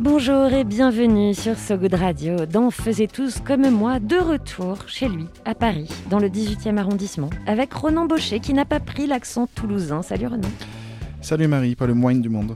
Bonjour 0.00 0.52
et 0.52 0.62
bienvenue 0.62 1.34
sur 1.34 1.58
So 1.58 1.76
Good 1.76 1.94
Radio 1.94 2.46
dans 2.46 2.70
Faisez 2.70 3.08
tous 3.08 3.40
comme 3.40 3.68
moi, 3.68 3.98
de 3.98 4.14
retour 4.14 4.78
chez 4.86 5.08
lui, 5.08 5.26
à 5.44 5.56
Paris, 5.56 5.88
dans 6.08 6.20
le 6.20 6.28
18e 6.28 6.76
arrondissement, 6.76 7.30
avec 7.48 7.74
Ronan 7.74 8.06
Baucher 8.06 8.38
qui 8.38 8.54
n'a 8.54 8.64
pas 8.64 8.78
pris 8.78 9.08
l'accent 9.08 9.48
toulousain. 9.52 10.02
Salut 10.02 10.28
Ronan. 10.28 10.48
Salut 11.20 11.48
Marie, 11.48 11.74
pas 11.74 11.86
le 11.86 11.94
moine 11.94 12.22
du 12.22 12.28
monde. 12.28 12.54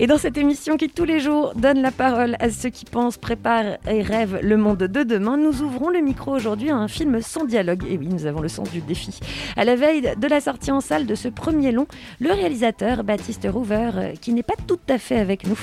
Et 0.00 0.06
dans 0.06 0.16
cette 0.16 0.38
émission 0.38 0.76
qui 0.76 0.88
tous 0.88 1.04
les 1.04 1.18
jours 1.18 1.54
donne 1.56 1.82
la 1.82 1.90
parole 1.90 2.36
à 2.38 2.50
ceux 2.50 2.68
qui 2.68 2.84
pensent, 2.84 3.16
préparent 3.16 3.78
et 3.90 4.00
rêvent 4.00 4.38
le 4.40 4.56
monde 4.56 4.78
de 4.78 5.02
demain, 5.02 5.36
nous 5.36 5.62
ouvrons 5.62 5.88
le 5.88 5.98
micro 5.98 6.36
aujourd'hui 6.36 6.70
à 6.70 6.76
un 6.76 6.86
film 6.86 7.20
sans 7.20 7.44
dialogue. 7.44 7.82
Et 7.90 7.98
oui, 7.98 8.06
nous 8.06 8.24
avons 8.24 8.40
le 8.40 8.46
sens 8.46 8.70
du 8.70 8.80
défi. 8.80 9.18
À 9.56 9.64
la 9.64 9.74
veille 9.74 10.14
de 10.16 10.28
la 10.28 10.40
sortie 10.40 10.70
en 10.70 10.80
salle 10.80 11.04
de 11.04 11.16
ce 11.16 11.26
premier 11.26 11.72
long, 11.72 11.88
le 12.20 12.30
réalisateur 12.30 13.02
Baptiste 13.02 13.48
Rouver, 13.50 13.90
euh, 13.96 14.12
qui 14.20 14.32
n'est 14.32 14.44
pas 14.44 14.54
tout 14.68 14.78
à 14.88 14.98
fait 14.98 15.18
avec 15.18 15.48
nous, 15.48 15.58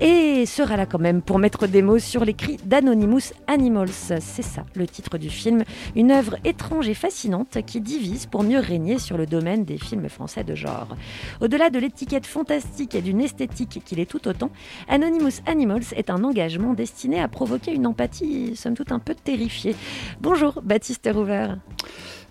et 0.00 0.44
sera 0.44 0.76
là 0.76 0.84
quand 0.84 0.98
même 0.98 1.22
pour 1.22 1.38
mettre 1.38 1.66
des 1.66 1.80
mots 1.80 1.98
sur 1.98 2.26
les 2.26 2.34
cris 2.34 2.58
d'Anonymous 2.66 3.32
Animals. 3.46 3.88
C'est 4.20 4.42
ça, 4.42 4.66
le 4.74 4.86
titre 4.86 5.16
du 5.16 5.30
film. 5.30 5.64
Une 5.96 6.10
œuvre 6.10 6.36
étrange 6.44 6.90
et 6.90 6.94
fascinante 6.94 7.56
qui 7.64 7.80
divise 7.80 8.26
pour 8.26 8.42
mieux 8.42 8.60
régner 8.60 8.98
sur 8.98 9.16
le 9.16 9.24
domaine 9.24 9.64
des 9.64 9.78
films 9.78 10.10
français 10.10 10.44
de 10.44 10.54
genre. 10.54 10.94
Au-delà 11.40 11.70
de 11.70 11.78
l'étiquette 11.78 12.26
fantastique 12.26 12.94
et 12.94 13.00
d'une 13.00 13.22
esthétique 13.22 13.77
qu'il 13.80 14.00
est 14.00 14.06
tout 14.06 14.28
autant, 14.28 14.50
Anonymous 14.88 15.40
Animals 15.46 15.84
est 15.96 16.10
un 16.10 16.24
engagement 16.24 16.74
destiné 16.74 17.20
à 17.20 17.28
provoquer 17.28 17.72
une 17.72 17.86
empathie, 17.86 18.56
somme 18.56 18.74
toute, 18.74 18.92
un 18.92 18.98
peu 18.98 19.14
terrifiée. 19.14 19.74
Bonjour, 20.20 20.60
Baptiste 20.62 21.08
Rouver. 21.12 21.54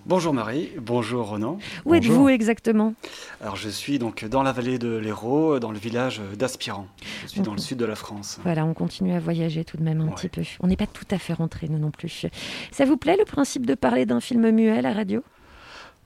Bonjour 0.06 0.34
Marie, 0.34 0.70
bonjour 0.80 1.28
Ronan. 1.28 1.58
Où 1.84 1.94
êtes-vous 1.94 2.30
exactement? 2.30 2.94
Alors 3.42 3.58
je 3.58 3.68
suis 3.68 4.00
donc 4.00 4.24
dans 4.24 4.42
la 4.42 4.54
vallée 4.54 4.80
de 4.80 4.96
l'Hérault, 4.96 5.60
dans 5.60 5.72
le 5.72 5.78
village 5.78 6.22
d'Aspirant. 6.40 6.88
Je 7.24 7.28
suis 7.28 7.42
dans 7.42 7.52
le 7.52 7.58
sud 7.60 7.78
de 7.78 7.84
la 7.84 7.96
France. 7.96 8.40
Voilà, 8.44 8.66
on 8.66 8.74
continue 8.74 9.12
à 9.12 9.20
voyager 9.20 9.66
tout 9.66 9.76
de 9.76 9.84
même 9.84 10.00
un 10.00 10.08
petit 10.08 10.30
peu. 10.30 10.44
On 10.62 10.68
n'est 10.68 10.78
pas 10.78 10.88
tout 10.88 11.04
à 11.12 11.18
fait 11.18 11.34
rentrés, 11.34 11.68
nous 11.68 11.78
non 11.78 11.92
plus. 11.92 12.26
Ça 12.72 12.86
vous 12.86 12.96
plaît 12.96 13.18
le 13.20 13.26
principe 13.26 13.66
de 13.66 13.76
parler 13.76 14.06
d'un 14.06 14.22
film 14.22 14.50
muet 14.50 14.78
à 14.78 14.82
la 14.82 14.94
radio? 14.94 15.24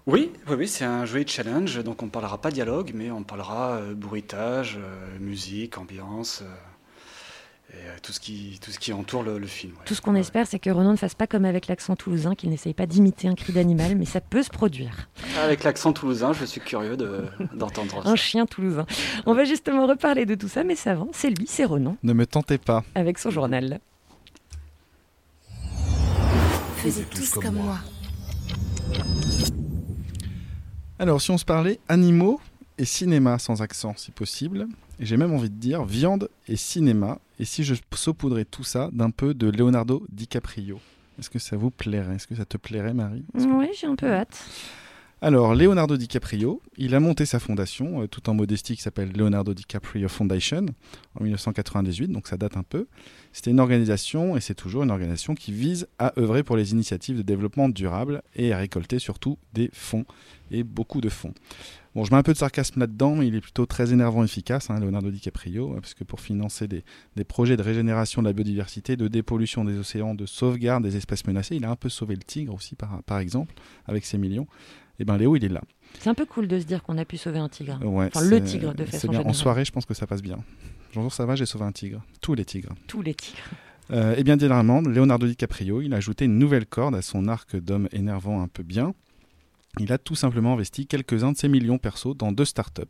Oui, 0.08 0.32
oui, 0.48 0.56
oui 0.58 0.68
c'est 0.68 0.86
un 0.86 1.06
joli 1.06 1.28
challenge. 1.28 1.84
Donc 1.84 2.02
on 2.02 2.06
ne 2.06 2.12
parlera 2.12 2.38
pas 2.40 2.52
dialogue, 2.52 2.92
mais 2.96 3.12
on 3.12 3.24
parlera 3.24 3.74
euh, 3.78 3.94
bruitage, 3.94 4.78
euh, 4.82 5.18
musique, 5.20 5.78
ambiance. 5.78 6.42
euh, 6.44 6.54
et 7.74 7.88
euh, 7.88 7.96
tout 8.04 8.12
ce 8.12 8.20
qui, 8.20 8.60
tout 8.62 8.70
ce 8.72 8.80
qui 8.80 8.92
entoure 8.92 9.24
le, 9.24 9.38
le 9.38 9.48
film. 9.48 9.72
ouais. 9.74 9.80
Tout 9.86 9.96
ce 9.96 10.02
qu'on 10.02 10.16
espère, 10.16 10.46
c'est 10.46 10.60
que 10.60 10.70
Renan 10.70 10.92
ne 10.92 10.98
fasse 10.98 11.16
pas 11.16 11.26
comme 11.26 11.46
avec 11.46 11.68
l'accent 11.68 11.96
toulousain, 11.96 12.36
qu'il 12.36 12.50
n'essaye 12.50 12.74
pas 12.74 12.86
d'imiter 12.86 13.30
un 13.30 13.36
cri 13.36 13.54
d'animal, 13.54 13.96
mais 13.96 14.04
ça 14.04 14.20
peut 14.20 14.44
se 14.44 14.50
produire. 14.50 15.08
Avec 15.42 15.64
l'accent 15.64 15.94
toulousain, 15.94 16.34
je 16.34 16.44
suis 16.44 16.60
curieux 16.60 16.98
de- 16.98 17.24
d'entendre 17.56 18.04
ça. 18.04 18.10
Un 18.10 18.18
chien 18.18 18.46
toulousain. 18.46 18.86
On 19.26 19.34
va 19.34 19.46
justement 19.46 19.88
reparler 19.88 20.26
de 20.26 20.36
tout 20.36 20.50
ça, 20.50 20.66
mais 20.66 20.76
ça 20.76 20.92
avant, 20.92 21.08
c'est 21.14 21.30
lui, 21.30 21.46
c'est 21.48 21.64
Renan, 21.64 21.96
Ne 22.04 22.12
me 22.12 22.26
tentez 22.26 22.58
pas. 22.58 22.84
avec 22.94 23.18
son 23.18 23.30
journal. 23.30 23.80
Faisiez 26.78 27.06
tous 27.06 27.36
comme 27.36 27.56
moi. 27.56 27.78
Alors, 31.02 31.20
si 31.20 31.32
on 31.32 31.39
se 31.39 31.45
parlait 31.45 31.80
animaux 31.89 32.39
et 32.78 32.86
cinéma 32.86 33.39
sans 33.39 33.64
accent, 33.64 33.95
si 33.98 34.12
possible, 34.12 34.67
et 35.00 35.06
j'ai 35.08 35.17
même 35.17 35.34
envie 35.34 35.50
de 35.50 35.56
dire 35.56 35.84
viande 35.84 36.30
et 36.48 36.56
cinéma, 36.56 37.17
et 37.39 37.45
si 37.45 37.64
je 37.64 37.73
saupoudrais 37.95 38.45
tout 38.45 38.64
ça 38.64 38.92
d'un 38.94 39.10
peu 39.10 39.34
de 39.34 39.50
Leonardo 39.50 40.06
DiCaprio 40.11 40.80
Est-ce 41.17 41.32
que 41.32 41.40
ça 41.40 41.58
vous 41.58 41.72
plairait? 41.72 42.17
Est-ce 42.17 42.28
que 42.28 42.36
ça 42.36 42.45
te 42.45 42.56
plairait, 42.56 42.94
Marie? 42.94 43.26
Oui, 43.34 43.70
j'ai 43.76 43.88
un 43.88 43.95
peu 43.95 44.14
hâte. 44.14 44.45
Alors, 45.23 45.54
Leonardo 45.54 45.98
DiCaprio, 45.98 46.64
il 46.77 46.95
a 46.95 46.99
monté 46.99 47.27
sa 47.27 47.37
fondation, 47.37 48.02
euh, 48.02 48.08
tout 48.08 48.27
en 48.27 48.33
modestie, 48.33 48.76
qui 48.76 48.82
s'appelle 48.82 49.11
Leonardo 49.15 49.54
DiCaprio 49.54 50.09
Foundation, 50.09 50.65
en 51.14 51.23
1998, 51.23 52.08
donc 52.08 52.27
ça 52.27 52.37
date 52.37 52.58
un 52.58 52.64
peu. 52.64 52.87
C'était 53.31 53.52
une 53.52 53.60
organisation, 53.60 54.36
et 54.36 54.42
c'est 54.42 54.55
toujours 54.55 54.81
une 54.81 54.89
organisation 54.89 55.36
qui 55.36 55.52
vise 55.52 55.87
à 55.99 56.20
œuvrer 56.20 56.42
pour 56.42 56.58
les 56.58 56.71
initiatives 56.71 57.17
de 57.17 57.21
développement 57.21 57.70
durable 57.70 58.23
et 58.36 58.52
à 58.52 58.58
récolter 58.58 58.98
surtout 58.98 59.37
des 59.54 59.70
fonds, 59.73 60.05
et 60.49 60.64
beaucoup 60.64 61.02
de 61.02 61.10
fonds. 61.10 61.36
Bon, 61.93 62.04
je 62.04 62.11
mets 62.11 62.17
un 62.17 62.23
peu 62.23 62.33
de 62.33 62.37
sarcasme 62.39 62.80
là-dedans, 62.80 63.15
mais 63.15 63.27
il 63.27 63.36
est 63.36 63.42
plutôt 63.42 63.67
très 63.67 63.93
énervant 63.93 64.23
et 64.23 64.26
efficace, 64.26 64.71
hein, 64.71 64.80
Leonardo 64.80 65.11
DiCaprio, 65.11 65.73
euh, 65.73 65.81
parce 65.81 65.93
que 65.93 66.04
pour 66.04 66.20
financer 66.20 66.67
des, 66.67 66.83
projets 67.26 67.58
de 67.58 67.61
régénération 67.61 68.23
de 68.23 68.27
la 68.27 68.33
biodiversité, 68.33 68.95
de 68.95 69.08
dépollution 69.08 69.65
des 69.65 69.77
océans, 69.77 70.15
de 70.15 70.26
sauvegarde 70.26 70.83
des 70.83 70.98
espèces 70.98 71.27
menacées, 71.27 71.58
il 71.58 71.65
a 71.65 71.70
un 71.70 71.76
peu 71.76 71.89
sauvé 71.89 72.15
le 72.15 72.23
tigre 72.23 72.55
aussi, 72.55 72.76
par 73.05 73.20
exemple, 73.20 73.54
avec 73.86 74.04
ses 74.04 74.17
millions. 74.17 74.48
Et 75.00 75.06
ben 75.06 75.18
Léo, 75.18 75.36
il 75.36 75.44
est 75.44 75.50
là. 75.50 75.62
C'est 76.00 76.10
un 76.10 76.14
peu 76.14 76.26
cool 76.26 76.48
de 76.48 76.60
se 76.60 76.66
dire 76.66 76.84
qu'on 76.84 76.98
a 76.98 77.06
pu 77.06 77.18
sauver 77.18 77.40
un 77.40 77.50
tigre. 77.50 77.80
Ouais, 77.84 78.10
Enfin, 78.14 78.26
le 78.26 78.44
tigre, 78.44 78.74
de 78.74 78.86
façon 78.86 79.08
bien. 79.08 79.22
En 79.22 79.34
soirée, 79.34 79.66
je 79.66 79.72
pense 79.72 79.86
que 79.86 79.94
ça 79.94 80.08
passe 80.08 80.22
bien. 80.22 80.38
Bonjour, 80.94 81.12
ça 81.14 81.26
va, 81.26 81.36
j'ai 81.36 81.46
sauvé 81.46 81.66
un 81.66 81.72
tigre. 81.72 82.02
Tous 82.22 82.34
les 82.36 82.46
tigres. 82.46 82.74
Tous 82.88 83.02
les 83.02 83.14
tigres. 83.16 83.40
Euh, 83.92 84.16
et 84.16 84.24
bien, 84.24 84.38
dernièrement, 84.38 84.82
Leonardo 84.82 85.28
DiCaprio, 85.28 85.82
il 85.82 85.94
a 85.94 85.98
ajouté 85.98 86.26
une 86.26 86.38
nouvelle 86.38 86.66
corde 86.66 86.96
à 86.96 87.02
son 87.02 87.28
arc 87.28 87.56
d'homme 87.58 87.90
énervant 87.92 88.42
un 88.42 88.48
peu 88.48 88.64
bien. 88.64 88.94
Il 89.80 89.92
a 89.92 89.98
tout 89.98 90.16
simplement 90.16 90.54
investi 90.54 90.86
quelques-uns 90.88 91.32
de 91.32 91.38
ses 91.38 91.48
millions 91.48 91.78
perso 91.78 92.14
dans 92.14 92.32
deux 92.32 92.46
startups. 92.46 92.84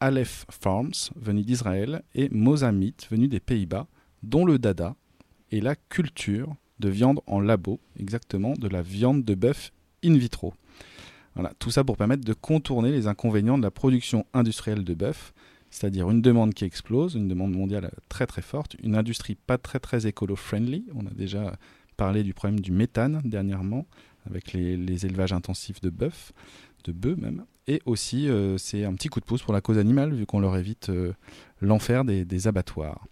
Aleph 0.00 0.44
Farms, 0.50 0.92
venu 1.16 1.42
d'Israël, 1.42 2.02
et 2.14 2.28
Mozamite, 2.30 3.06
venu 3.10 3.28
des 3.28 3.40
Pays-Bas, 3.40 3.86
dont 4.22 4.44
le 4.44 4.58
dada 4.58 4.94
est 5.50 5.60
la 5.60 5.74
culture 5.76 6.54
de 6.78 6.88
viande 6.90 7.20
en 7.26 7.40
labo, 7.40 7.80
exactement 7.98 8.52
de 8.52 8.68
la 8.68 8.82
viande 8.82 9.24
de 9.24 9.34
bœuf 9.34 9.72
in 10.04 10.14
vitro. 10.16 10.52
Voilà, 11.36 11.52
tout 11.58 11.70
ça 11.70 11.84
pour 11.84 11.98
permettre 11.98 12.24
de 12.24 12.32
contourner 12.32 12.90
les 12.90 13.06
inconvénients 13.06 13.58
de 13.58 13.62
la 13.62 13.70
production 13.70 14.24
industrielle 14.32 14.84
de 14.84 14.94
bœuf, 14.94 15.34
c'est-à-dire 15.70 16.10
une 16.10 16.22
demande 16.22 16.54
qui 16.54 16.64
explose, 16.64 17.14
une 17.14 17.28
demande 17.28 17.52
mondiale 17.52 17.90
très 18.08 18.26
très 18.26 18.40
forte, 18.40 18.74
une 18.82 18.96
industrie 18.96 19.34
pas 19.34 19.58
très 19.58 19.78
très 19.78 20.06
écolo-friendly. 20.06 20.86
On 20.94 21.06
a 21.06 21.10
déjà 21.10 21.58
parlé 21.98 22.22
du 22.22 22.32
problème 22.32 22.60
du 22.60 22.72
méthane 22.72 23.20
dernièrement, 23.24 23.86
avec 24.24 24.54
les, 24.54 25.06
élevages 25.06 25.34
intensifs 25.34 25.82
de 25.82 25.90
bœuf, 25.90 26.32
de 26.84 26.92
bœufs 26.92 27.16
même. 27.16 27.44
Et 27.68 27.82
aussi, 27.84 28.28
euh, 28.28 28.56
c'est 28.56 28.84
un 28.84 28.94
petit 28.94 29.08
coup 29.08 29.20
de 29.20 29.26
pouce 29.26 29.42
pour 29.42 29.52
la 29.52 29.60
cause 29.60 29.76
animale, 29.76 30.14
vu 30.14 30.24
qu'on 30.24 30.40
leur 30.40 30.56
évite 30.56 30.88
euh, 30.88 31.12
l'enfer 31.60 32.04
des 32.06 32.48
abattoirs. 32.48 33.06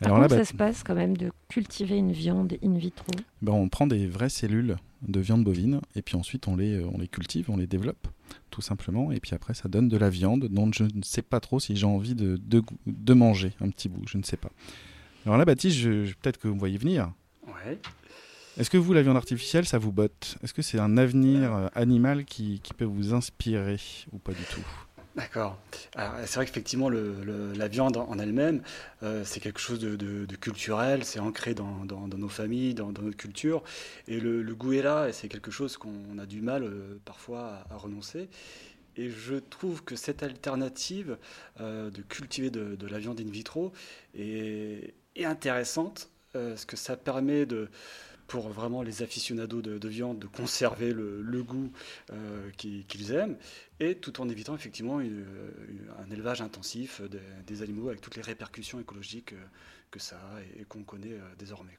Alors 0.00 0.18
là, 0.18 0.26
Comment 0.28 0.38
bah, 0.38 0.44
ça 0.44 0.50
se 0.50 0.56
passe 0.56 0.82
quand 0.82 0.94
même 0.94 1.16
de 1.16 1.30
cultiver 1.48 1.96
une 1.96 2.12
viande 2.12 2.54
in 2.64 2.76
vitro 2.76 3.06
ben, 3.42 3.52
on 3.52 3.68
prend 3.68 3.86
des 3.86 4.06
vraies 4.06 4.28
cellules 4.28 4.76
de 5.06 5.20
viande 5.20 5.44
bovine 5.44 5.80
et 5.94 6.02
puis 6.02 6.16
ensuite 6.16 6.48
on 6.48 6.56
les, 6.56 6.74
euh, 6.80 6.88
on 6.92 6.98
les 6.98 7.08
cultive, 7.08 7.50
on 7.50 7.56
les 7.56 7.66
développe 7.66 8.08
tout 8.50 8.60
simplement 8.62 9.12
et 9.12 9.20
puis 9.20 9.34
après 9.34 9.54
ça 9.54 9.68
donne 9.68 9.88
de 9.88 9.96
la 9.96 10.10
viande 10.10 10.48
dont 10.50 10.70
je 10.72 10.84
ne 10.84 11.02
sais 11.02 11.22
pas 11.22 11.40
trop 11.40 11.60
si 11.60 11.76
j'ai 11.76 11.86
envie 11.86 12.14
de, 12.14 12.36
de, 12.44 12.62
de 12.86 13.14
manger 13.14 13.52
un 13.60 13.68
petit 13.70 13.88
bout, 13.88 14.02
je 14.08 14.18
ne 14.18 14.22
sais 14.24 14.36
pas. 14.36 14.50
Alors 15.26 15.36
là 15.38 15.44
Baptiste, 15.44 15.76
je- 15.76 16.04
je- 16.06 16.14
peut-être 16.14 16.38
que 16.38 16.48
vous 16.48 16.54
me 16.54 16.58
voyez 16.60 16.78
venir. 16.78 17.12
Ouais. 17.46 17.78
Est-ce 18.56 18.70
que 18.70 18.76
vous, 18.78 18.92
la 18.92 19.02
viande 19.02 19.16
artificielle, 19.16 19.66
ça 19.66 19.78
vous 19.78 19.90
botte? 19.92 20.36
Est-ce 20.42 20.54
que 20.54 20.62
c'est 20.62 20.78
un 20.78 20.96
avenir 20.96 21.52
euh, 21.54 21.66
animal 21.74 22.24
qui, 22.24 22.60
qui 22.62 22.72
peut 22.72 22.84
vous 22.84 23.12
inspirer 23.12 23.78
ou 24.12 24.18
pas 24.18 24.32
du 24.32 24.44
tout? 24.44 24.64
D'accord. 25.16 25.56
C'est 25.94 26.34
vrai 26.34 26.46
qu'effectivement, 26.46 26.88
la 26.90 27.68
viande 27.68 27.96
en 27.96 28.18
elle-même, 28.18 28.62
euh, 29.04 29.22
c'est 29.24 29.38
quelque 29.38 29.60
chose 29.60 29.78
de, 29.78 30.36
culturel, 30.36 31.04
c'est 31.04 31.20
ancré 31.20 31.54
dans, 31.54 31.84
nos 31.84 32.28
familles, 32.28 32.74
dans, 32.74 32.90
dans 32.90 33.02
notre 33.02 33.16
culture. 33.16 33.62
Et 34.08 34.18
le, 34.18 34.42
goût 34.54 34.72
est 34.72 34.82
là, 34.82 35.08
et 35.08 35.12
c'est 35.12 35.28
quelque 35.28 35.52
chose 35.52 35.76
qu'on 35.76 36.18
a 36.18 36.26
du 36.26 36.40
mal 36.40 36.64
euh, 36.64 36.98
parfois 37.04 37.64
à, 37.70 37.76
renoncer. 37.76 38.28
Et 38.96 39.10
je 39.10 39.36
trouve 39.36 39.84
que 39.84 39.94
cette 39.94 40.24
alternative 40.24 41.16
euh, 41.60 41.90
de 41.90 42.02
cultiver 42.02 42.50
de, 42.50 42.86
la 42.86 42.98
viande 42.98 43.20
in 43.20 43.30
vitro 43.30 43.72
est, 44.16 44.94
intéressante, 45.22 46.10
parce 46.32 46.64
que 46.64 46.76
ça 46.76 46.96
permet 46.96 47.46
de 47.46 47.68
pour 48.26 48.48
vraiment 48.48 48.82
les 48.82 49.02
aficionados 49.02 49.60
de, 49.62 49.78
de 49.78 49.88
viande 49.88 50.18
de 50.18 50.26
conserver 50.26 50.92
le, 50.92 51.42
goût 51.42 51.70
qu'ils 52.56 53.12
aiment, 53.12 53.36
et 53.80 53.96
tout 53.96 54.20
en 54.20 54.28
évitant 54.28 54.54
effectivement 54.54 55.00
une- 55.00 55.24
un 55.98 56.10
élevage 56.12 56.40
intensif 56.42 57.00
des, 57.02 57.18
des 57.46 57.62
animaux 57.62 57.88
avec 57.88 58.00
toutes 58.00 58.16
les 58.16 58.22
répercussions 58.22 58.80
écologiques 58.80 59.32
euh, 59.32 59.44
que 59.90 60.00
ça 60.00 60.16
a 60.16 60.40
et, 60.40 60.62
et 60.62 60.64
qu'on 60.64 60.82
connaît 60.82 61.12
euh, 61.12 61.20
désormais. 61.38 61.72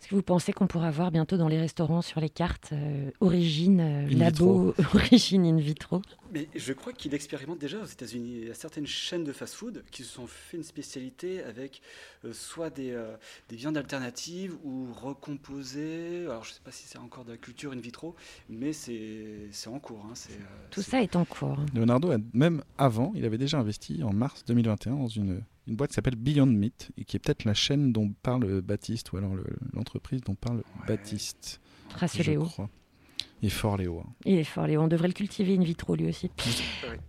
Est-ce 0.00 0.08
que 0.08 0.14
vous 0.16 0.22
pensez 0.22 0.52
qu'on 0.52 0.66
pourra 0.66 0.90
voir 0.90 1.10
bientôt 1.12 1.36
dans 1.36 1.46
les 1.48 1.58
restaurants 1.58 2.02
sur 2.02 2.20
les 2.20 2.28
cartes 2.30 2.70
euh, 2.72 3.10
origine 3.20 3.80
euh, 3.80 4.08
In 4.10 4.16
labo, 4.18 4.74
origine 4.94 5.44
in 5.44 5.56
vitro? 5.58 6.02
Mais 6.32 6.48
je 6.54 6.72
crois 6.72 6.92
qu'il 6.92 7.12
expérimente 7.14 7.58
déjà 7.58 7.80
aux 7.80 7.84
États-Unis. 7.86 8.38
Il 8.42 8.48
y 8.48 8.50
a 8.50 8.54
certaines 8.54 8.86
chaînes 8.86 9.24
de 9.24 9.32
fast-food 9.32 9.84
qui 9.90 10.04
se 10.04 10.10
sont 10.14 10.26
fait 10.28 10.56
une 10.56 10.62
spécialité 10.64 11.42
avec 11.42 11.82
euh, 12.24 12.32
soit 12.32 12.70
des, 12.70 12.90
euh, 12.92 13.16
des 13.48 13.56
viandes 13.56 13.76
alternatives 13.76 14.56
ou 14.64 14.92
recomposées. 14.92 16.22
Alors 16.26 16.44
je 16.44 16.50
ne 16.50 16.54
sais 16.54 16.60
pas 16.64 16.70
si 16.72 16.86
c'est 16.86 16.98
encore 16.98 17.24
de 17.24 17.32
la 17.32 17.36
culture 17.38 17.72
in 17.72 17.80
vitro, 17.80 18.14
mais 18.48 18.72
c'est 18.72 19.48
en 19.66 19.78
cours. 19.78 20.04
hein. 20.06 20.14
Euh, 20.30 20.34
Tout 20.70 20.82
ça 20.82 21.02
est 21.02 21.16
en 21.16 21.24
cours. 21.24 21.39
Leonardo, 21.74 22.10
a, 22.12 22.18
même 22.34 22.62
avant, 22.78 23.12
il 23.14 23.24
avait 23.24 23.38
déjà 23.38 23.58
investi 23.58 24.02
en 24.02 24.12
mars 24.12 24.44
2021 24.46 24.96
dans 24.96 25.08
une, 25.08 25.42
une 25.66 25.76
boîte 25.76 25.90
qui 25.90 25.94
s'appelle 25.94 26.16
Beyond 26.16 26.46
Meat 26.46 26.90
et 26.98 27.04
qui 27.04 27.16
est 27.16 27.20
peut-être 27.20 27.44
la 27.44 27.54
chaîne 27.54 27.92
dont 27.92 28.12
parle 28.22 28.60
Baptiste 28.62 29.12
ou 29.12 29.16
alors 29.16 29.34
le- 29.34 29.44
l'entreprise 29.72 30.20
dont 30.22 30.34
parle 30.34 30.62
Baptiste. 30.86 31.60
Léo. 32.32 32.42
crois. 32.44 32.70
Il 33.42 33.46
est 33.46 33.50
fort, 33.50 33.76
Léo. 33.78 34.00
hein. 34.04 34.10
Il 34.26 34.38
est 34.38 34.44
fort, 34.44 34.66
Léo. 34.66 34.82
On 34.82 34.88
devrait 34.88 35.08
le 35.08 35.14
cultiver 35.14 35.56
in 35.56 35.62
vitro 35.62 35.94
lui 35.96 36.08
aussi. 36.08 36.30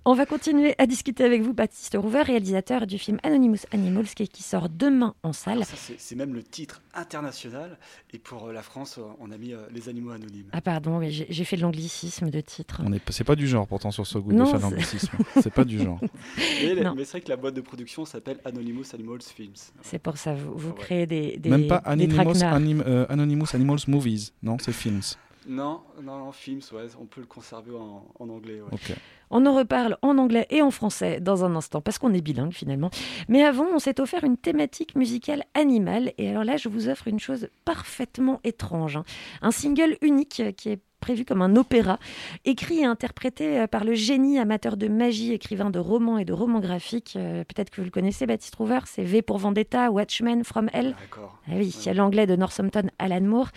On 0.05 0.13
va 0.13 0.25
continuer 0.25 0.75
à 0.77 0.87
discuter 0.87 1.23
avec 1.25 1.41
vous, 1.41 1.53
Baptiste 1.53 1.95
Rouver, 1.99 2.21
réalisateur 2.21 2.87
du 2.87 2.97
film 2.97 3.17
Anonymous 3.23 3.65
Animals, 3.71 4.05
qui, 4.07 4.27
qui 4.29 4.41
sort 4.43 4.69
demain 4.69 5.13
en 5.23 5.33
salle. 5.33 5.63
C'est 5.97 6.15
même 6.15 6.33
le 6.33 6.41
titre 6.43 6.81
international. 6.93 7.77
Et 8.13 8.17
pour 8.19 8.47
euh, 8.47 8.53
la 8.53 8.61
France, 8.61 8.97
euh, 8.97 9.03
on 9.19 9.31
a 9.31 9.37
mis 9.37 9.53
euh, 9.53 9.57
les 9.73 9.89
animaux 9.89 10.11
anonymes. 10.11 10.47
Ah 10.53 10.61
pardon, 10.61 10.99
mais 10.99 11.11
j'ai 11.11 11.43
fait 11.43 11.57
de 11.57 11.61
l'anglicisme 11.61 12.29
de 12.29 12.39
titre. 12.41 12.81
On 12.85 12.93
est, 12.93 13.01
c'est 13.09 13.23
pas 13.25 13.35
du 13.35 13.47
genre 13.47 13.67
pourtant 13.67 13.91
sur 13.91 14.07
ce 14.07 14.17
goût 14.17 14.31
Non, 14.31 14.45
de 14.45 14.49
faire 14.49 14.59
l'anglicisme. 14.61 15.09
C'est 15.41 15.53
pas 15.53 15.65
du 15.65 15.79
genre. 15.79 15.99
Mais, 16.63 16.75
Non. 16.81 16.93
mais 16.95 17.03
c'est 17.05 17.11
vrai 17.11 17.21
que 17.21 17.29
la 17.29 17.35
boîte 17.37 17.55
de 17.55 17.61
production 17.61 18.05
s'appelle 18.05 18.39
Anonymous 18.45 18.83
Animals 18.93 19.21
Films. 19.21 19.53
C'est 19.81 19.99
pour 19.99 20.17
ça, 20.17 20.33
vous, 20.33 20.53
vous 20.55 20.69
Ouais. 20.69 20.75
créez 20.77 21.05
des, 21.05 21.37
des, 21.37 21.49
Même 21.49 21.67
pas. 21.67 21.77
Anim- 21.85 22.83
euh, 22.85 23.05
Anonymous 23.09 23.47
Animals 23.53 23.79
Movies. 23.87 24.31
Non, 24.43 24.57
c'est 24.59 24.71
Films. 24.71 25.01
Non, 25.47 25.81
non, 26.01 26.19
non, 26.19 26.31
Films, 26.31 26.61
ouais, 26.73 26.87
on 26.99 27.05
peut 27.05 27.21
le 27.21 27.27
conserver 27.27 27.75
en, 27.75 28.05
en 28.19 28.29
anglais. 28.29 28.61
ouais. 28.61 28.95
On 29.31 29.45
en 29.45 29.55
reparle 29.55 29.97
en 30.01 30.17
anglais 30.17 30.45
et 30.49 30.61
en 30.61 30.71
français 30.71 31.19
dans 31.19 31.43
un 31.45 31.55
instant, 31.55 31.81
parce 31.81 31.97
qu'on 31.97 32.13
est 32.13 32.21
bilingue 32.21 32.53
finalement. 32.53 32.89
Mais 33.29 33.43
avant, 33.43 33.65
on 33.73 33.79
s'est 33.79 33.99
offert 33.99 34.23
une 34.23 34.37
thématique 34.37 34.95
musicale 34.95 35.43
animale. 35.53 36.13
Et 36.17 36.29
alors 36.29 36.43
là, 36.43 36.57
je 36.57 36.69
vous 36.69 36.89
offre 36.89 37.07
une 37.07 37.19
chose 37.19 37.47
parfaitement 37.65 38.39
étrange. 38.43 38.97
hein. 38.97 39.03
Un 39.41 39.51
single 39.51 39.97
unique 40.01 40.41
qui 40.57 40.69
est 40.69 40.79
prévu 40.99 41.25
comme 41.25 41.41
un 41.41 41.55
opéra, 41.55 41.97
écrit 42.45 42.81
et 42.81 42.85
interprété 42.85 43.61
euh, 43.61 43.65
par 43.65 43.83
le 43.85 43.95
génie 43.95 44.37
amateur 44.37 44.77
de 44.77 44.87
magie, 44.87 45.33
écrivain 45.33 45.71
de 45.71 45.79
romans 45.79 46.19
et 46.19 46.25
de 46.25 46.31
romans 46.33 46.59
graphiques. 46.59 47.13
Euh, 47.15 47.43
Peut-être 47.43 47.71
que 47.71 47.81
vous 47.81 47.85
le 47.85 47.89
connaissez, 47.89 48.27
Baptiste 48.27 48.53
Rouver, 48.53 48.81
c'est 48.85 49.01
V 49.03 49.23
pour 49.23 49.39
Vendetta, 49.39 49.89
Watchmen, 49.89 50.43
From 50.43 50.69
Hell. 50.73 50.95
D'accord. 51.01 51.39
Ah 51.47 51.53
oui, 51.55 51.75
Ouais. 51.87 51.93
l'anglais 51.95 52.27
de 52.27 52.35
Northampton, 52.35 52.83
Alan 52.99 53.21
Moore. 53.21 53.49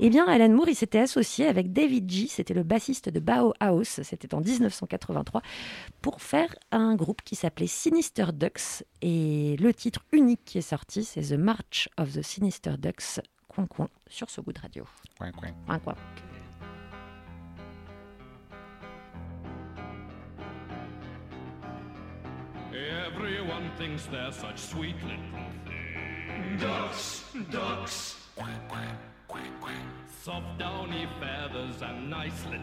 Eh 0.00 0.10
bien, 0.10 0.26
Alan 0.26 0.48
Moore, 0.48 0.70
il 0.70 0.74
s'était 0.74 0.98
associé 0.98 1.46
avec 1.46 1.72
David 1.72 2.10
G, 2.10 2.26
c'était 2.28 2.52
le 2.52 2.64
bassiste 2.64 3.08
de 3.10 3.20
Bauhaus, 3.20 3.84
c'était 3.84 4.34
en 4.34 4.40
1983, 5.18 5.42
pour 6.02 6.20
faire 6.22 6.54
un 6.70 6.94
groupe 6.94 7.22
qui 7.22 7.34
s'appelait 7.36 7.66
Sinister 7.66 8.26
Ducks. 8.32 8.84
Et 9.02 9.56
le 9.58 9.72
titre 9.74 10.00
unique 10.12 10.44
qui 10.44 10.58
est 10.58 10.62
sorti, 10.62 11.04
c'est 11.04 11.34
The 11.34 11.38
March 11.38 11.88
of 11.96 12.12
the 12.12 12.22
Sinister 12.22 12.76
Ducks, 12.78 13.20
coin 13.48 13.66
coin, 13.66 13.88
sur 14.08 14.30
ce 14.30 14.40
goût 14.40 14.52
de 14.52 14.60
radio. 14.60 14.84
Coin, 15.18 15.32
coin. 15.32 15.52
Coin 15.66 15.78
coin. 15.80 15.94
Everyone 22.72 23.70
thinks 23.76 24.06
they're 24.06 24.30
such 24.30 24.58
sweet 24.58 24.94
little 25.02 25.18
things. 25.66 26.60
Ducks, 26.60 27.24
ducks. 27.50 28.16
Quack, 28.36 28.68
quack, 28.68 28.96
quack, 29.26 29.60
quack. 29.60 29.74
Soft 30.22 30.58
downy 30.58 31.08
feathers 31.18 31.82
and 31.82 32.08
nice 32.08 32.44
little 32.44 32.60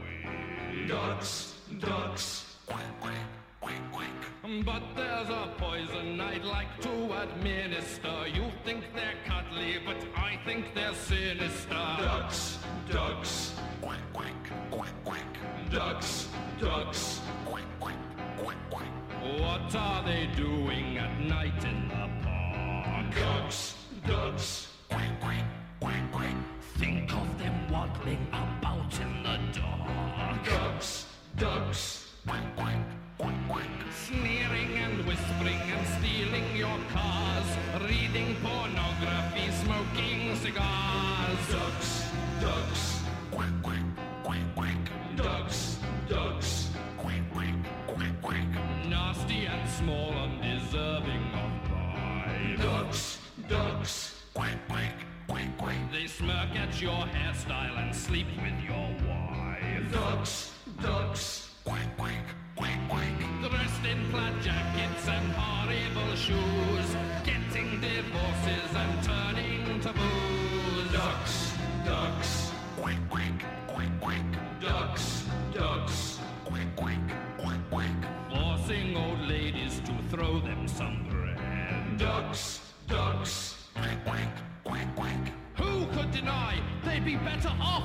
wings. 0.00 0.88
Ducks, 0.88 1.55
ducks. 1.80 2.56
Quack, 2.66 3.00
quack, 3.00 3.14
quack, 3.60 3.92
quack. 3.92 4.64
But 4.64 4.82
there's 4.94 5.28
a 5.28 5.52
poison 5.58 6.20
I'd 6.20 6.44
like 6.44 6.80
to 6.82 7.22
administer. 7.22 8.26
You 8.32 8.44
think 8.64 8.84
they're 8.94 9.14
cuddly, 9.26 9.78
but 9.84 9.96
I 10.16 10.38
think 10.44 10.74
they're 10.74 10.94
sinister. 10.94 11.68
Ducks, 11.70 12.58
ducks. 12.90 13.54
Quack, 13.82 13.98
quack, 14.12 14.34
quack, 14.70 14.94
quack. 15.04 15.38
Ducks, 15.70 16.28
ducks. 16.60 17.20
Quack, 17.44 17.64
quack, 17.80 17.94
quack, 18.38 18.56
quack. 18.70 19.40
What 19.40 19.74
are 19.74 20.04
they 20.04 20.28
doing 20.36 20.98
at 20.98 21.20
night 21.20 21.64
in 21.64 21.88
the 21.88 22.08
park? 22.22 23.14
Ducks, 23.14 23.74
ducks. 24.06 24.68
Quack, 24.88 25.20
quack, 25.20 25.44
quack, 25.80 26.12
quack. 26.12 26.36
Think 26.78 27.12
of 27.12 27.38
them 27.38 27.70
waddling 27.70 28.26
about 28.32 29.00
in 29.00 29.22
the 29.22 29.58
dark. 29.58 30.44
Ducks, 30.44 31.05
ducks. 31.36 32.06
Quack, 32.26 32.56
quack, 32.56 32.78
quack, 33.18 33.34
quack. 33.48 33.68
Sneering 33.92 34.72
and 34.76 35.06
whispering 35.06 35.60
and 35.74 35.86
stealing 35.86 36.56
your 36.56 36.78
cars. 36.92 37.46
Reading 37.82 38.36
pornography, 38.42 39.50
smoking 39.62 40.34
cigars. 40.36 41.38
Ducks, 41.50 42.10
ducks. 42.40 43.02
Quack, 43.30 43.52
quack, 43.62 43.84
quack, 44.24 44.38
quack. 44.54 44.90
Ducks, 45.16 45.78
ducks. 46.08 46.70
Quack, 46.98 47.22
quack, 47.32 47.54
quack, 47.86 48.22
quack. 48.22 48.48
Nasty 48.88 49.46
and 49.46 49.68
small, 49.68 50.12
undeserving 50.12 51.24
of 51.34 51.68
pride. 51.68 52.56
Ducks, 52.58 53.18
ducks. 53.48 54.22
Quack, 54.34 54.56
quack, 54.68 54.94
quack, 55.28 55.58
quack. 55.58 55.92
They 55.92 56.06
smirk 56.06 56.56
at 56.56 56.80
your 56.80 57.04
hairstyle 57.14 57.76
and 57.78 57.94
sleep 57.94 58.26
with 58.42 58.58
your 58.64 58.88
wife. 59.06 59.92
Ducks, 59.92 60.45
ducks. 60.82 61.50
Quack, 61.64 61.96
quack, 61.96 62.24
quack, 62.56 62.78
quack. 62.88 63.50
Dressed 63.50 63.84
in 63.84 64.10
plaid 64.10 64.42
jackets 64.42 65.08
and 65.08 65.32
horrible 65.32 66.14
shoes. 66.16 66.96
Getting 67.24 67.80
divorces 67.80 68.70
and 68.74 69.02
turning 69.02 69.80
to 69.80 69.92
booze. 69.92 70.92
Ducks, 70.92 71.52
ducks. 71.84 72.52
Quack, 72.80 72.98
quack, 73.10 73.44
quack, 73.66 74.00
quack. 74.00 74.24
Ducks, 74.60 75.24
ducks. 75.52 76.18
Quack, 76.44 76.76
quack, 76.76 76.98
quack, 77.38 77.60
quack. 77.70 78.30
Forcing 78.30 78.96
old 78.96 79.20
ladies 79.28 79.80
to 79.80 79.92
throw 80.10 80.40
them 80.40 80.68
some 80.68 81.06
bread. 81.10 81.98
Ducks, 81.98 82.60
ducks. 82.86 83.56
Quack, 83.74 84.04
quack, 84.04 84.42
quack, 84.64 84.96
quack. 84.96 85.32
Who 85.56 85.86
could 85.86 86.10
deny 86.12 86.60
they'd 86.84 87.04
be 87.04 87.16
better 87.16 87.52
off 87.60 87.75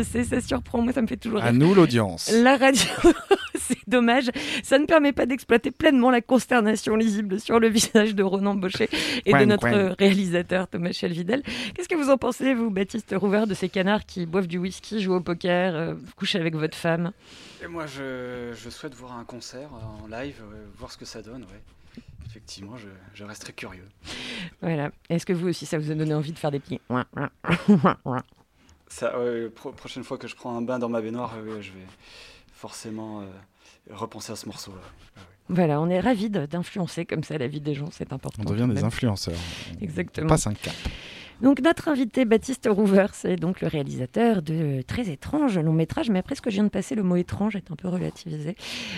je 0.00 0.08
sais, 0.08 0.24
ça 0.24 0.40
surprend. 0.40 0.80
Moi, 0.82 0.92
ça 0.92 1.02
me 1.02 1.06
fait 1.06 1.16
toujours 1.16 1.40
À 1.40 1.46
rire. 1.46 1.52
nous 1.54 1.74
l'audience. 1.74 2.30
La 2.32 2.56
radio, 2.56 2.82
c'est 3.58 3.78
dommage. 3.88 4.30
Ça 4.62 4.78
ne 4.78 4.86
permet 4.86 5.12
pas 5.12 5.26
d'exploiter 5.26 5.70
pleinement 5.70 6.10
la 6.10 6.20
consternation 6.20 6.96
lisible 6.96 7.38
sur 7.40 7.60
le 7.60 7.68
visage 7.68 8.14
de 8.14 8.22
Ronan 8.22 8.54
Baucher 8.54 8.88
et 9.26 9.32
de 9.32 9.44
notre 9.44 9.94
réalisateur 9.98 10.68
Thomas 10.68 10.92
Chelvidel. 10.92 11.42
Qu'est-ce 11.74 11.88
que 11.88 11.94
vous 11.94 12.10
en 12.10 12.16
pensez, 12.16 12.54
vous, 12.54 12.70
Baptiste 12.70 13.14
Rouvert, 13.16 13.46
de 13.46 13.54
ces 13.54 13.68
canards 13.68 14.06
qui 14.06 14.26
boivent 14.26 14.46
du 14.46 14.58
whisky, 14.58 15.00
jouent 15.00 15.14
au 15.16 15.20
poker, 15.20 15.74
euh, 15.74 15.94
couchent 16.16 16.36
avec 16.36 16.54
votre 16.54 16.76
femme? 16.76 17.12
Et 17.62 17.66
moi, 17.66 17.86
je, 17.86 18.52
je 18.54 18.70
souhaite 18.70 18.94
voir 18.94 19.12
un 19.18 19.24
concert 19.24 19.68
euh, 19.74 20.04
en 20.04 20.06
live, 20.06 20.36
euh, 20.42 20.64
voir 20.78 20.90
ce 20.90 20.96
que 20.96 21.04
ça 21.04 21.20
donne. 21.22 21.42
Ouais. 21.42 22.02
Effectivement, 22.26 22.76
je, 22.76 22.86
je 23.14 23.24
reste 23.24 23.42
très 23.42 23.52
curieux. 23.52 23.84
Voilà. 24.62 24.90
Est-ce 25.08 25.26
que 25.26 25.32
vous 25.32 25.48
aussi, 25.48 25.66
ça 25.66 25.78
vous 25.78 25.90
a 25.90 25.94
donné 25.94 26.14
envie 26.14 26.32
de 26.32 26.38
faire 26.38 26.50
des 26.52 26.60
petits... 26.60 26.80
Ça, 28.90 29.18
ouais, 29.18 29.48
pro- 29.48 29.72
prochaine 29.72 30.04
fois 30.04 30.18
que 30.18 30.28
je 30.28 30.34
prends 30.34 30.54
un 30.56 30.62
bain 30.62 30.78
dans 30.78 30.88
ma 30.90 31.00
baignoire, 31.00 31.32
euh, 31.38 31.62
je 31.62 31.70
vais 31.70 31.86
forcément 32.52 33.22
repenser 33.90 34.32
à 34.32 34.36
ce 34.36 34.46
morceau-là. 34.46 34.82
Ah 35.16 35.20
voilà, 35.48 35.80
on 35.80 35.88
est 35.88 35.98
ravis 36.00 36.28
d'influencer 36.30 37.06
comme 37.06 37.24
ça 37.24 37.36
la 37.38 37.48
vie 37.48 37.60
des 37.60 37.74
gens, 37.74 37.88
c'est 37.90 38.12
important. 38.12 38.42
On 38.46 38.50
devient 38.50 38.72
des 38.72 38.84
influenceurs. 38.84 39.34
Exactement. 39.80 40.26
On 40.26 40.28
passe 40.28 40.46
un 40.46 40.54
cap. 40.54 40.74
Donc 41.40 41.62
notre 41.62 41.88
invité 41.88 42.26
Baptiste 42.26 42.68
Rouver, 42.70 43.06
c'est 43.14 43.36
donc 43.36 43.62
le 43.62 43.68
réalisateur 43.68 44.42
de 44.42 44.82
Très 44.82 45.08
étrange 45.08 45.58
long 45.58 45.72
métrage, 45.72 46.10
mais 46.10 46.18
après 46.18 46.34
ce 46.34 46.42
que 46.42 46.50
je 46.50 46.56
viens 46.56 46.64
de 46.64 46.68
passer, 46.68 46.94
le 46.94 47.02
mot 47.02 47.16
étrange 47.16 47.56
est 47.56 47.70
un 47.70 47.76
peu 47.76 47.88
relativisé, 47.88 48.56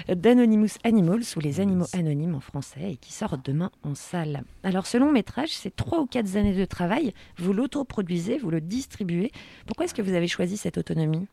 d'Anonymous 0.09 0.77
Animals 0.83 1.23
ou 1.37 1.41
les 1.41 1.61
animaux 1.61 1.87
anonymes 1.93 2.35
en 2.35 2.41
français 2.41 2.93
et 2.93 2.97
qui 2.97 3.13
sort 3.13 3.39
demain 3.39 3.71
en 3.85 3.95
salle. 3.95 4.43
Alors 4.65 4.87
ce 4.87 4.97
long 4.99 5.13
métrage, 5.13 5.51
c'est 5.51 5.75
trois 5.75 6.01
ou 6.01 6.07
quatre 6.07 6.37
années 6.37 6.55
de 6.55 6.65
travail, 6.65 7.15
vous 7.39 7.53
l'autoproduisez, 7.53 8.39
vous 8.39 8.51
le 8.51 8.61
distribuez. 8.61 9.31
Pourquoi 9.67 9.85
est-ce 9.85 9.95
que 9.95 10.03
vous 10.03 10.15
avez 10.15 10.29
choisi 10.29 10.57
cette 10.57 10.79
autonomie? 10.79 11.29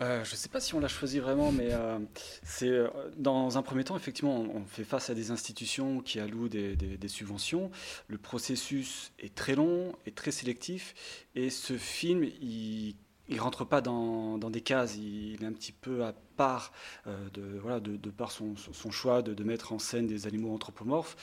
Euh, 0.00 0.22
je 0.24 0.32
ne 0.32 0.36
sais 0.36 0.48
pas 0.48 0.60
si 0.60 0.74
on 0.74 0.80
l'a 0.80 0.88
choisi 0.88 1.18
vraiment, 1.18 1.50
mais 1.50 1.72
euh, 1.72 1.98
c'est 2.44 2.68
euh, 2.68 2.88
dans 3.16 3.58
un 3.58 3.62
premier 3.62 3.82
temps, 3.82 3.96
effectivement, 3.96 4.36
on, 4.36 4.64
fait 4.64 4.84
face 4.84 5.10
à 5.10 5.14
des 5.14 5.30
institutions 5.30 6.00
qui 6.00 6.20
allouent 6.20 6.48
des, 6.48 6.76
subventions. 7.08 7.70
Le 8.06 8.18
processus 8.18 9.12
est 9.18 9.34
très 9.34 9.56
long 9.56 9.92
et 10.06 10.12
très 10.12 10.30
sélectif, 10.30 10.94
et 11.34 11.50
ce 11.50 11.76
film, 11.76 12.22
il 12.24 12.94
ne 13.28 13.40
rentre 13.40 13.64
pas 13.64 13.80
dans, 13.80 14.38
des 14.38 14.60
cases, 14.60 14.96
il, 14.96 15.42
est 15.42 15.46
un 15.46 15.52
petit 15.52 15.72
peu 15.72 16.04
à 16.04 16.12
part 16.36 16.72
de, 17.06 17.58
voilà, 17.60 17.80
de, 17.80 18.10
par 18.10 18.30
son, 18.30 18.54
choix 18.90 19.22
de, 19.22 19.42
mettre 19.42 19.72
en 19.72 19.78
scène 19.78 20.06
des 20.06 20.26
animaux 20.26 20.52
anthropomorphes. 20.54 21.16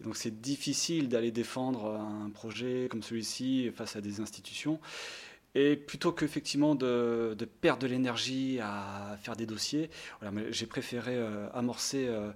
donc 0.00 0.16
c'est 0.16 0.40
difficile 0.40 1.08
d'aller 1.08 1.32
défendre 1.32 1.96
un 1.96 2.30
projet 2.30 2.86
comme 2.90 3.02
celui-ci 3.02 3.70
face 3.74 3.96
à 3.96 4.00
des 4.00 4.20
institutions. 4.20 4.78
Et 5.54 5.76
plutôt 5.76 6.12
qu'effectivement 6.12 6.74
de, 6.74 7.34
de 7.36 7.44
perdre 7.44 7.82
de 7.82 7.88
l'énergie 7.88 8.60
à 8.60 9.16
faire 9.20 9.34
des 9.34 9.46
dossiers, 9.46 9.90
j'ai 10.50 10.66
préféré 10.66 11.16
euh, 11.16 11.48
amorcer 11.52 12.06
euh, 12.06 12.30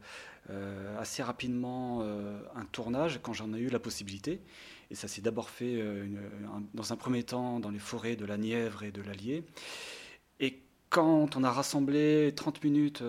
euh, 0.51 0.99
assez 0.99 1.23
rapidement 1.23 2.03
un 2.03 2.65
tournage 2.73 3.21
quand 3.23 3.33
j'en 3.33 3.53
ai 3.55 3.59
eu 3.59 3.69
la 3.69 3.79
possibilité. 3.79 4.41
Et 4.91 4.95
ça 4.95 5.09
s'est 5.09 5.23
d'abord 5.23 5.49
fait 5.49 5.83
dans 6.75 6.93
un 6.93 6.97
premier 6.97 7.23
temps 7.23 7.59
dans 7.61 7.71
les 7.71 7.79
forêts 7.79 8.17
de 8.17 8.27
la 8.27 8.37
Nièvre 8.37 8.83
et 8.83 8.93
de 8.93 9.01
l'Allier. 9.01 9.45
Et 10.41 10.63
quand 10.91 11.37
on 11.37 11.45
a 11.45 11.51
rassemblé 11.51 12.33
30 12.37 12.63
minutes 12.63 13.03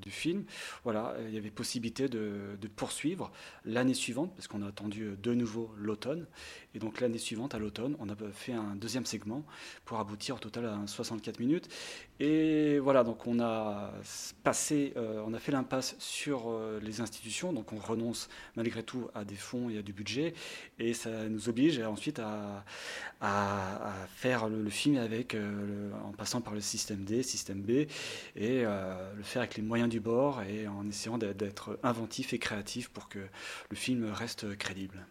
du 0.00 0.10
film, 0.10 0.44
voilà, 0.84 1.14
il 1.28 1.34
y 1.34 1.38
avait 1.38 1.50
possibilité 1.50 2.08
de, 2.08 2.56
poursuivre 2.76 3.30
l'année 3.64 3.94
suivante, 3.94 4.32
parce 4.34 4.48
qu'on 4.48 4.62
a 4.62 4.68
attendu 4.68 5.16
de 5.22 5.34
nouveau 5.34 5.70
l'automne. 5.76 6.26
Et 6.74 6.78
donc 6.78 7.00
l'année 7.00 7.18
suivante, 7.18 7.54
à 7.54 7.58
l'automne, 7.58 7.96
on 7.98 8.08
a 8.08 8.14
fait 8.32 8.52
un 8.52 8.74
deuxième 8.76 9.04
segment 9.04 9.44
pour 9.84 9.98
aboutir 9.98 10.36
au 10.36 10.38
total 10.38 10.66
à 10.66 10.78
64 10.86 11.40
minutes. 11.40 11.68
Et 12.20 12.78
voilà, 12.78 13.02
donc 13.02 13.26
on 13.26 13.40
a 13.40 13.92
passé, 14.42 14.92
euh, 14.96 15.22
on 15.26 15.32
a 15.32 15.38
fait 15.38 15.52
l'impasse 15.52 15.96
sur 15.98 16.50
euh, 16.50 16.78
les 16.82 17.00
institutions, 17.00 17.52
donc 17.54 17.72
on 17.72 17.78
renonce 17.78 18.28
malgré 18.56 18.82
tout 18.82 19.08
à 19.14 19.24
des 19.24 19.36
fonds 19.36 19.70
et 19.70 19.78
à 19.78 19.82
du 19.82 19.94
budget, 19.94 20.34
et 20.78 20.92
ça 20.92 21.28
nous 21.30 21.48
oblige 21.48 21.80
ensuite 21.80 22.20
à, 22.20 22.64
faire 24.14 24.48
le, 24.48 24.68
film 24.68 24.98
avec, 24.98 25.34
euh, 25.34 25.90
en 26.04 26.12
passant 26.12 26.42
par 26.42 26.52
le 26.52 26.60
système 26.60 26.99
D, 27.04 27.22
système 27.22 27.62
B, 27.62 27.86
et 28.36 28.62
le 28.62 29.22
faire 29.22 29.42
avec 29.42 29.56
les 29.56 29.62
moyens 29.62 29.90
du 29.90 30.00
bord 30.00 30.42
et 30.42 30.68
en 30.68 30.88
essayant 30.88 31.18
d'être 31.18 31.78
inventif 31.82 32.32
et 32.32 32.38
créatif 32.38 32.88
pour 32.88 33.08
que 33.08 33.20
le 33.68 33.76
film 33.76 34.10
reste 34.12 34.56
crédible. 34.56 35.06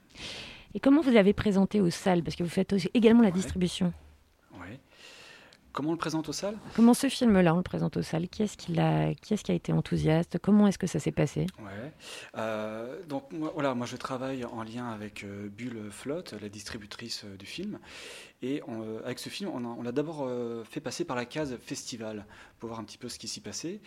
Et 0.74 0.80
comment 0.80 1.02
vous 1.02 1.12
l'avez 1.12 1.34
présenté 1.34 1.82
aux 1.82 1.90
salles? 1.90 2.24
Parce 2.24 2.36
que 2.36 2.44
vous 2.44 2.50
faites 2.50 2.76
également 2.94 3.24
la 3.24 3.32
distribution. 3.32 3.94
Oui. 4.54 4.78
Comment 5.72 5.90
on 5.90 5.94
le 5.94 6.00
présente 6.00 6.28
aux 6.28 6.34
salles? 6.34 6.58
Comment 6.76 6.96
ce 6.96 7.10
film-là, 7.10 7.54
on 7.54 7.58
le 7.58 7.64
présente 7.64 7.96
aux 7.96 8.02
salles? 8.02 8.28
Qui 8.28 8.42
est-ce 8.44 8.58
qui, 8.58 8.78
a, 8.80 9.14
qui, 9.14 9.36
est 9.36 9.44
qui 9.44 9.52
a 9.52 9.56
été 9.56 9.72
enthousiaste? 9.72 10.40
Comment 10.40 10.68
est-ce 10.68 10.80
que 10.80 10.88
ça 10.88 11.00
s'est 11.00 11.12
passé? 11.12 11.46
Ouais. 11.60 11.92
Euh, 12.38 13.02
donc 13.08 13.32
moi, 13.32 13.52
voilà, 13.54 13.76
moi 13.76 13.86
je 13.86 13.96
travaille 13.96 14.44
en 14.46 14.64
lien 14.64 14.90
avec 14.90 15.24
euh, 15.24 15.48
Bulle 15.48 15.92
Flotte, 15.92 16.34
la 16.42 16.50
distributrice 16.50 17.24
euh, 17.24 17.38
du 17.38 17.46
film. 17.46 17.80
Et 18.42 18.62
avec 19.04 19.20
ce 19.20 19.28
film, 19.28 19.50
on, 19.50 19.84
l'a 19.84 19.92
d'abord 19.92 20.30
fait 20.64 20.80
passer 20.80 21.04
par 21.04 21.18
la 21.18 21.26
case 21.26 21.58
festival 21.62 22.26
pour 22.58 22.70
voir 22.70 22.80
un 22.80 22.86
petit 22.86 22.98
peu 22.98 23.10
ce 23.10 23.20
qui 23.20 23.28
s'y 23.28 23.42
passait. 23.42 23.82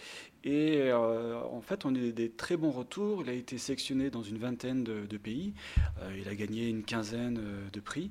Et 0.45 0.93
en 0.93 1.63
fait, 1.63 1.87
on 1.87 1.95
a 1.95 1.99
eu 1.99 2.13
des 2.13 2.31
très 2.31 2.59
bons 2.59 2.71
retours. 2.71 3.23
Il 3.23 3.31
a 3.31 3.33
été 3.33 3.57
sélectionné 3.57 4.11
dans 4.11 4.23
une 4.23 4.37
vingtaine 4.37 4.85
de, 4.85 5.07
de 5.07 5.17
pays. 5.17 5.55
il 6.19 6.29
a 6.29 6.35
gagné 6.35 6.69
une 6.69 6.83
quinzaine 6.83 7.41
de 7.73 7.81
prix. 7.81 8.11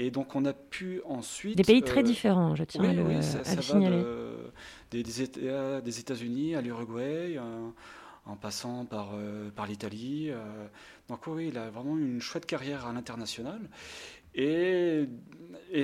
Et 0.00 0.10
donc 0.10 0.34
on 0.34 0.46
a 0.46 0.54
pu 0.54 1.02
ensuite... 1.04 1.58
Des 1.58 1.62
pays 1.62 1.82
très 1.82 2.00
euh, 2.00 2.04
différents, 2.04 2.54
je 2.54 2.64
tiens 2.64 2.84
à 2.84 2.92
le, 2.94 3.02
oui, 3.02 3.22
ça, 3.22 3.44
signaler. 3.60 4.02
des, 4.90 5.02
des 5.02 6.00
États-Unis 6.00 6.54
à 6.54 6.62
l'Uruguay, 6.62 7.36
euh, 7.36 7.68
en 8.24 8.34
passant 8.34 8.86
par, 8.86 9.10
euh, 9.12 9.50
par 9.50 9.66
l'Italie. 9.66 10.30
donc 11.10 11.26
oui, 11.26 11.48
il 11.48 11.58
a 11.58 11.68
vraiment 11.68 11.98
une 11.98 12.18
chouette 12.20 12.46
carrière 12.46 12.86
à 12.86 12.94
l'international. 12.94 13.60
Et, 14.34 15.06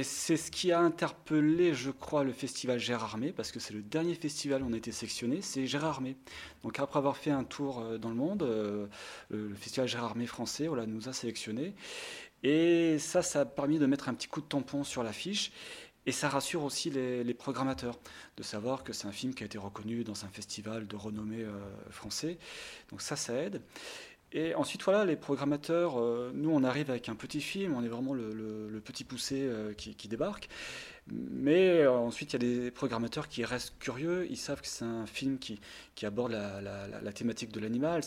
c'est 0.02 0.36
ce 0.36 0.50
qui 0.50 0.72
a 0.72 0.80
interpellé, 0.80 1.74
je 1.74 1.90
crois, 1.90 2.24
le 2.24 2.32
festival 2.32 2.78
Gérard 2.78 3.16
parce 3.36 3.52
que 3.52 3.60
c'est 3.60 3.72
le 3.72 3.82
dernier 3.82 4.14
festival 4.14 4.62
où 4.62 4.66
on 4.68 4.72
a 4.72 4.76
été 4.76 4.90
sectionné, 4.90 5.42
c'est 5.42 5.66
Gérard. 5.66 6.02
Donc 6.62 6.80
après 6.80 6.98
avoir 6.98 7.16
fait 7.16 7.30
un 7.30 7.44
tour 7.44 7.98
dans 7.98 8.08
le 8.08 8.16
monde, 8.16 8.42
le 9.30 9.54
festival 9.54 9.88
Gérard 9.88 10.16
français 10.26 10.66
voilà, 10.66 10.86
nous 10.86 11.08
a 11.08 11.12
sélectionnés. 11.12 11.74
Et 12.42 12.98
ça, 12.98 13.22
ça 13.22 13.40
a 13.40 13.44
permis 13.44 13.78
de 13.78 13.86
mettre 13.86 14.08
un 14.08 14.14
petit 14.14 14.28
coup 14.28 14.40
de 14.40 14.46
tampon 14.46 14.84
sur 14.84 15.02
l'affiche. 15.02 15.52
Et 16.06 16.12
ça 16.12 16.28
rassure 16.28 16.62
aussi 16.62 16.88
les, 16.90 17.34
programmateurs 17.34 17.98
de 18.36 18.44
savoir 18.44 18.84
que 18.84 18.92
c'est 18.92 19.08
un 19.08 19.12
film 19.12 19.34
qui 19.34 19.42
a 19.42 19.46
été 19.46 19.58
reconnu 19.58 20.04
dans 20.04 20.24
un 20.24 20.28
festival 20.28 20.86
de 20.86 20.94
renommée 20.94 21.42
euh, 21.42 21.50
français. 21.90 22.38
Donc 22.90 23.02
ça, 23.02 23.16
ça 23.16 23.34
aide. 23.34 23.60
Et 24.32 24.54
ensuite, 24.54 24.82
voilà, 24.82 25.04
les 25.04 25.16
programmateurs, 25.16 26.00
euh, 26.00 26.32
nous, 26.34 26.50
on 26.50 26.64
arrive 26.64 26.90
avec 26.90 27.08
un 27.08 27.14
petit 27.14 27.40
film, 27.40 27.74
on 27.74 27.84
est 27.84 27.88
vraiment 27.88 28.12
le, 28.12 28.80
petit 28.84 29.04
poussé 29.04 29.42
euh, 29.42 29.72
qui, 29.72 30.08
débarque. 30.08 30.48
Mais 31.10 31.82
euh, 31.82 31.92
ensuite, 31.92 32.32
il 32.32 32.42
y 32.42 32.44
a 32.44 32.62
des 32.62 32.70
programmateurs 32.72 33.28
qui 33.28 33.44
restent 33.44 33.78
curieux. 33.78 34.26
Ils 34.28 34.36
savent 34.36 34.60
que 34.60 34.66
c'est 34.66 34.84
un 34.84 35.06
film 35.06 35.38
qui, 35.38 35.60
aborde 36.02 36.32
la, 36.32 37.12
thématique 37.12 37.52
de 37.52 37.60
l'animal. 37.60 38.02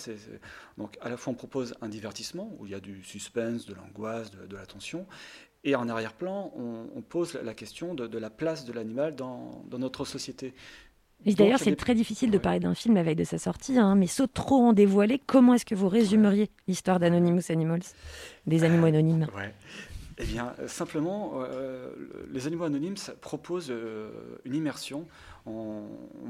Donc, 0.77 0.97
à 1.01 1.09
la 1.09 1.15
fois, 1.15 1.31
on 1.31 1.35
propose 1.35 1.73
un 1.81 1.87
divertissement 1.87 2.53
où 2.59 2.65
il 2.65 2.73
y 2.73 2.75
a 2.75 2.81
du 2.81 3.01
suspense, 3.03 3.65
de 3.65 3.73
l'angoisse, 3.73 4.29
de, 4.31 4.55
la 4.55 4.65
tension. 4.65 5.07
Et 5.63 5.75
en 5.75 5.87
arrière-plan, 5.87 6.53
on, 6.55 7.01
pose 7.01 7.35
la 7.35 7.53
question 7.53 7.95
de, 7.95 8.17
la 8.17 8.29
place 8.29 8.65
de 8.65 8.73
l'animal 8.73 9.15
dans, 9.15 9.63
notre 9.71 10.03
société. 10.03 10.53
D'ailleurs, 11.25 11.59
c'est 11.59 11.75
très 11.75 11.95
difficile 11.95 12.31
de 12.31 12.37
parler 12.37 12.59
d'un 12.59 12.73
film 12.73 12.97
avec 12.97 13.17
de 13.17 13.23
sa 13.23 13.37
sortie, 13.37 13.77
hein, 13.77 13.95
mais 13.95 14.07
sauf 14.07 14.29
trop 14.33 14.61
en 14.61 14.73
dévoiler, 14.73 15.21
comment 15.25 15.53
est-ce 15.53 15.65
que 15.65 15.75
vous 15.75 15.89
résumeriez 15.89 16.49
l'histoire 16.67 16.99
d'Anonymous 16.99 17.51
Animals, 17.51 17.81
des 18.47 18.63
animaux 18.63 18.87
anonymes? 18.87 19.27
ouais. 19.35 19.53
Eh 20.21 20.25
bien, 20.25 20.53
euh, 20.59 20.67
simplement, 20.67 21.35
euh, 21.37 21.91
les 22.29 22.45
animaux 22.45 22.65
anonymes 22.65 22.97
proposent 23.21 23.71
euh, 23.71 24.11
une 24.43 24.53
immersion. 24.53 25.07
On, 25.45 25.85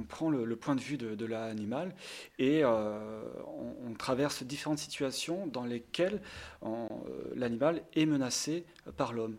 prend 0.07 0.29
le, 0.29 0.55
point 0.55 0.75
de 0.75 0.79
vue 0.79 0.97
de, 0.97 1.25
l'animal 1.25 1.93
et 2.37 2.63
on, 2.63 3.93
traverse 3.97 4.43
différentes 4.43 4.77
situations 4.77 5.45
dans 5.45 5.65
lesquelles 5.65 6.21
l'animal 7.35 7.81
est 7.95 8.05
menacé 8.05 8.63
par 8.95 9.11
l'homme. 9.11 9.35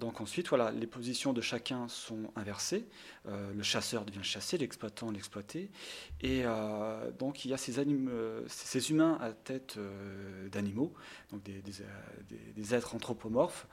Donc 0.00 0.20
ensuite, 0.20 0.48
voilà, 0.48 0.72
les 0.72 0.86
positions 0.86 1.32
de 1.32 1.40
chacun 1.40 1.86
sont 1.88 2.32
inversées. 2.34 2.86
le 3.26 3.62
chasseur 3.62 4.04
devient 4.04 4.24
chassé, 4.24 4.58
l'exploitant 4.58 5.10
l'exploité. 5.10 5.70
Et 6.22 6.44
donc 7.18 7.44
il 7.44 7.50
y 7.50 7.54
a 7.54 7.58
ces, 7.58 7.84
ces 8.48 8.90
humains 8.90 9.18
à 9.20 9.32
tête 9.32 9.78
d'animaux, 10.50 10.92
donc 11.30 11.42
des, 11.42 11.62
des, 12.56 12.74
êtres 12.74 12.94
anthropomorphes, 12.94 13.66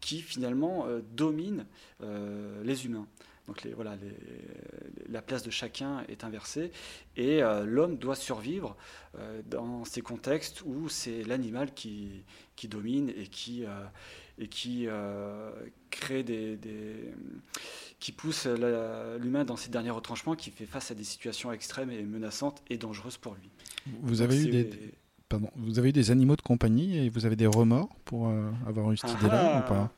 qui 0.00 0.20
finalement 0.20 0.86
euh, 0.86 1.00
dominent 1.12 1.66
euh, 2.02 2.62
les 2.64 2.86
humains. 2.86 3.06
Donc 3.46 3.62
les, 3.62 3.74
la 5.08 5.22
place 5.22 5.42
de 5.42 5.50
chacun 5.50 6.04
est 6.08 6.22
inversée 6.22 6.70
et 7.16 7.42
euh, 7.42 7.64
l'homme 7.64 7.96
doit 7.96 8.14
survivre 8.14 8.76
dans 9.46 9.84
ces 9.86 10.02
contextes 10.02 10.62
où 10.66 10.90
c'est 10.90 11.24
l'animal 11.24 11.72
qui, 11.72 12.24
qui, 12.56 12.68
domine 12.68 13.08
et 13.08 13.26
qui, 13.26 13.64
et 14.38 14.48
qui 14.48 14.86
crée 15.90 16.22
des, 16.22 16.58
qui 17.98 18.12
pousse 18.12 18.46
l'humain 18.46 19.44
dans 19.44 19.56
ses 19.56 19.70
derniers 19.70 19.90
retranchements, 19.90 20.34
qui 20.34 20.50
fait 20.50 20.66
face 20.66 20.90
à 20.90 20.94
des 20.94 21.04
situations 21.04 21.52
extrêmes 21.52 21.90
et 21.90 22.02
menaçantes 22.02 22.62
et 22.70 22.78
dangereuses 22.78 23.16
pour 23.16 23.34
lui. 23.34 23.50
Vous 24.02 24.22
avez 24.22 24.42
eu 24.42 24.50
des 24.50 24.92
Pardon, 25.28 25.50
vous 25.56 25.78
avez 25.78 25.90
eu 25.90 25.92
des 25.92 26.10
animaux 26.10 26.36
de 26.36 26.42
compagnie 26.42 26.96
et 26.96 27.10
vous 27.10 27.26
avez 27.26 27.36
des 27.36 27.46
remords 27.46 27.94
pour 28.06 28.28
euh, 28.28 28.50
avoir 28.66 28.90
eu 28.92 28.96
cette 28.96 29.10
ah 29.12 29.18
idée-là 29.20 29.58
ou 29.58 29.68
pas? 29.68 29.92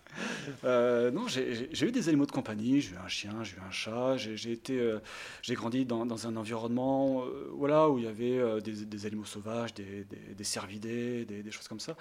Euh, 0.64 1.12
Non, 1.12 1.28
j'ai 1.28 1.86
eu 1.86 1.92
des 1.92 2.08
animaux 2.08 2.26
de 2.26 2.32
compagnie. 2.32 2.80
J'ai 2.80 2.94
eu 2.94 2.98
un 2.98 3.06
chien, 3.06 3.44
j'ai 3.44 3.56
eu 3.56 3.60
un 3.60 3.70
chat. 3.70 4.16
J'ai 4.16 4.50
été, 4.50 4.76
euh, 4.76 4.98
j'ai 5.42 5.54
grandi 5.54 5.86
dans, 5.86 6.04
dans, 6.04 6.26
un 6.26 6.34
environnement, 6.34 7.22
voilà, 7.52 7.88
où 7.88 7.98
il 7.98 8.06
y 8.06 8.08
avait 8.08 8.60
des, 8.60 8.84
des, 8.84 9.06
animaux 9.06 9.24
sauvages, 9.24 9.72
des, 9.72 10.04
des, 10.36 10.44
cervidés, 10.44 11.24
des, 11.24 11.50
choses 11.52 11.68
comme 11.68 11.78
ça. 11.78 11.96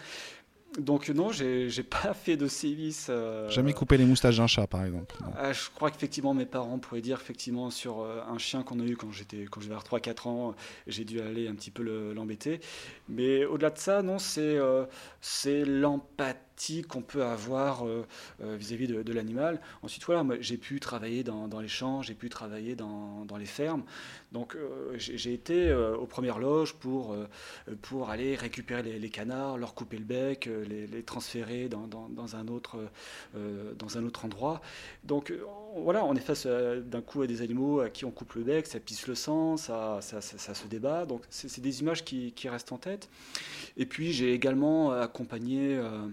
Donc 0.78 1.10
non, 1.10 1.32
j'ai 1.32 1.70
pas 1.90 2.14
fait 2.14 2.38
de 2.38 2.48
sévices. 2.48 3.08
euh, 3.10 3.50
Jamais 3.50 3.74
coupé 3.74 3.98
les 3.98 4.06
moustaches 4.06 4.38
d'un 4.38 4.48
chat, 4.48 4.68
par 4.68 4.86
exemple. 4.86 5.16
Ah, 5.38 5.52
je 5.54 5.70
crois 5.74 5.90
qu'effectivement 5.92 6.34
mes 6.34 6.46
parents 6.46 6.78
pourraient 6.80 7.02
dire 7.02 7.20
effectivement 7.22 7.70
sur 7.72 8.02
euh, 8.02 8.22
un 8.30 8.38
chien 8.38 8.64
qu'on 8.64 8.80
a 8.80 8.84
eu 8.84 8.96
quand 8.96 9.12
j'étais 9.12 9.46
quand 9.50 9.62
j'avais 9.62 9.76
3-4 9.76 10.28
ans, 10.28 10.56
j'ai 10.88 11.06
dû 11.06 11.22
aller 11.22 11.48
un 11.48 11.56
petit 11.56 11.72
peu 11.72 11.84
le- 11.84 12.14
l'embêter. 12.14 12.60
Mais 13.08 13.46
au-delà 13.46 13.72
de 13.72 13.78
ça, 13.80 14.02
non, 14.02 14.20
c'est 14.20 14.42
euh, 14.42 14.86
c'est 15.22 15.66
l'empathie 15.66 16.38
qu'on 16.88 17.02
peut 17.02 17.24
avoir 17.24 17.86
euh, 17.86 18.06
euh, 18.42 18.56
vis-à-vis 18.56 18.88
de, 18.88 19.14
l'animal. 19.14 19.62
Ensuite, 19.82 20.04
voilà, 20.04 20.24
moi, 20.24 20.36
j'ai 20.40 20.58
pu 20.58 20.80
travailler 20.80 21.24
dans, 21.24 21.60
les 21.60 21.68
champs, 21.68 22.02
j'ai 22.02 22.14
pu 22.14 22.30
travailler 22.30 22.76
dans, 22.76 23.26
les 23.38 23.46
fermes. 23.46 23.84
Donc 24.32 24.56
euh, 24.56 24.94
j'ai 24.98 25.34
été 25.34 25.74
aux 25.74 26.06
premières 26.06 26.40
loges 26.40 26.74
pour, 26.74 27.16
pour 27.82 28.10
aller 28.10 28.36
récupérer 28.36 28.84
les, 28.84 29.10
canards, 29.10 29.58
leur 29.58 29.74
couper 29.74 29.98
le 29.98 30.04
bec, 30.04 30.50
les, 30.68 30.88
les 30.88 31.04
transférer 31.04 31.70
dans, 31.70 31.88
dans- 31.88 32.36
un 32.36 32.48
autre, 32.48 32.78
dans 33.34 33.98
un 33.98 34.06
autre 34.06 34.26
endroit. 34.26 34.62
Donc 35.04 35.34
voilà, 35.78 36.04
on 36.06 36.16
est 36.16 36.20
face 36.20 36.44
euh, 36.46 36.82
d'un 36.82 37.02
coup 37.02 37.22
à 37.22 37.28
des 37.28 37.42
animaux 37.42 37.80
à 37.82 37.90
qui 37.90 38.06
on 38.06 38.12
coupe 38.12 38.34
le 38.34 38.44
bec, 38.44 38.66
ça 38.68 38.80
pisse 38.80 39.08
le 39.08 39.16
sang, 39.16 39.58
ça, 39.58 40.00
ça, 40.02 40.22
ça- 40.22 40.54
se 40.54 40.68
débat. 40.68 41.06
Donc 41.06 41.24
c'est 41.30 41.62
des 41.62 41.82
images 41.82 42.04
qui, 42.04 42.34
restent 42.50 42.72
en 42.72 42.78
tête. 42.78 43.10
Et 43.78 43.86
puis 43.86 44.12
j'ai 44.12 44.34
également 44.34 44.92
accompagné 44.92 45.76
euh, 45.78 46.08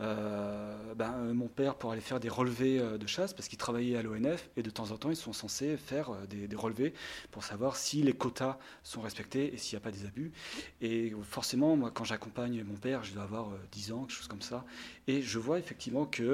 euh, 0.00 0.94
ben, 0.94 1.14
euh, 1.18 1.34
mon 1.34 1.48
père 1.48 1.74
pour 1.76 1.92
aller 1.92 2.00
faire 2.00 2.20
des 2.20 2.28
relevés 2.28 2.78
euh, 2.78 2.98
de 2.98 3.06
chasse 3.06 3.32
parce 3.34 3.48
qu'il 3.48 3.58
travaillait 3.58 3.96
à 3.96 4.02
l'ONF 4.02 4.48
et 4.56 4.62
de 4.62 4.70
temps 4.70 4.90
en 4.90 4.96
temps 4.96 5.10
ils 5.10 5.16
sont 5.16 5.32
censés 5.32 5.76
faire 5.76 6.10
euh, 6.10 6.26
des, 6.28 6.48
des 6.48 6.56
relevés 6.56 6.94
pour 7.30 7.44
savoir 7.44 7.76
si 7.76 8.02
les 8.02 8.12
quotas 8.12 8.58
sont 8.82 9.00
respectés 9.02 9.52
et 9.54 9.58
s'il 9.58 9.76
n'y 9.78 9.82
a 9.82 9.84
pas 9.84 9.90
des 9.92 10.06
abus. 10.06 10.32
Et 10.80 11.12
forcément, 11.22 11.76
moi 11.76 11.90
quand 11.92 12.04
j'accompagne 12.04 12.64
mon 12.64 12.76
père, 12.76 13.04
je 13.04 13.12
dois 13.12 13.24
avoir 13.24 13.48
euh, 13.50 13.58
10 13.72 13.92
ans, 13.92 14.00
quelque 14.04 14.12
chose 14.16 14.28
comme 14.28 14.42
ça, 14.42 14.64
et 15.08 15.20
je 15.22 15.38
vois 15.38 15.58
effectivement 15.58 16.06
qu'il 16.06 16.26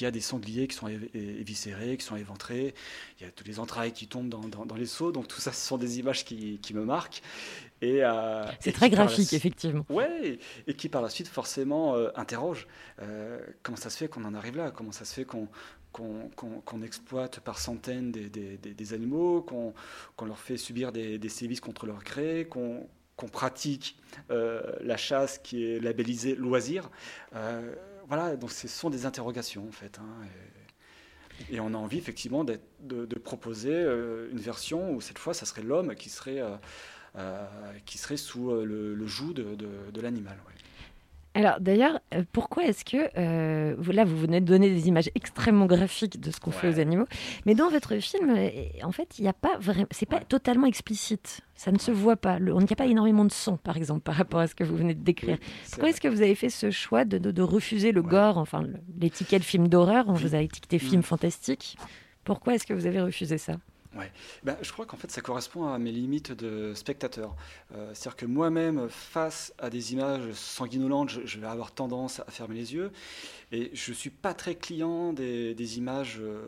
y 0.00 0.04
a 0.06 0.10
des 0.10 0.20
sangliers 0.20 0.66
qui 0.66 0.76
sont 0.76 0.88
éviscérés, 1.14 1.96
qui 1.96 2.04
sont 2.04 2.16
éventrés, 2.16 2.74
il 3.20 3.24
y 3.24 3.28
a 3.28 3.30
tous 3.30 3.44
les 3.44 3.58
entrailles 3.60 3.92
qui 3.92 4.06
tombent 4.08 4.28
dans, 4.28 4.40
dans- 4.48 4.66
dans 4.66 4.74
les 4.76 4.86
seaux, 4.86 5.12
donc 5.12 5.28
tout 5.28 5.40
ça 5.40 5.52
ce 5.52 5.66
sont 5.66 5.78
des 5.78 5.98
images 6.00 6.24
qui, 6.24 6.58
qui 6.58 6.74
me 6.74 6.84
marquent. 6.84 7.22
Et, 7.80 8.04
euh, 8.04 8.44
C'est 8.60 8.72
très 8.72 8.90
graphique, 8.90 9.26
suite- 9.28 9.32
effectivement. 9.34 9.84
Ouais, 9.88 10.38
et 10.66 10.74
qui 10.74 10.88
par 10.88 11.02
la 11.02 11.08
suite 11.08 11.28
forcément 11.28 11.94
euh, 11.96 12.08
interroge 12.16 12.66
euh, 13.00 13.40
comment 13.62 13.76
ça 13.76 13.90
se 13.90 13.96
fait 13.98 14.08
qu'on 14.08 14.24
en 14.24 14.34
arrive 14.34 14.56
là, 14.56 14.70
comment 14.70 14.92
ça 14.92 15.04
se 15.04 15.14
fait 15.14 15.24
qu'on 15.24 15.48
qu'on 15.92 16.30
qu'on 16.64 16.80
exploite 16.82 17.40
par 17.40 17.58
centaines 17.58 18.12
des, 18.12 18.30
des- 18.30 18.56
des- 18.56 18.72
des 18.72 18.92
animaux, 18.94 19.42
qu'on 19.42 19.74
qu'on 20.16 20.24
leur 20.26 20.38
fait 20.38 20.56
subir 20.56 20.90
des, 20.90 21.18
des 21.18 21.28
sévices 21.28 21.60
contre 21.60 21.86
leur 21.86 22.02
gré, 22.02 22.46
qu'on 22.48 22.88
qu'on 23.16 23.28
pratique 23.28 23.98
euh, 24.30 24.62
la 24.80 24.96
chasse 24.96 25.38
qui 25.38 25.64
est 25.64 25.80
labellisée 25.80 26.34
loisir? 26.34 26.88
Voilà, 28.14 28.36
donc 28.36 28.50
ce 28.50 28.68
sont 28.68 28.90
des 28.90 29.06
interrogations 29.06 29.66
en 29.66 29.72
fait. 29.72 29.98
hein, 29.98 30.26
et, 31.50 31.60
on 31.60 31.72
a 31.72 31.78
envie 31.78 31.96
effectivement 31.96 32.44
de, 32.44 32.58
proposer 33.24 33.72
euh, 33.72 34.28
une 34.30 34.38
version 34.38 34.92
où 34.92 35.00
cette 35.00 35.18
fois, 35.18 35.32
ça 35.32 35.46
serait 35.46 35.62
l'homme 35.62 35.94
qui 35.94 36.10
serait 36.10 36.38
euh, 36.38 36.56
euh, 37.16 37.46
qui 37.86 37.96
serait 37.96 38.18
sous 38.18 38.52
le, 38.52 39.06
joug 39.06 39.32
de, 39.32 40.00
l'animal. 40.02 40.36
Alors 41.34 41.60
d'ailleurs, 41.60 41.98
euh, 42.14 42.24
pourquoi 42.32 42.64
est-ce 42.64 42.84
que 42.84 43.08
euh, 43.16 43.74
vous, 43.78 43.90
là 43.92 44.04
vous 44.04 44.18
venez 44.18 44.40
de 44.42 44.46
donner 44.46 44.68
des 44.68 44.88
images 44.88 45.08
extrêmement 45.14 45.64
graphiques 45.64 46.20
de 46.20 46.30
ce 46.30 46.38
qu'on 46.38 46.50
fait 46.50 46.68
aux 46.68 46.78
animaux, 46.78 47.06
mais 47.46 47.54
dans 47.54 47.70
votre 47.70 47.96
film, 47.98 48.28
euh, 48.36 48.50
en 48.82 48.92
fait, 48.92 49.18
il 49.18 49.22
n'y 49.22 49.28
a 49.28 49.32
pas 49.32 49.56
vraiment, 49.58 49.86
c'est 49.90 50.04
pas 50.08 50.20
totalement 50.20 50.66
explicite. 50.66 51.40
Ça 51.54 51.72
ne 51.72 51.78
se 51.78 51.90
voit 51.90 52.16
pas. 52.16 52.38
Le- 52.38 52.52
on 52.54 52.58
n'y 52.60 52.70
a 52.72 52.76
pas 52.76 52.86
énormément 52.86 53.24
de 53.24 53.32
son, 53.32 53.56
par 53.56 53.76
exemple, 53.78 54.00
par 54.00 54.14
rapport 54.16 54.40
à 54.40 54.46
ce 54.46 54.54
que 54.54 54.62
vous 54.64 54.76
venez 54.76 54.94
de 54.94 55.02
décrire. 55.02 55.38
Oui, 55.40 55.46
Pourquoi 55.70 55.88
est-ce 55.88 56.00
que 56.02 56.08
vous 56.08 56.20
avez 56.20 56.34
fait 56.34 56.50
ce 56.50 56.70
choix 56.70 57.04
de, 57.06 57.16
de- 57.16 57.30
de 57.30 57.42
refuser 57.42 57.92
le 57.92 58.02
Ouais. 58.02 58.08
gore, 58.10 58.36
enfin 58.36 58.64
l'étiquette 59.00 59.42
film 59.42 59.68
d'horreur? 59.68 60.04
On 60.08 60.12
vous 60.14 60.34
a 60.34 60.40
étiqueté 60.42 60.76
Mm. 60.76 60.80
film 60.80 61.02
fantastique. 61.02 61.76
Pourquoi 62.24 62.54
est-ce 62.56 62.66
que 62.66 62.74
vous 62.74 62.86
avez 62.86 63.00
refusé 63.00 63.38
ça? 63.38 63.54
Ben, 64.42 64.56
je 64.62 64.72
crois 64.72 64.86
qu'en 64.86 64.96
fait, 64.96 65.10
ça 65.10 65.20
correspond 65.20 65.68
à 65.68 65.78
mes 65.78 65.92
limites 65.92 66.32
de 66.32 66.72
spectateur. 66.74 67.36
Euh, 67.74 67.90
C'est-à-dire 67.94 68.16
que 68.16 68.26
moi-même, 68.26 68.88
face 68.88 69.52
à 69.58 69.70
des 69.70 69.92
images 69.92 70.32
sanguinolentes, 70.32 71.10
je, 71.10 71.38
vais 71.38 71.46
avoir 71.46 71.72
tendance 71.72 72.20
à 72.20 72.30
fermer 72.30 72.54
les 72.54 72.74
yeux. 72.74 72.90
Et 73.50 73.70
je 73.74 73.90
ne 73.90 73.94
suis 73.94 74.10
pas 74.10 74.32
très 74.32 74.54
client 74.54 75.12
des, 75.12 75.78
images 75.78 76.18
euh, 76.20 76.42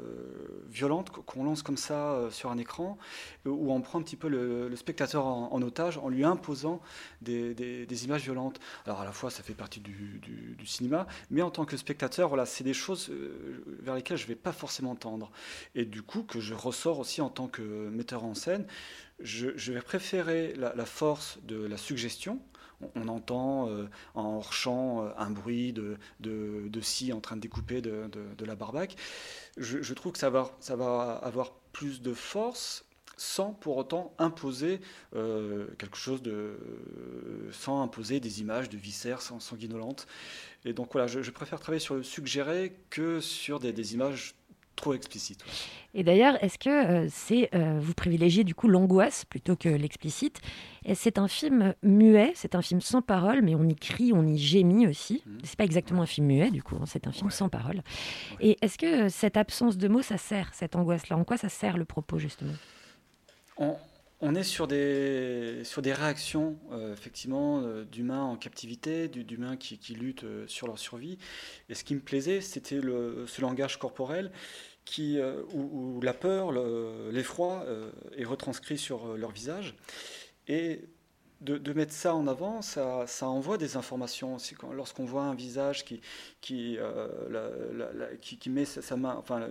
violentes 0.68 1.10
qu- 1.10 1.20
qu'on 1.20 1.44
lance 1.44 1.62
comme 1.62 1.76
ça 1.76 2.12
euh, 2.12 2.30
sur 2.30 2.50
un 2.50 2.56
écran, 2.56 2.96
où 3.44 3.72
on 3.72 3.80
prend 3.82 3.98
un 3.98 4.02
petit 4.02 4.16
peu 4.16 4.28
le, 4.28 4.74
spectateur 4.76 5.26
en, 5.26 5.62
otage 5.62 5.98
en 5.98 6.08
lui 6.08 6.24
imposant 6.24 6.80
des, 7.20 8.04
images 8.04 8.22
violentes. 8.22 8.58
Alors 8.86 9.02
à 9.02 9.04
la 9.04 9.12
fois, 9.12 9.30
ça 9.30 9.42
fait 9.42 9.54
partie 9.54 9.80
du, 9.80 10.56
cinéma, 10.64 11.06
mais 11.30 11.42
en 11.42 11.50
tant 11.50 11.66
que 11.66 11.76
spectateur, 11.76 12.28
voilà, 12.28 12.46
c'est 12.46 12.64
des 12.64 12.72
choses 12.72 13.12
vers 13.82 13.94
lesquelles 13.94 14.16
je 14.16 14.24
ne 14.24 14.28
vais 14.28 14.34
pas 14.34 14.52
forcément 14.52 14.95
tendre. 14.95 15.30
Et 15.75 15.84
du 15.84 16.02
coup, 16.02 16.23
que 16.23 16.40
je 16.40 16.54
ressors 16.54 16.99
aussi 16.99 17.21
en 17.21 17.28
tant 17.34 17.49
que 17.49 17.62
metteur 17.62 18.25
en 18.25 18.34
scène, 18.34 18.66
je, 19.20 19.73
vais 19.73 19.80
préférer 19.80 20.54
la, 20.54 20.86
force 20.86 21.38
de 21.42 21.56
la 21.56 21.76
suggestion. 21.76 22.40
On, 22.97 23.08
entend 23.08 23.68
euh, 23.68 23.88
en 24.14 24.34
hors-champ 24.36 25.04
euh, 25.04 25.10
un 25.16 25.30
bruit 25.30 25.73
de, 25.73 25.97
de, 26.20 26.64
de 26.68 26.80
scie 26.80 27.12
en 27.12 27.20
train 27.20 27.36
de 27.36 27.40
découper 27.40 27.80
de, 27.80 28.10
de- 28.36 28.44
la 28.44 28.56
barbaque. 28.56 28.97
Je, 29.56 29.94
trouve 29.94 30.12
que 30.12 30.18
ça 30.18 30.28
va, 30.28 30.50
ça 30.60 30.76
va 30.76 31.12
avoir 31.23 31.52
plus 31.73 32.02
de 32.02 32.12
force 32.12 32.84
sans 33.16 33.52
pour 33.52 33.76
autant 33.76 34.12
imposer 34.18 34.80
euh, 35.14 35.68
quelque 35.78 35.97
chose 35.97 36.20
de... 36.20 36.58
sans 37.52 37.80
imposer 37.80 38.18
des 38.18 38.40
images 38.40 38.68
de 38.68 38.76
viscères 38.76 39.23
sang- 39.23 39.40
sanguinolentes. 39.40 40.06
Et 40.64 40.73
donc 40.73 40.92
voilà, 40.92 41.06
je, 41.06 41.23
je 41.23 41.30
préfère 41.30 41.60
travailler 41.60 41.80
sur 41.80 41.94
le 41.94 42.02
suggéré 42.02 42.76
que 42.90 43.20
sur 43.20 43.60
des, 43.60 43.73
des 43.73 43.94
images 43.94 44.34
trop 44.76 44.95
explicites. 44.95 45.45
ouais. 45.45 45.50
Et 45.97 46.02
d'ailleurs, 46.02 46.43
est-ce 46.43 46.58
que 46.58 46.69
euh, 46.69 47.08
c'est 47.10 47.49
euh, 47.54 47.78
vous 47.80 47.95
privilégiez 47.95 48.43
du 48.45 48.54
coup 48.54 48.67
l'angoisse 48.69 49.25
plutôt 49.25 49.54
que 49.56 49.69
l'explicite? 49.69 50.41
C'est 50.95 51.19
un 51.19 51.28
film 51.28 51.75
muet, 51.82 52.32
c'est 52.34 52.54
un 52.56 52.63
film 52.63 52.80
sans 52.80 53.00
parole, 53.00 53.43
mais 53.43 53.54
on 53.54 53.65
y 53.69 53.76
crie, 53.76 54.13
on 54.13 54.26
y 54.26 54.37
gémit 54.37 54.87
aussi. 54.87 55.23
Mhm. 55.26 55.39
C'est 55.45 55.56
pas 55.56 55.65
exactement 55.65 56.02
un 56.02 56.06
film 56.06 56.26
muet 56.26 56.50
du 56.50 56.63
coup, 56.63 56.76
hein, 56.80 56.84
c'est 56.87 57.06
un 57.06 57.13
film 57.13 57.26
Ouais. 57.26 57.32
sans 57.32 57.49
parole. 57.49 57.82
Et 58.41 58.56
est-ce 58.60 58.76
que 58.76 59.04
euh, 59.04 59.08
cette 59.08 59.37
absence 59.37 59.76
de 59.78 59.87
mots, 59.89 60.02
ça 60.02 60.19
sert 60.19 60.52
cette 60.52 60.75
angoisse-là? 60.76 61.17
En 61.17 61.25
quoi 61.25 61.37
ça 61.37 61.49
sert 61.49 61.76
le 61.78 61.84
propos 61.84 62.19
justement? 62.19 62.54
On, 63.56 63.76
on 64.25 64.34
est 64.34 64.43
sur 64.43 64.67
des, 64.67 65.60
sur 65.65 65.82
des 65.82 65.93
réactions, 65.93 66.58
euh, 66.73 66.95
effectivement, 66.95 67.60
euh, 67.60 67.84
d'humains 67.84 68.23
en 68.23 68.37
captivité, 68.37 69.06
d'humains 69.08 69.58
qui, 69.58 69.78
qui 69.78 69.95
luttent 69.95 70.25
euh, 70.25 70.47
sur 70.47 70.67
leur 70.67 70.78
survie. 70.78 71.19
Et 71.69 71.75
ce 71.75 71.84
qui 71.84 71.95
me 71.95 72.00
plaisait, 72.00 72.41
c'était 72.41 72.80
ce 72.80 73.41
langage 73.43 73.78
corporel 73.78 74.32
qui, 74.87 75.19
où, 75.54 76.00
la 76.02 76.13
peur, 76.15 76.52
le- 76.52 77.10
l'effroi 77.10 77.65
est 78.17 78.25
retranscrit 78.25 78.76
sur 78.76 79.17
leur 79.17 79.30
visage. 79.30 79.75
Et 80.47 80.82
de, 81.40 81.73
mettre 81.73 81.92
ça 81.92 82.14
en 82.14 82.26
avant, 82.26 82.62
ça, 82.62 83.06
envoie 83.23 83.58
des 83.58 83.76
informations. 83.76 84.36
Lorsqu'on 84.73 85.04
voit 85.04 85.25
un 85.25 85.34
visage 85.34 85.84
qui, 85.84 86.78
euh, 86.78 87.08
met 88.47 88.64
sa, 88.64 88.97
main, 88.97 89.16
enfin, 89.18 89.49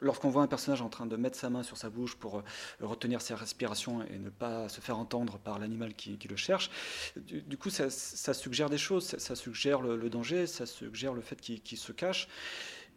lorsqu'on 0.00 0.30
voit 0.30 0.42
un 0.42 0.46
personnage 0.46 0.82
en 0.82 0.88
train 0.88 1.06
de 1.06 1.16
mettre 1.16 1.38
sa 1.38 1.50
main 1.50 1.62
sur 1.62 1.76
sa 1.76 1.90
bouche 1.90 2.16
pour 2.16 2.38
euh, 2.38 2.42
retenir 2.80 3.20
ses 3.20 3.34
respirations 3.34 4.02
et 4.04 4.18
ne 4.18 4.30
pas 4.30 4.68
se 4.68 4.80
faire 4.80 4.98
entendre 4.98 5.38
par 5.38 5.58
l'animal 5.58 5.94
qui, 5.94 6.18
le 6.28 6.36
cherche, 6.36 6.70
du, 7.16 7.56
coup, 7.56 7.70
ça, 7.70 7.90
suggère 8.34 8.70
des 8.70 8.78
choses. 8.78 9.16
Ça, 9.18 9.34
suggère 9.34 9.80
le, 9.80 10.10
danger, 10.10 10.46
ça 10.46 10.66
suggère 10.66 11.14
le 11.14 11.22
fait 11.22 11.40
qu'il 11.40 11.78
se 11.78 11.92
cache. 11.92 12.28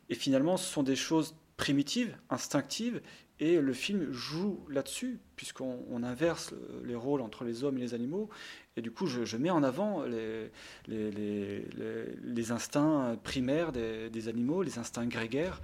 Et 0.10 0.16
finalement, 0.16 0.58
ce 0.58 0.72
sont 0.72 0.84
des 0.84 0.96
choses 0.96 1.36
primitives, 1.58 2.16
instinctives, 2.30 3.02
et 3.42 3.60
le 3.60 3.74
film 3.74 4.12
joue 4.14 4.66
là-dessus, 4.70 5.20
puisqu'on 5.36 5.80
on 5.92 6.04
inverse 6.04 6.52
le- 6.54 6.88
les 6.88 6.96
rôles 6.96 7.20
entre 7.20 7.44
les 7.44 7.66
hommes 7.66 7.78
et 7.78 7.82
les 7.82 7.94
animaux. 7.94 8.30
Et 8.78 8.82
du 8.82 8.92
coup, 8.92 9.08
je, 9.08 9.26
je 9.26 9.36
mets 9.36 9.50
en 9.50 9.62
avant 9.62 10.04
les, 10.04 10.52
les, 10.88 11.12
les- 11.12 11.60
les- 11.78 12.16
les 12.24 12.52
instincts 12.54 13.18
primaires 13.24 13.74
des, 13.74 14.10
des 14.10 14.28
animaux, 14.30 14.64
les 14.64 14.80
instincts 14.80 15.06
grégaires, 15.06 15.62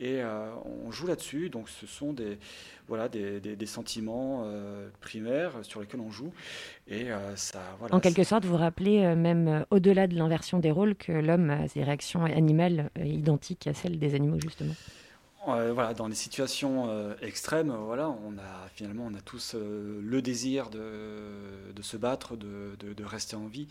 et 0.00 0.20
euh, 0.20 0.50
on 0.84 0.90
joue 0.90 1.06
là-dessus. 1.06 1.48
Donc, 1.48 1.68
ce 1.68 1.86
sont 1.86 2.12
des, 2.12 2.38
voilà, 2.88 3.08
des, 3.08 3.38
des- 3.38 3.54
des 3.54 3.66
sentiments 3.66 4.42
euh, 4.44 4.88
primaires 5.00 5.52
sur 5.62 5.80
lesquels 5.80 6.00
on 6.00 6.10
joue. 6.10 6.32
Et 6.88 7.12
euh, 7.12 7.36
ça, 7.36 7.62
voilà, 7.78 7.94
En 7.94 8.00
quelque 8.00 8.24
sorte, 8.24 8.44
vous 8.44 8.56
rappelez 8.56 9.14
même 9.14 9.64
au-delà 9.70 10.08
de 10.08 10.16
l'inversion 10.16 10.58
des 10.58 10.72
rôles 10.72 10.96
que 10.96 11.12
l'homme 11.12 11.50
a 11.50 11.68
des 11.68 11.84
réactions 11.84 12.24
animales 12.24 12.90
identiques 13.04 13.68
à 13.68 13.74
celles 13.74 14.00
des 14.00 14.16
animaux 14.16 14.40
justement. 14.40 14.74
Euh, 15.48 15.72
voilà, 15.72 15.92
dans 15.92 16.06
les 16.06 16.14
situations 16.14 16.86
euh, 16.88 17.14
extrêmes, 17.20 17.72
voilà, 17.72 18.08
on 18.08 18.38
a 18.38 18.68
finalement 18.76 19.06
on 19.10 19.14
a 19.14 19.20
tous 19.20 19.54
euh, 19.56 20.00
le 20.00 20.22
désir 20.22 20.70
de, 20.70 21.72
de 21.74 21.82
se 21.82 21.96
battre, 21.96 22.36
de, 22.36 22.76
de- 22.78 22.92
de 22.92 23.04
rester 23.04 23.34
en 23.34 23.46
vie, 23.46 23.66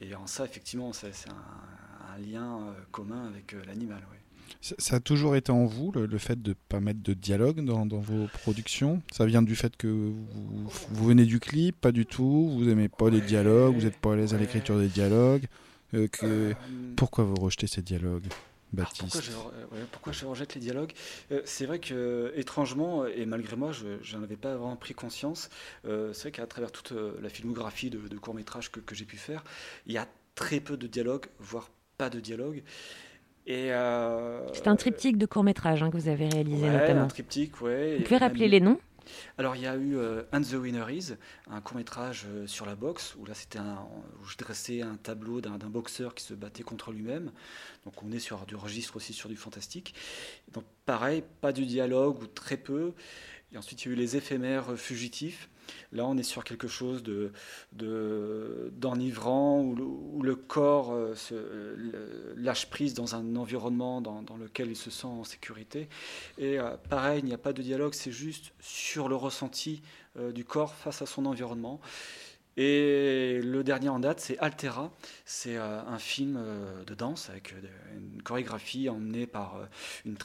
et 0.00 0.16
en 0.16 0.26
ça 0.26 0.44
effectivement 0.44 0.92
c'est 0.92 1.12
un, 1.28 2.14
un 2.14 2.18
lien 2.18 2.74
commun 2.90 3.28
avec 3.28 3.54
l'animal. 3.66 3.98
ouais. 4.10 4.18
Ça, 4.60 4.74
ça 4.78 4.96
a 4.96 5.00
toujours 5.00 5.36
été 5.36 5.52
en 5.52 5.64
vous, 5.64 5.92
le, 5.92 6.06
le 6.06 6.18
fait 6.18 6.42
de 6.42 6.50
ne 6.50 6.54
pas 6.68 6.80
mettre 6.80 7.02
de 7.02 7.14
dialogue 7.14 7.64
dans, 7.64 7.86
dans 7.86 8.00
vos 8.00 8.26
productions? 8.42 9.00
Ça 9.12 9.24
vient 9.24 9.42
du 9.42 9.54
fait 9.54 9.76
que 9.76 9.86
vous, 9.86 10.68
vous 10.90 11.04
venez 11.06 11.24
du 11.24 11.38
clip, 11.40 11.80
pas 11.80 11.92
du 11.92 12.04
tout 12.04 12.50
Vous 12.50 12.68
aimez 12.68 12.88
pas 12.88 13.10
les 13.10 13.20
dialogues 13.20 13.76
Vous 13.76 13.82
n'êtes 13.82 13.96
pas 13.96 14.12
à 14.12 14.16
l'aise 14.16 14.34
à 14.34 14.38
l'écriture 14.38 14.78
des 14.78 14.88
dialogues 14.88 15.46
que... 15.92 16.52
Pourquoi 16.96 17.24
vous 17.24 17.36
rejetez 17.36 17.66
ces 17.66 17.82
dialogues, 17.82 18.26
alors, 18.76 18.90
pourquoi, 18.98 19.20
Baptiste 19.20 19.22
je, 19.22 19.30
euh, 19.32 19.76
ouais, 19.80 19.86
pourquoi 19.90 20.12
je 20.12 20.24
rejette 20.24 20.54
les 20.54 20.60
dialogues? 20.60 20.92
Euh, 21.30 21.42
C'est 21.44 21.66
vrai 21.66 21.78
que, 21.78 22.32
étrangement, 22.36 23.06
et 23.06 23.26
malgré 23.26 23.56
moi, 23.56 23.70
je 23.72 24.16
n'en 24.16 24.22
avais 24.22 24.36
pas 24.36 24.56
vraiment 24.56 24.76
pris 24.76 24.94
conscience, 24.94 25.50
euh, 25.86 26.12
c'est 26.12 26.22
vrai 26.22 26.30
qu'à 26.32 26.46
travers 26.46 26.72
toute 26.72 26.92
la 27.20 27.28
filmographie 27.28 27.90
de, 27.90 27.98
de 28.08 28.18
courts-métrages 28.18 28.70
que, 28.70 28.80
que 28.80 28.94
j'ai 28.94 29.04
pu 29.04 29.16
faire, 29.16 29.44
il 29.86 29.92
y 29.92 29.98
a 29.98 30.08
très 30.34 30.60
peu 30.60 30.76
de 30.76 30.86
dialogues, 30.86 31.26
voire 31.38 31.70
pas 31.98 32.08
de 32.10 32.20
dialogue. 32.20 32.62
Et, 33.46 33.72
euh, 33.72 34.46
C'est 34.54 34.68
un 34.68 34.76
triptyque 34.76 35.18
de 35.18 35.26
courts-métrages 35.26 35.82
hein, 35.82 35.90
que 35.90 35.96
vous 35.96 36.08
avez 36.08 36.28
réalisé 36.28 36.64
ouais, 36.64 36.70
notamment. 36.70 37.02
un 37.02 37.08
triptyque, 37.08 37.60
ouais. 37.60 37.96
Vous 37.98 38.04
pouvez 38.04 38.14
même- 38.20 38.28
rappeler 38.28 38.48
les 38.48 38.60
noms? 38.60 38.78
Alors 39.38 39.56
il 39.56 39.62
y 39.62 39.66
a 39.66 39.76
eu 39.76 39.96
euh, 39.96 40.22
And 40.32 40.42
the 40.42 40.54
Winner 40.54 40.84
Is, 40.90 41.14
un 41.50 41.60
court 41.60 41.76
métrage 41.76 42.26
sur 42.46 42.66
la 42.66 42.74
boxe, 42.74 43.14
où 43.18 43.26
là 43.26 43.34
c'était 43.34 43.58
où 43.58 44.24
je 44.26 44.36
dressais 44.36 44.82
un 44.82 44.96
tableau 44.96 45.40
d'un 45.40 45.56
boxeur 45.58 46.14
qui 46.14 46.24
se 46.24 46.34
battait 46.34 46.62
contre 46.62 46.92
lui-même. 46.92 47.32
Donc 47.84 48.02
on 48.02 48.12
est 48.12 48.18
sur 48.18 48.44
du 48.46 48.56
registre 48.56 48.96
aussi 48.96 49.12
sur 49.12 49.28
du 49.28 49.36
fantastique. 49.36 49.94
Donc 50.52 50.64
pareil, 50.86 51.22
pas 51.40 51.52
du 51.52 51.66
dialogue 51.66 52.22
ou 52.22 52.26
très 52.26 52.56
peu. 52.56 52.92
Et 53.52 53.58
ensuite 53.58 53.84
il 53.84 53.88
y 53.88 53.90
a 53.90 53.94
eu 53.94 53.96
les 53.96 54.16
éphémères 54.16 54.76
fugitifs. 54.76 55.48
Là 55.92 56.06
on 56.06 56.16
est 56.16 56.22
sur 56.22 56.44
quelque 56.44 56.68
chose 56.68 57.02
de 57.02 57.32
de- 57.72 58.70
d'enivrant 58.76 59.60
où, 59.60 60.22
le- 60.22 60.34
corps 60.36 60.92
euh, 60.92 61.14
se 61.14 61.34
lâche 62.36 62.66
prise 62.68 62.94
dans 62.94 63.14
un 63.14 63.36
environnement 63.36 64.00
dans, 64.00 64.22
dans 64.22 64.36
lequel 64.36 64.70
il 64.70 64.76
se 64.76 64.90
sent 64.90 65.06
en 65.06 65.24
sécurité. 65.24 65.88
Et 66.38 66.58
euh, 66.58 66.76
pareil, 66.88 67.20
il 67.20 67.26
n'y 67.26 67.34
a 67.34 67.38
pas 67.38 67.52
de 67.52 67.62
dialogue, 67.62 67.94
c'est 67.94 68.12
juste 68.12 68.52
sur 68.60 69.08
le 69.08 69.14
ressenti 69.16 69.82
euh, 70.18 70.32
du 70.32 70.44
corps 70.44 70.74
face 70.74 71.02
à 71.02 71.06
son 71.06 71.26
environnement. 71.26 71.80
Et 72.56 73.40
le 73.42 73.64
dernier 73.64 73.88
en 73.88 73.98
date, 73.98 74.20
c'est 74.20 74.38
Altera. 74.38 74.92
C'est 75.24 75.56
euh, 75.56 75.80
un 75.82 75.98
film 75.98 76.36
euh, 76.38 76.84
de 76.84 76.94
danse 76.94 77.30
avec 77.30 77.52
euh, 77.52 77.56
une 77.96 78.22
chorégraphie 78.22 78.90
emmenée 78.90 79.26
par 79.26 79.66
une, 80.04 80.16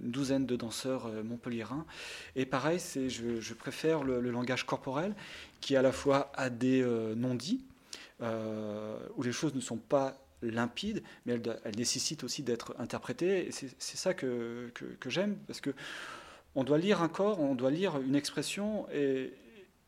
douzaine 0.00 0.46
de 0.46 0.56
danseurs 0.56 1.10
montpelliérains. 1.22 1.86
Et 2.34 2.46
pareil, 2.46 2.80
je, 2.80 3.40
je 3.40 3.54
préfère 3.54 4.02
le, 4.02 4.20
langage 4.30 4.66
corporel 4.66 5.14
qui 5.60 5.76
à 5.76 5.82
la 5.82 5.92
fois 5.92 6.32
a 6.34 6.50
des 6.50 6.84
non-dits, 7.16 7.64
où 8.20 9.22
les 9.22 9.32
choses 9.32 9.54
ne 9.54 9.60
sont 9.60 9.76
pas 9.76 10.18
limpides, 10.42 11.02
mais 11.26 11.34
elles, 11.34 11.60
elles 11.64 11.76
nécessitent 11.76 12.24
aussi 12.24 12.42
d'être 12.42 12.74
interprétées. 12.78 13.48
Et 13.48 13.52
c'est, 13.52 13.70
ça 13.78 14.14
que, 14.14 14.70
que, 14.74 14.84
que 14.84 15.10
j'aime, 15.10 15.36
parce 15.46 15.60
que 15.60 15.70
on 16.54 16.64
doit 16.64 16.78
lire 16.78 17.02
un 17.02 17.08
corps, 17.08 17.40
on 17.40 17.54
doit 17.54 17.70
lire 17.70 17.98
une 18.00 18.14
expression, 18.14 18.86
et, 18.92 19.32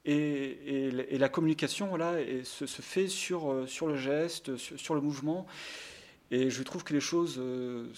et, 0.04 0.90
la 1.18 1.28
communication 1.28 1.88
voilà, 1.88 2.14
se, 2.44 2.66
fait 2.66 3.08
sur, 3.08 3.52
euh, 3.52 3.66
sur 3.66 3.86
le 3.86 3.96
geste, 3.96 4.56
sur, 4.56 4.78
sur 4.78 4.94
le 4.94 5.00
mouvement. 5.00 5.46
Et 6.32 6.48
je 6.48 6.62
trouve 6.62 6.84
que 6.84 6.94
les 6.94 7.00
choses 7.00 7.36
euh, 7.38 7.88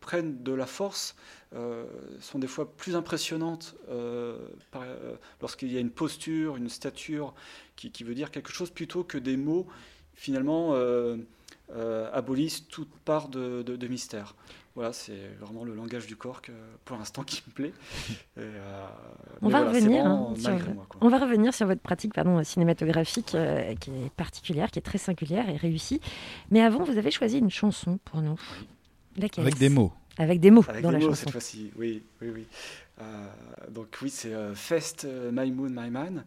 prennent 0.00 0.42
de 0.42 0.52
la 0.52 0.66
force, 0.66 1.16
euh, 1.54 1.84
sont 2.18 2.38
des 2.38 2.46
fois 2.46 2.74
plus 2.76 2.96
impressionnantes 2.96 3.76
euh, 3.90 4.38
euh, 4.74 5.16
lorsqu'il 5.42 5.70
y 5.70 5.76
a 5.76 5.80
une 5.80 5.90
posture, 5.90 6.56
une 6.56 6.70
stature 6.70 7.34
qui, 7.76 8.04
veut 8.04 8.14
dire 8.14 8.30
quelque 8.30 8.50
chose, 8.50 8.70
plutôt 8.70 9.04
que 9.04 9.18
des 9.18 9.36
mots 9.36 9.66
finalement 10.14 10.70
euh, 10.72 11.18
euh, 11.72 12.10
abolissent 12.12 12.66
toute 12.68 12.90
part 13.04 13.28
de- 13.28 13.62
de 13.62 13.88
mystère. 13.88 14.34
Voilà, 14.74 14.92
c'est 14.92 15.28
vraiment 15.38 15.62
le 15.64 15.72
langage 15.74 16.06
du 16.08 16.16
corps 16.16 16.42
que, 16.42 16.50
pour 16.84 16.96
l'instant 16.96 17.22
qui 17.22 17.42
me 17.46 17.52
plaît. 17.52 17.72
Et, 18.36 18.40
euh, 18.40 18.86
On 19.40 19.48
va 19.48 19.60
voilà, 19.62 19.66
revenir, 19.78 20.04
hein, 20.04 20.34
sur- 20.36 20.50
malgré 20.50 20.74
moi. 20.74 20.86
On 21.00 21.08
va 21.08 21.18
revenir 21.18 21.54
sur 21.54 21.66
votre 21.68 21.80
pratique 21.80 22.12
pardon, 22.12 22.42
cinématographique 22.42 23.36
euh, 23.36 23.74
qui 23.76 23.90
est 23.90 24.10
particulière, 24.16 24.70
qui 24.72 24.80
est 24.80 24.82
très 24.82 24.98
singulière 24.98 25.48
et 25.48 25.56
réussie. 25.56 26.00
Mais 26.50 26.60
avant, 26.60 26.82
vous 26.82 26.98
avez 26.98 27.12
choisi 27.12 27.38
une 27.38 27.50
chanson 27.50 27.98
pour 28.04 28.20
nous. 28.20 28.38
Laquelle 29.16 29.44
Avec 29.44 29.58
des 29.58 29.68
mots. 29.68 29.92
Avec 30.18 30.40
des 30.40 30.50
mots 30.50 30.64
Avec 30.68 30.82
dans 30.82 30.90
des 30.90 30.98
la 30.98 31.04
mots 31.04 31.10
chanson. 31.10 31.20
cette 31.24 31.30
fois-ci, 31.32 31.70
oui, 31.76 32.02
oui, 32.20 32.30
oui. 32.34 32.46
Euh, 33.00 33.26
donc 33.70 33.96
oui, 34.02 34.10
c'est 34.10 34.32
euh, 34.32 34.54
Fest 34.56 35.06
My 35.32 35.50
Moon 35.52 35.70
My 35.70 35.90
Man. 35.90 36.24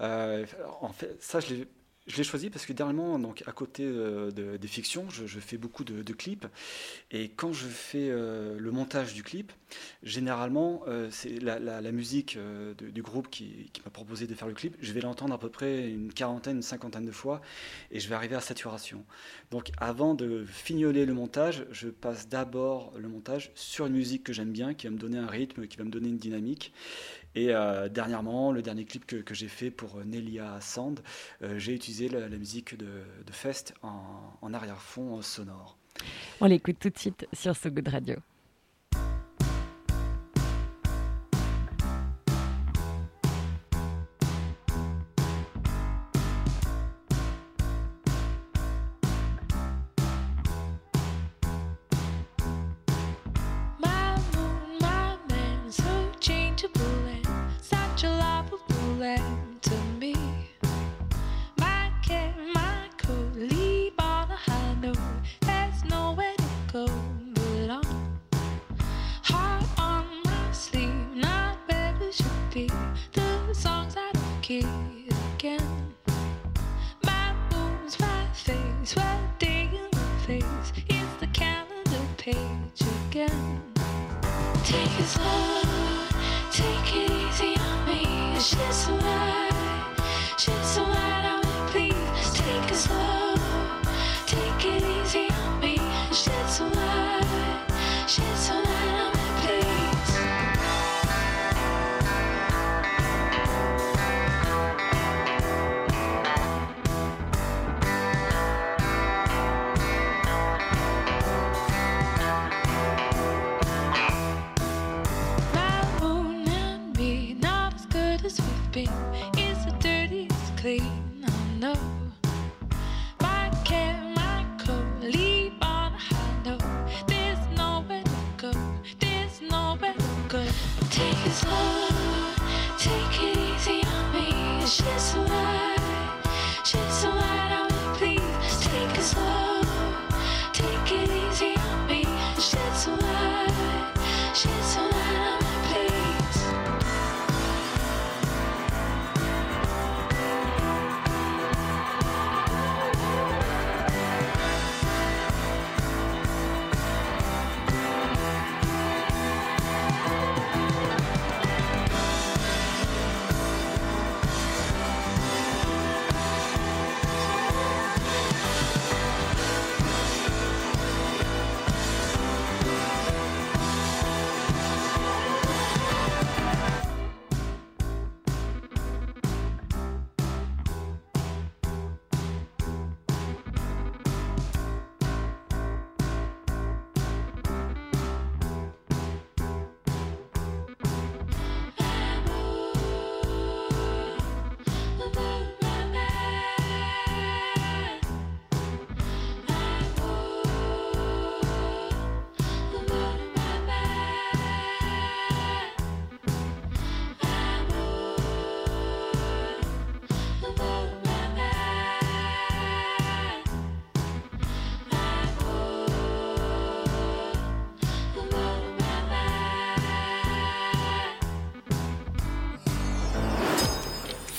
Euh, 0.00 0.44
en 0.82 0.88
fait, 0.90 1.16
ça 1.20 1.40
je 1.40 1.54
l'ai, 1.54 1.66
je 2.06 2.16
l'ai 2.16 2.24
choisi 2.24 2.50
parce 2.50 2.66
que 2.66 2.72
dernièrement, 2.72 3.18
donc 3.18 3.42
à 3.46 3.52
côté 3.52 3.82
euh, 3.84 4.30
de- 4.30 4.56
des 4.56 4.68
fictions, 4.68 5.10
je, 5.10 5.26
fais 5.40 5.56
beaucoup 5.56 5.82
de, 5.82 6.12
clips. 6.12 6.46
Et 7.10 7.28
quand 7.28 7.52
je 7.52 7.66
fais 7.66 8.08
euh, 8.10 8.56
le 8.58 8.70
montage 8.70 9.12
du 9.12 9.22
clip, 9.22 9.52
généralement, 10.02 10.82
euh, 10.86 11.08
c'est 11.10 11.40
la, 11.40 11.80
musique 11.92 12.38
du 12.80 13.02
groupe 13.02 13.28
qui, 13.30 13.70
qui 13.72 13.80
m'a 13.82 13.90
proposé 13.90 14.26
de 14.26 14.34
faire 14.34 14.48
le 14.48 14.54
clip. 14.54 14.76
Je 14.80 14.92
vais 14.92 15.00
l'entendre 15.00 15.34
à 15.34 15.38
peu 15.38 15.48
près 15.48 15.88
une 15.88 16.12
quarantaine, 16.12 16.56
une 16.56 16.62
cinquantaine 16.62 17.04
de 17.04 17.12
fois, 17.12 17.40
et 17.90 18.00
je 18.00 18.08
vais 18.08 18.14
arriver 18.14 18.36
à 18.36 18.40
saturation. 18.40 19.04
Donc 19.50 19.70
avant 19.78 20.14
de 20.14 20.44
fignoler 20.44 21.06
le 21.06 21.14
montage, 21.14 21.66
je 21.70 21.88
passe 21.88 22.28
d'abord 22.28 22.92
le 22.98 23.08
montage 23.08 23.50
sur 23.54 23.86
une 23.86 23.94
musique 23.94 24.24
que 24.24 24.32
j'aime 24.32 24.52
bien, 24.52 24.74
qui 24.74 24.86
va 24.86 24.92
me 24.92 24.98
donner 24.98 25.18
un 25.18 25.26
rythme, 25.26 25.66
qui 25.66 25.76
va 25.76 25.84
me 25.84 25.90
donner 25.90 26.08
une 26.08 26.18
dynamique. 26.18 26.72
Et 27.36 27.54
euh, 27.54 27.90
dernièrement, 27.90 28.50
le 28.50 28.62
dernier 28.62 28.86
clip 28.86 29.06
que, 29.06 29.34
j'ai 29.34 29.48
fait 29.48 29.70
pour 29.70 29.98
euh, 29.98 30.04
Nelia 30.04 30.58
Sand, 30.62 31.00
euh, 31.42 31.58
j'ai 31.58 31.74
utilisé 31.74 32.08
la, 32.08 32.28
musique 32.30 32.76
de, 32.78 33.04
Fest 33.30 33.74
en, 33.82 34.32
en 34.40 34.54
arrière-fond 34.54 35.20
sonore. 35.20 35.76
On 36.40 36.46
l'écoute 36.46 36.78
tout 36.80 36.88
de 36.88 36.98
suite 36.98 37.28
sur 37.34 37.54
So 37.54 37.70
Good 37.70 37.88
Radio. 37.88 38.16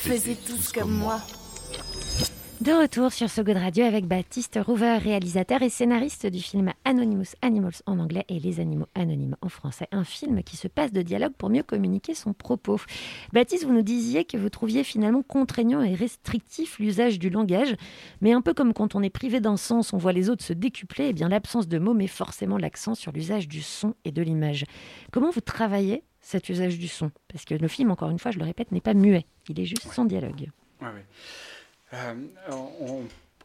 Faisiez 0.08 0.38
tous 0.38 0.72
comme 0.72 0.92
moi. 0.92 1.20
De 2.62 2.72
retour 2.72 3.12
sur 3.12 3.30
So 3.30 3.44
Good 3.44 3.58
Radio 3.58 3.84
avec 3.84 4.06
Baptiste 4.06 4.58
Rouver, 4.66 5.00
réalisateur 5.00 5.62
et 5.62 5.70
scénariste 5.70 6.28
du 6.28 6.40
film 6.40 6.72
Anonymous 6.86 7.36
Animals 7.42 7.82
en 7.86 8.00
anglais 8.00 8.24
et 8.30 8.40
Les 8.40 8.62
animaux 8.62 8.88
anonymes 8.96 9.36
en 9.42 9.50
français. 9.50 9.90
Un 9.92 10.06
film 10.06 10.44
qui 10.44 10.56
se 10.56 10.70
passe 10.70 10.94
de 10.94 11.02
dialogue 11.02 11.34
pour 11.38 11.50
mieux 11.50 11.62
communiquer 11.62 12.14
son 12.14 12.32
propos. 12.32 12.80
Baptiste, 13.34 13.66
vous 13.66 13.74
nous 13.74 13.82
disiez 13.82 14.24
que 14.24 14.38
vous 14.38 14.50
trouviez 14.50 14.86
finalement 14.86 15.24
contraignant 15.24 15.82
et 15.82 15.94
restrictif 15.94 16.80
l'usage 16.80 17.20
du 17.20 17.30
langage, 17.30 17.76
mais 18.22 18.32
un 18.32 18.42
peu 18.42 18.54
comme 18.54 18.74
quand 18.74 18.96
on 18.96 19.04
est 19.04 19.10
privé 19.10 19.42
d'un 19.42 19.58
sens, 19.58 19.92
on 19.92 19.98
voit 19.98 20.14
les 20.14 20.30
autres 20.30 20.44
se 20.44 20.54
décupler, 20.54 21.10
et 21.10 21.14
bien 21.14 21.28
l'absence 21.28 21.68
de 21.68 21.80
mots 21.80 21.94
met 21.94 22.08
forcément 22.08 22.58
l'accent 22.58 22.96
sur 22.96 23.12
l'usage 23.12 23.50
du 23.50 23.62
son 23.62 23.94
et 24.06 24.14
de 24.14 24.22
l'image. 24.22 24.64
Comment 25.12 25.32
vous 25.32 25.42
travaillez 25.42 26.04
cet 26.28 26.50
usage 26.50 26.78
du 26.78 26.88
son 26.90 27.10
Parce 27.30 27.46
que 27.46 27.56
le 27.56 27.68
film, 27.70 27.90
encore 27.90 28.10
une 28.10 28.20
fois, 28.20 28.32
je 28.32 28.40
le 28.40 28.44
répète, 28.46 28.72
n'est 28.74 28.82
pas 28.82 28.94
muet, 28.94 29.26
il 29.48 29.60
est 29.60 29.66
juste 29.66 29.88
sans 29.94 30.04
dialogue. 30.06 30.50
Ouais, 30.82 30.88
ouais. 30.88 31.06
Euh, 31.94 32.14
on, 32.52 33.04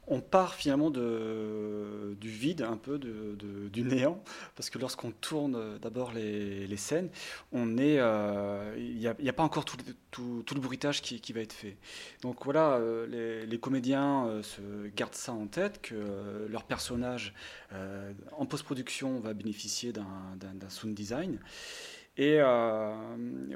on 0.08 0.20
part 0.20 0.54
finalement 0.56 0.90
de, 0.90 2.16
du 2.20 2.28
vide, 2.28 2.62
un 2.62 2.76
peu 2.76 2.98
de, 2.98 3.36
de- 3.38 3.68
du 3.68 3.82
néant, 3.84 4.20
parce 4.56 4.68
que 4.68 4.80
lorsqu'on 4.80 5.12
tourne 5.12 5.54
euh, 5.54 5.78
d'abord 5.78 6.12
les, 6.12 6.66
les 6.66 6.76
scènes, 6.76 7.08
on 7.52 7.78
est, 7.78 7.98
euh, 8.00 8.74
il 8.76 8.96
n'y 8.96 9.06
a, 9.06 9.14
il 9.20 9.24
y 9.24 9.28
a 9.28 9.32
pas 9.32 9.44
encore 9.44 9.64
tout, 9.64 9.76
le- 9.86 9.94
tout, 10.10 10.42
tout 10.44 10.54
le 10.56 10.60
bruitage 10.60 11.02
qui, 11.02 11.20
qui 11.20 11.32
va 11.32 11.40
être 11.40 11.52
fait. 11.52 11.76
Donc 12.22 12.44
voilà, 12.44 12.72
euh, 12.78 13.06
les, 13.06 13.46
les 13.46 13.58
comédiens 13.60 14.26
euh, 14.26 14.42
se 14.42 14.88
gardent 14.88 15.14
ça 15.14 15.32
en 15.32 15.46
tête, 15.46 15.80
que 15.80 15.94
euh, 15.94 16.48
leur 16.48 16.64
personnage 16.64 17.32
euh, 17.72 18.12
en 18.36 18.44
post-production 18.44 19.20
va 19.20 19.34
bénéficier 19.34 19.92
d'un 19.92 20.68
sound 20.68 20.94
design. 20.96 21.38
Et 22.18 22.36
euh, 22.40 22.94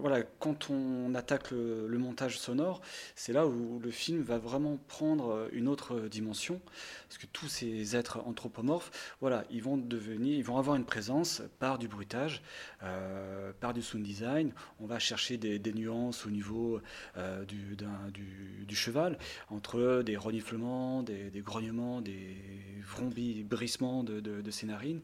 voilà, 0.00 0.22
quand 0.22 0.70
on 0.70 1.14
attaque 1.14 1.50
le, 1.50 1.98
montage 1.98 2.38
sonore, 2.38 2.80
c'est 3.14 3.34
là 3.34 3.46
où 3.46 3.78
le 3.78 3.90
film 3.90 4.22
va 4.22 4.38
vraiment 4.38 4.78
prendre 4.88 5.48
une 5.52 5.68
autre 5.68 6.08
dimension, 6.08 6.60
parce 7.06 7.18
que 7.18 7.26
tous 7.26 7.48
ces 7.48 7.96
êtres 7.96 8.22
anthropomorphes, 8.26 9.14
voilà, 9.20 9.44
ils 9.50 9.62
vont 9.62 9.76
devenir, 9.76 10.38
ils 10.38 10.44
vont 10.44 10.56
avoir 10.56 10.76
une 10.76 10.86
présence 10.86 11.42
par 11.58 11.78
du 11.78 11.86
bruitage, 11.86 12.42
euh, 12.82 13.52
par 13.60 13.74
du 13.74 13.82
sound 13.82 14.02
design. 14.02 14.54
On 14.80 14.86
va 14.86 14.98
chercher 14.98 15.36
des, 15.36 15.60
nuances 15.74 16.24
au 16.24 16.30
niveau 16.30 16.80
euh, 17.18 17.44
du, 17.44 18.76
cheval, 18.76 19.18
entre 19.50 20.02
des 20.02 20.16
reniflements, 20.16 21.02
des, 21.02 21.30
grognements, 21.44 22.00
des 22.00 22.38
vrombissements 22.82 24.02
de, 24.02 24.20
de, 24.20 24.40
de 24.40 24.66
narines. 24.66 25.02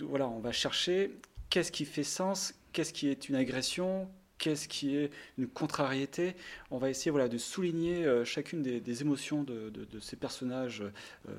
Voilà, 0.00 0.28
on 0.28 0.40
va 0.40 0.50
chercher 0.50 1.12
qu'est-ce 1.50 1.70
qui 1.70 1.84
fait 1.84 2.02
sens, 2.02 2.54
qu'est-ce 2.72 2.92
qui 2.92 3.08
est 3.08 3.28
une 3.28 3.34
agression, 3.36 4.08
qu'est-ce 4.38 4.66
qui 4.68 4.96
est 4.96 5.10
une 5.38 5.46
contrariété. 5.46 6.34
On 6.70 6.78
va 6.78 6.90
essayer 6.90 7.10
voilà, 7.10 7.28
de 7.28 7.38
souligner 7.38 8.04
euh, 8.04 8.24
chacune 8.24 8.62
des, 8.62 8.80
des 8.80 9.02
émotions 9.02 9.42
de, 9.44 9.70
de- 9.70 9.84
de 9.84 10.00
ces 10.00 10.16
personnages. 10.16 10.82
euh, 11.28 11.32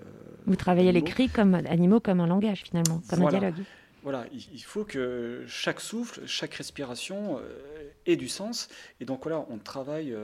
Vous 0.45 0.55
travaillez 0.55 0.91
les 0.91 0.99
animaux. 0.99 1.11
cris 1.13 1.29
comme 1.29 1.55
animaux, 1.55 1.99
comme 1.99 2.19
un 2.21 2.27
langage 2.27 2.63
finalement, 2.63 3.01
comme 3.09 3.19
Voilà. 3.19 3.37
un 3.37 3.39
dialogue. 3.41 3.63
Voilà, 4.03 4.25
il, 4.33 4.41
il 4.53 4.63
faut 4.63 4.83
que 4.85 5.43
chaque 5.47 5.79
souffle, 5.79 6.25
chaque 6.25 6.53
respiration 6.55 7.37
euh, 7.39 7.89
ait 8.05 8.15
du 8.17 8.27
sens. 8.27 8.67
Et 8.99 9.05
donc 9.05 9.23
voilà, 9.23 9.45
on 9.49 9.57
travaille 9.57 10.15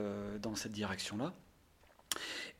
dans 0.42 0.54
cette 0.54 0.72
direction-là. 0.72 1.32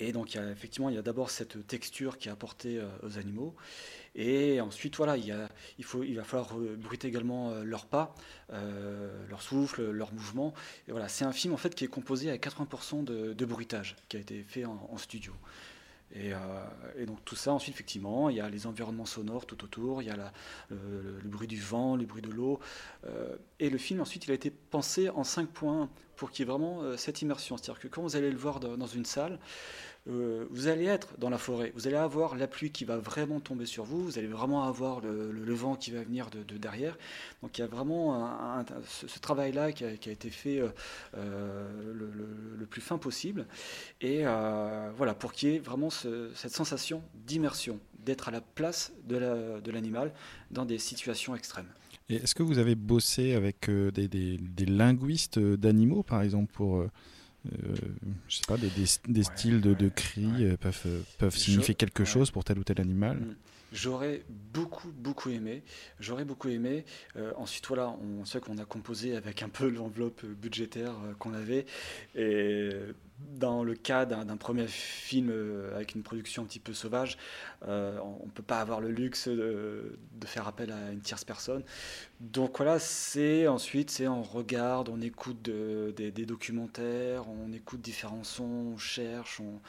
Et 0.00 0.12
donc 0.12 0.34
effectivement, 0.34 0.88
il 0.88 0.96
y 0.96 0.98
a 0.98 1.02
d'abord 1.02 1.30
cette 1.30 1.66
texture 1.66 2.18
qui 2.18 2.28
est 2.28 2.32
apportée 2.32 2.78
euh, 2.78 2.88
aux 3.02 3.18
animaux. 3.18 3.54
Et 4.14 4.60
ensuite, 4.60 4.96
voilà, 4.96 5.16
il, 5.16 5.84
faut, 5.84 6.02
il 6.02 6.14
va 6.16 6.24
falloir 6.24 6.58
euh, 6.58 6.76
bruiter 6.76 7.06
également 7.06 7.50
euh, 7.50 7.62
leurs 7.62 7.86
pas, 7.86 8.14
euh, 8.52 9.10
leur 9.28 9.40
souffle, 9.40 9.88
leurs 9.90 10.12
mouvements. 10.12 10.52
Et 10.88 10.92
voilà, 10.92 11.08
c'est 11.08 11.24
un 11.24 11.32
film 11.32 11.54
en 11.54 11.56
fait 11.56 11.74
qui 11.74 11.84
est 11.84 11.88
composé 11.88 12.30
à 12.30 12.36
80% 12.36 13.04
de, 13.04 13.44
bruitage 13.44 13.96
qui 14.08 14.16
a 14.16 14.20
été 14.20 14.42
fait 14.42 14.64
en, 14.64 14.96
studio. 14.96 15.32
Et, 16.12 16.32
donc 17.06 17.24
tout 17.24 17.36
ça, 17.36 17.52
ensuite, 17.52 17.74
effectivement, 17.74 18.30
il 18.30 18.36
y 18.36 18.40
a 18.40 18.48
les 18.48 18.66
environnements 18.66 19.06
sonores 19.06 19.46
tout 19.46 19.62
autour, 19.64 20.02
il 20.02 20.08
y 20.08 20.10
a 20.10 20.32
le, 20.70 21.20
bruit 21.24 21.46
du 21.46 21.60
vent, 21.60 21.94
le 21.94 22.04
bruit 22.04 22.22
de 22.22 22.30
l'eau. 22.30 22.58
et 23.60 23.70
le 23.70 23.78
film, 23.78 24.00
ensuite, 24.00 24.26
il 24.26 24.30
a 24.32 24.34
été 24.34 24.50
pensé 24.50 25.08
en 25.08 25.24
cinq 25.24 25.48
points 25.48 25.88
pour 26.16 26.30
qu'il 26.30 26.44
y 26.44 26.48
ait 26.48 26.52
vraiment 26.52 26.96
cette 26.96 27.22
immersion. 27.22 27.56
C'est-à-dire 27.56 27.80
que 27.80 27.88
quand 27.88 28.02
vous 28.02 28.16
allez 28.16 28.30
le 28.30 28.36
voir 28.36 28.60
dans 28.60 28.86
une 28.86 29.04
salle, 29.04 29.38
euh, 30.08 30.46
vous 30.50 30.68
allez 30.68 30.86
être 30.86 31.18
dans 31.18 31.28
la 31.28 31.36
forêt, 31.36 31.72
vous 31.74 31.86
allez 31.86 31.96
avoir 31.96 32.34
la 32.34 32.46
pluie 32.46 32.70
qui 32.70 32.84
va 32.84 32.96
vraiment 32.96 33.38
tomber 33.38 33.66
sur 33.66 33.84
vous, 33.84 34.02
vous 34.02 34.18
allez 34.18 34.28
vraiment 34.28 34.64
avoir 34.64 35.00
le, 35.00 35.54
vent 35.54 35.74
qui 35.74 35.90
va 35.90 36.02
venir 36.02 36.30
de, 36.30 36.42
de 36.42 36.56
derrière. 36.56 36.96
Donc 37.42 37.58
il 37.58 37.60
y 37.60 37.64
a 37.64 37.66
vraiment 37.66 38.64
ce, 38.86 39.18
travail-là 39.18 39.72
qui 39.72 39.84
a, 39.84 39.90
été 39.92 40.30
fait 40.30 40.58
euh, 40.58 40.68
euh, 41.16 41.92
le, 42.58 42.66
plus 42.66 42.80
fin 42.80 42.98
possible. 42.98 43.46
Et 44.00 44.22
voilà, 44.96 45.14
pour 45.14 45.32
qu'il 45.32 45.50
y 45.50 45.56
ait 45.56 45.58
vraiment 45.58 45.90
ce- 45.90 46.30
cette 46.34 46.52
sensation 46.52 47.02
d'immersion, 47.26 47.78
d'être 47.98 48.28
à 48.28 48.30
la 48.30 48.40
place 48.40 48.92
de 49.04 49.16
la- 49.16 49.60
de 49.60 49.70
l'animal 49.70 50.12
dans 50.50 50.64
des 50.64 50.78
situations 50.78 51.34
extrêmes. 51.34 51.68
Est-ce 52.08 52.34
que 52.34 52.42
vous 52.42 52.58
avez 52.58 52.74
bossé 52.74 53.34
avec 53.34 53.68
des, 53.68 54.66
linguistes 54.66 55.38
d'animaux, 55.38 56.02
par 56.02 56.22
exemple, 56.22 56.52
pour, 56.52 56.84
euh, 57.46 57.74
je 58.29 58.37
sais 58.37 58.42
pas, 58.46 58.57
des, 58.57 58.68
des- 58.70 59.12
des 59.12 59.22
styles 59.22 59.61
de, 59.61 59.74
de 59.74 59.88
cris 59.88 60.44
euh, 60.44 60.57
peuvent, 60.57 60.83
euh, 60.87 61.00
peuvent 61.18 61.37
signifier 61.37 61.74
quelque 61.74 62.05
chose 62.05 62.31
pour 62.31 62.44
tel 62.44 62.59
ou 62.59 62.64
tel 62.64 62.81
animal. 62.81 63.16
Mm. 63.18 63.35
J'aurais 63.72 64.22
beaucoup, 64.28 64.88
beaucoup 64.90 65.30
aimé. 65.30 65.62
J'aurais 66.00 66.24
beaucoup 66.24 66.48
aimé. 66.48 66.85
Euh, 67.16 67.33
ensuite, 67.37 67.66
voilà, 67.68 67.94
on 68.20 68.24
sait 68.24 68.40
qu'on 68.40 68.59
a 68.59 68.64
composé 68.64 69.16
avec 69.16 69.42
un 69.42 69.48
peu 69.48 69.68
l'enveloppe 69.68 70.24
budgétaire 70.24 70.92
euh, 71.04 71.14
qu'on 71.18 71.35
avait. 71.35 71.66
Et 72.16 72.70
dans 73.18 73.62
le 73.62 73.74
cas 73.74 74.06
d'un 74.06 74.37
premier 74.37 74.66
film 74.66 75.28
euh, 75.30 75.74
avec 75.76 75.94
une 75.94 76.02
production 76.02 76.42
un 76.42 76.46
petit 76.46 76.59
peu 76.59 76.72
sauvage, 76.72 77.16
on 77.62 78.24
ne 78.24 78.30
peut 78.35 78.42
pas 78.42 78.61
avoir 78.61 78.80
le 78.80 78.90
luxe 78.90 79.28
de, 79.28 79.98
faire 80.24 80.48
appel 80.48 80.72
à 80.72 80.90
une 80.92 81.00
tierce 81.00 81.24
personne. 81.24 81.62
Donc 82.20 82.56
voilà, 82.59 82.78
c'est 82.78 83.46
ensuite, 83.46 83.90
c'est 83.90 84.09
on 84.09 84.22
regarde, 84.22 84.88
on 84.88 85.00
écoute 85.00 85.42
de- 85.42 85.92
des, 85.96 86.11
des 86.11 86.26
documentaires, 86.26 87.24
on 87.28 87.52
écoute 87.52 87.80
différents 87.80 88.24
sons, 88.24 88.72
on 88.74 88.78
cherche, 88.78 89.40
on, 89.40 89.61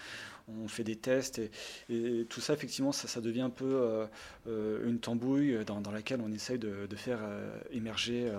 on 0.64 0.68
fait 0.68 0.84
des 0.84 0.96
tests 0.96 1.40
et, 1.40 1.52
et 1.90 2.26
tout 2.26 2.42
ça, 2.42 2.54
effectivement, 2.54 2.92
ça, 2.92 3.08
ça 3.08 3.22
devient 3.22 3.42
un 3.42 3.50
peu 3.50 3.66
euh, 3.66 4.06
euh, 4.48 4.88
une 4.88 5.00
tambouille 5.00 5.64
dans, 5.66 5.82
dans 5.82 5.92
laquelle 5.92 6.22
on 6.24 6.32
essaye 6.32 6.60
de, 6.60 6.88
de 6.90 6.96
faire 6.96 7.20
euh, 7.22 7.58
émerger 7.72 8.32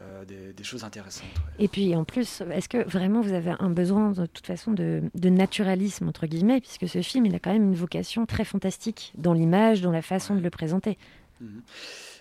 euh, 0.00 0.24
des, 0.24 0.52
des 0.52 0.64
choses 0.64 0.84
intéressantes. 0.84 1.28
ouais. 1.36 1.64
Et 1.64 1.68
puis 1.68 1.94
en 1.94 2.04
plus, 2.04 2.42
est-ce 2.52 2.68
que 2.68 2.88
vraiment 2.88 3.20
vous 3.20 3.32
avez 3.32 3.54
un 3.58 3.70
besoin 3.70 4.12
de 4.12 4.26
toute 4.26 4.46
façon 4.46 4.72
de, 4.72 5.02
de 5.14 5.28
naturalisme, 5.28 6.08
entre 6.08 6.26
guillemets, 6.26 6.60
puisque 6.60 6.88
ce 6.88 7.02
film, 7.02 7.26
il 7.26 7.34
a 7.34 7.38
quand 7.38 7.52
même 7.52 7.64
une 7.64 7.74
vocation 7.74 8.26
très 8.26 8.44
fantastique 8.44 9.12
dans 9.16 9.32
l'image, 9.32 9.80
dans 9.80 9.92
la 9.92 10.02
façon 10.02 10.34
de 10.34 10.40
le 10.40 10.50
présenter? 10.50 10.98
Mhm. 11.40 11.62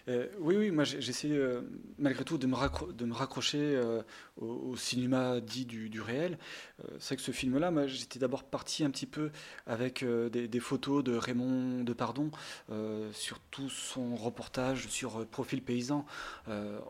Euh, 0.09 0.27
oui, 0.39 0.55
oui, 0.57 0.71
moi 0.71 0.83
j'essaie 0.83 1.31
euh, 1.31 1.61
malgré 1.97 2.25
tout 2.25 2.37
de 2.37 2.45
me, 2.45 2.55
raccrocher 3.13 3.57
euh, 3.59 4.01
au, 4.37 4.75
cinéma 4.75 5.39
dit 5.39 5.65
du, 5.65 6.01
réel. 6.01 6.37
C'est 6.99 7.09
vrai 7.09 7.15
que 7.17 7.21
ce 7.21 7.31
film-là, 7.31 7.71
moi 7.71 7.87
j'étais 7.87 8.19
d'abord 8.19 8.43
parti 8.43 8.83
un 8.83 8.89
petit 8.89 9.05
peu 9.05 9.31
avec 9.65 10.03
des, 10.03 10.59
photos 10.59 11.03
de 11.03 11.15
Raymond 11.15 11.83
Depardon 11.83 12.31
sur 13.13 13.39
tout 13.51 13.69
son 13.69 14.15
reportage 14.15 14.87
sur 14.87 15.25
Profil 15.27 15.61
Paysan. 15.61 16.05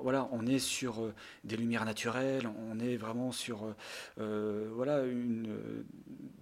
Voilà, 0.01 0.27
on 0.31 0.47
est 0.47 0.59
sur 0.59 1.11
des 1.43 1.57
lumières 1.57 1.85
naturelles, 1.85 2.49
on 2.71 2.79
est 2.79 2.95
vraiment 2.95 3.31
sur 3.31 3.75
voilà, 4.17 5.03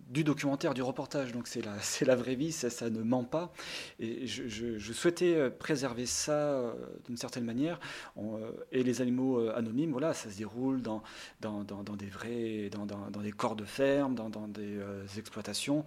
du 0.09 0.23
documentaire, 0.23 0.73
du 0.73 0.81
reportage. 0.81 1.33
Donc 1.33 1.47
c'est 1.47 1.61
la, 2.05 2.15
vraie 2.15 2.35
vie, 2.35 2.51
ça, 2.51 2.89
ne 2.89 3.01
ment 3.01 3.23
pas. 3.23 3.51
Et 3.99 4.27
je, 4.27 4.93
souhaitais 4.93 5.49
préserver 5.49 6.05
ça 6.05 6.60
euh, 6.61 6.73
d'une 7.05 7.17
certaine 7.17 7.43
manière. 7.43 7.79
Euh, 8.17 8.51
et 8.71 8.83
les 8.83 9.01
animaux 9.01 9.39
euh, 9.39 9.53
anonymes, 9.55 9.91
voilà, 9.91 10.13
ça 10.13 10.29
se 10.29 10.37
déroule 10.37 10.81
dans, 10.81 11.03
dans, 11.39 11.63
dans, 11.63 11.83
dans 11.83 11.95
des 11.95 12.07
vrais, 12.07 12.69
dans, 12.69 12.85
des 13.21 13.31
corps 13.31 13.55
de 13.55 13.65
ferme, 13.65 14.15
dans, 14.15 14.29
des 14.47 14.79
exploitations. 15.17 15.85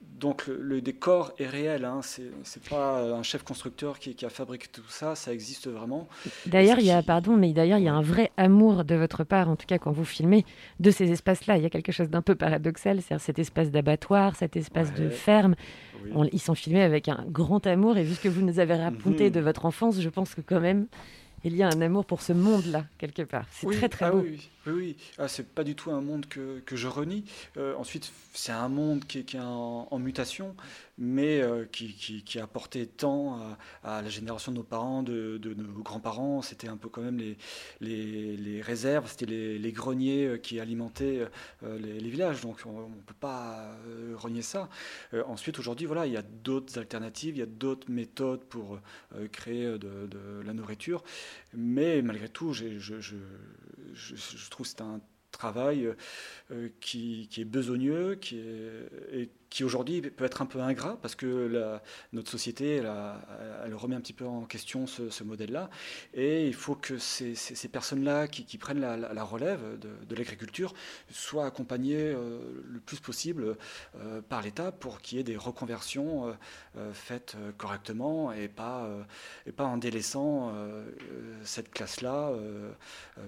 Donc 0.00 0.46
le, 0.48 0.60
le 0.60 0.80
décor 0.80 1.32
est 1.38 1.46
réel, 1.46 1.84
hein, 1.84 2.00
c'est 2.02 2.68
pas 2.68 3.02
un 3.02 3.22
chef 3.22 3.44
constructeur 3.44 3.98
qui, 4.00 4.14
qui 4.16 4.24
a 4.26 4.28
fabriqué 4.30 4.66
tout 4.72 4.82
ça, 4.88 5.14
ça 5.14 5.32
existe 5.32 5.68
vraiment. 5.68 6.08
D'ailleurs, 6.46 6.80
il 6.80 6.86
y 6.86 6.90
a, 6.90 7.02
pardon, 7.04 7.36
mais 7.36 7.52
d'ailleurs, 7.52 7.78
il 7.78 7.84
y 7.84 7.88
a 7.88 7.94
un 7.94 8.02
vrai 8.02 8.32
amour 8.36 8.84
de 8.84 8.96
votre 8.96 9.22
part, 9.22 9.48
en 9.48 9.54
tout 9.54 9.66
cas 9.66 9.78
quand 9.78 9.92
vous 9.92 10.04
filmez, 10.04 10.44
de 10.80 10.90
ces 10.90 11.10
espaces-là. 11.12 11.56
Il 11.56 11.62
y 11.62 11.66
a 11.66 11.70
quelque 11.70 11.92
chose 11.92 12.10
d'un 12.10 12.22
peu 12.22 12.34
paradoxal, 12.34 13.00
c'est-à-dire 13.00 13.24
cet 13.24 13.38
espace 13.38 13.70
d'abattoir, 13.70 14.34
cet 14.34 14.56
espace 14.56 14.92
de 14.94 15.08
ferme. 15.08 15.54
Oui. 16.04 16.10
On- 16.14 16.24
ils 16.32 16.40
sont 16.40 16.54
filmés 16.56 16.82
avec 16.82 17.08
un 17.08 17.24
grand 17.28 17.64
amour, 17.66 17.96
et 17.96 18.02
vu 18.02 18.14
ce 18.14 18.20
que 18.20 18.28
vous 18.28 18.42
nous 18.44 18.58
avez 18.58 18.74
raconté 18.74 19.26
Mhm. 19.26 19.30
de 19.30 19.40
votre 19.40 19.66
enfance, 19.66 20.00
je 20.00 20.08
pense 20.08 20.34
que 20.34 20.40
quand 20.40 20.60
même, 20.60 20.86
il 21.44 21.56
y 21.56 21.62
a 21.62 21.68
un 21.68 21.80
amour 21.80 22.04
pour 22.04 22.22
ce 22.22 22.32
monde-là, 22.32 22.84
quelque 22.98 23.22
part. 23.22 23.46
C'est 23.52 23.66
Oui, 23.66 23.76
très 23.76 23.88
très 23.88 24.06
ah 24.06 24.10
beau. 24.10 24.20
Oui, 24.20 24.50
oui, 24.66 24.72
oui. 24.72 24.96
Ah, 25.18 25.28
c'est 25.28 25.46
pas 25.46 25.64
du 25.64 25.74
tout 25.74 25.90
un 25.90 26.00
monde 26.00 26.26
que, 26.26 26.60
que 26.60 26.76
je 26.76 26.88
renie. 26.88 27.24
Euh, 27.56 27.74
ensuite, 27.76 28.12
c'est 28.32 28.52
un 28.52 28.68
monde 28.68 29.04
qui 29.04 29.20
est, 29.20 29.22
qui 29.22 29.36
est 29.36 29.40
en, 29.40 29.88
en 29.90 29.98
mutation. 29.98 30.54
Mais 30.98 31.40
euh, 31.40 31.64
qui, 31.64 31.94
qui, 31.94 32.22
qui, 32.22 32.38
a 32.38 32.44
apporté 32.44 32.86
tant 32.86 33.56
à, 33.84 34.02
la 34.02 34.08
génération 34.08 34.52
de 34.52 34.58
nos 34.58 34.64
parents, 34.64 35.02
de, 35.02 35.40
nos 35.56 35.82
grands-parents. 35.82 36.42
C'était 36.42 36.68
un 36.68 36.76
peu 36.76 36.88
quand 36.88 37.02
même 37.02 37.18
les, 37.18 38.36
les, 38.36 38.62
réserves, 38.62 39.08
c'était 39.08 39.26
les, 39.26 39.72
greniers 39.72 40.40
qui 40.42 40.60
alimentaient 40.60 41.26
euh, 41.62 41.78
les, 41.78 42.10
villages. 42.10 42.40
Donc 42.40 42.62
on 42.66 42.88
ne 42.88 43.02
peut 43.06 43.14
pas 43.18 43.76
euh, 43.86 44.14
renier 44.16 44.42
ça. 44.42 44.68
Euh, 45.14 45.22
ensuite, 45.26 45.58
aujourd'hui, 45.58 45.86
voilà, 45.86 46.06
il 46.06 46.12
y 46.12 46.16
a 46.16 46.22
d'autres 46.22 46.78
alternatives, 46.78 47.36
il 47.36 47.40
y 47.40 47.42
a 47.42 47.46
d'autres 47.46 47.90
méthodes 47.90 48.44
pour 48.44 48.78
euh, 49.14 49.28
créer 49.28 49.78
de, 49.78 50.08
la 50.44 50.52
nourriture. 50.52 51.02
Mais 51.54 52.02
malgré 52.02 52.28
tout, 52.28 52.52
je, 52.52 52.78
je, 52.78 53.00
je, 53.00 54.50
trouve 54.50 54.66
que 54.66 54.70
c'est 54.70 54.82
un 54.82 55.00
travail 55.30 55.92
euh, 56.50 56.68
qui, 56.80 57.28
qui, 57.30 57.42
est 57.42 57.44
besogneux, 57.44 58.16
qui, 58.16 58.38
est, 58.38 59.30
qui 59.50 59.64
aujourd'hui 59.64 60.02
peut 60.02 60.24
être 60.24 60.42
un 60.42 60.46
peu 60.46 60.60
ingrat 60.60 60.98
parce 61.00 61.14
que 61.14 61.78
notre 62.12 62.30
société, 62.30 62.76
elle, 62.76 63.74
remet 63.74 63.96
un 63.96 64.00
petit 64.00 64.12
peu 64.12 64.26
en 64.26 64.44
question 64.44 64.86
ce, 64.86 65.24
modèle-là. 65.24 65.70
Et 66.14 66.46
il 66.46 66.54
faut 66.54 66.74
que 66.74 66.98
ces, 66.98 67.34
personnes-là 67.70 68.28
qui, 68.28 68.58
prennent 68.58 68.80
la, 68.80 69.24
relève 69.24 69.78
de, 69.78 70.14
l'agriculture 70.14 70.74
soient 71.10 71.46
accompagnées 71.46 71.96
euh, 71.96 72.40
le 72.64 72.80
plus 72.80 73.00
possible 73.00 73.56
euh, 73.96 74.20
par 74.22 74.42
l'État 74.42 74.72
pour 74.72 75.00
qu'il 75.00 75.18
y 75.18 75.20
ait 75.20 75.24
des 75.24 75.36
reconversions 75.36 76.36
euh, 76.76 76.92
faites 76.92 77.36
correctement 77.56 78.32
et 78.32 78.48
pas, 78.48 78.88
et 79.46 79.52
pas 79.52 79.64
en 79.64 79.76
délaissant 79.76 80.52
cette 81.42 81.70
classe-là 81.70 82.32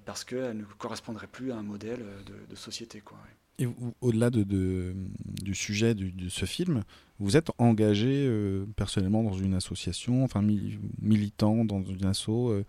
parce 0.05 0.25
qu'elle 0.25 0.57
ne 0.57 0.65
correspondrait 0.65 1.27
plus 1.27 1.53
à 1.53 1.57
un 1.57 1.63
modèle 1.63 2.05
de, 2.27 2.35
de 2.49 2.57
société. 2.57 3.01
Quoi. 3.01 3.19
Et 3.61 3.69
au-delà 4.01 4.31
de, 4.31 4.43
de, 4.43 4.95
du 5.43 5.55
sujet 5.55 5.95
du, 5.95 6.11
de 6.11 6.29
ce 6.31 6.47
film, 6.47 6.83
vous 7.19 7.37
êtes 7.37 7.51
engagé 7.59 8.25
euh, 8.27 8.65
personnellement 8.75 9.23
dans 9.23 9.35
une 9.35 9.55
association, 9.55 10.25
enfin 10.25 10.41
mi 10.41 10.79
militant 11.01 11.67
dans 11.67 11.83
une 11.83 12.07
asso 12.07 12.29
euh, 12.31 12.65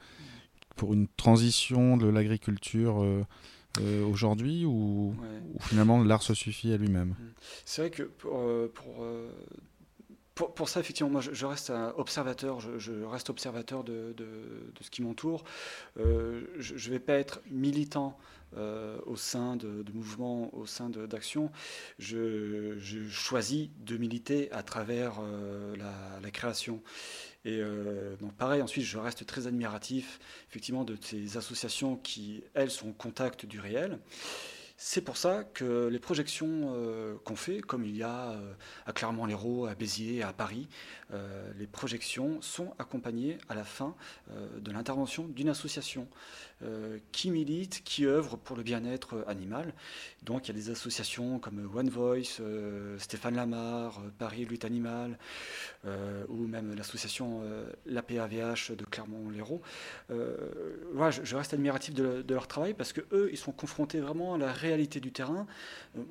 pour 0.75 0.93
une 0.93 1.07
transition 1.07 1.95
de 1.95 2.07
l'agriculture 2.07 3.01
euh, 3.01 4.05
aujourd'hui 4.05 4.65
ou, 4.65 5.15
ouais. 5.17 5.27
ou, 5.53 5.61
finalement 5.61 6.03
l'art 6.03 6.23
se 6.23 6.33
suffit 6.33 6.73
à 6.73 6.77
lui-même? 6.77 7.15
C'est 7.63 7.83
vrai 7.83 7.89
que 7.89 8.03
pour, 8.03 8.37
pour 8.73 9.05
pour, 10.35 10.53
pour, 10.53 10.69
ça, 10.69 10.79
effectivement, 10.79 11.11
moi, 11.11 11.21
je, 11.21 11.33
je 11.33 11.45
reste 11.45 11.71
observateur. 11.97 12.59
Je, 12.59 12.79
je, 12.79 12.93
reste 13.03 13.29
observateur 13.29 13.83
de, 13.83 14.13
de, 14.17 14.25
de 14.73 14.83
ce 14.83 14.89
qui 14.89 15.01
m'entoure. 15.01 15.43
Euh, 15.99 16.45
je 16.57 16.73
ne 16.73 16.93
vais 16.93 16.99
pas 16.99 17.13
être 17.13 17.41
militant 17.51 18.17
euh, 18.57 18.97
au 19.05 19.15
sein 19.15 19.55
de, 19.55 19.83
mouvements, 19.93 20.53
au 20.53 20.65
sein 20.65 20.89
d'actions. 20.89 21.51
Je, 21.99 22.77
choisis 23.09 23.69
de 23.79 23.97
militer 23.97 24.51
à 24.51 24.63
travers 24.63 25.19
euh, 25.21 25.75
la, 25.77 26.19
la, 26.21 26.31
création. 26.31 26.81
Et 27.45 27.59
euh, 27.59 28.15
donc 28.17 28.33
pareil, 28.33 28.61
ensuite, 28.61 28.85
je 28.85 28.97
reste 28.97 29.25
très 29.25 29.47
admiratif, 29.47 30.19
effectivement, 30.49 30.83
de 30.83 30.97
ces 31.01 31.37
associations 31.37 31.95
qui, 31.95 32.43
elles, 32.53 32.71
sont 32.71 32.89
au 32.89 32.93
contact 32.93 33.45
du 33.45 33.59
réel. 33.59 33.99
C'est 34.83 35.01
pour 35.01 35.15
ça 35.15 35.43
que 35.43 35.89
les 35.89 35.99
projections 35.99 36.73
euh, 36.73 37.15
qu'on 37.23 37.35
fait, 37.35 37.61
comme 37.61 37.85
il 37.85 37.95
y 37.95 38.01
a 38.01 38.31
euh, 38.31 38.53
à 38.87 38.93
Clermont-Lérault, 38.93 39.67
à 39.67 39.75
Béziers, 39.75 40.23
à 40.23 40.33
Paris, 40.33 40.67
euh, 41.13 41.51
les 41.59 41.67
projections 41.67 42.41
sont 42.41 42.73
accompagnées 42.79 43.37
à 43.47 43.53
la 43.53 43.63
fin 43.63 43.95
de 44.57 44.71
l'intervention 44.71 45.27
d'une 45.27 45.49
association 45.49 46.07
qui 47.11 47.31
milite, 47.31 47.81
qui 47.83 48.05
œuvre 48.05 48.37
pour 48.37 48.55
le 48.55 48.61
bien-être 48.61 49.25
animal. 49.27 49.73
Donc 50.21 50.47
il 50.47 50.55
y 50.55 50.59
a 50.59 50.61
des 50.61 50.69
associations 50.69 51.39
comme 51.39 51.67
One 51.75 51.89
Voice, 51.89 52.39
Stéphane 52.99 53.35
Lamar, 53.35 53.99
Paris 54.19 54.45
Lutte 54.45 54.63
Animale, 54.63 55.17
ou 56.29 56.45
même 56.45 56.75
l'association 56.75 57.41
l'APAVH 57.87 58.75
de 58.77 58.85
Clermont-Lérault. 58.85 59.61
voilà, 60.93 61.09
je, 61.09 61.35
reste 61.35 61.55
admiratif 61.55 61.95
de, 61.95 62.21
de, 62.21 62.33
leur 62.33 62.47
travail 62.47 62.75
parce 62.75 62.93
que 62.93 63.01
eux, 63.11 63.29
ils 63.31 63.37
sont 63.37 63.51
confrontés 63.51 63.99
vraiment 63.99 64.35
à 64.35 64.37
la 64.37 64.53
réalité 64.53 64.70
réalité 64.71 65.01
du 65.01 65.11
terrain. 65.11 65.47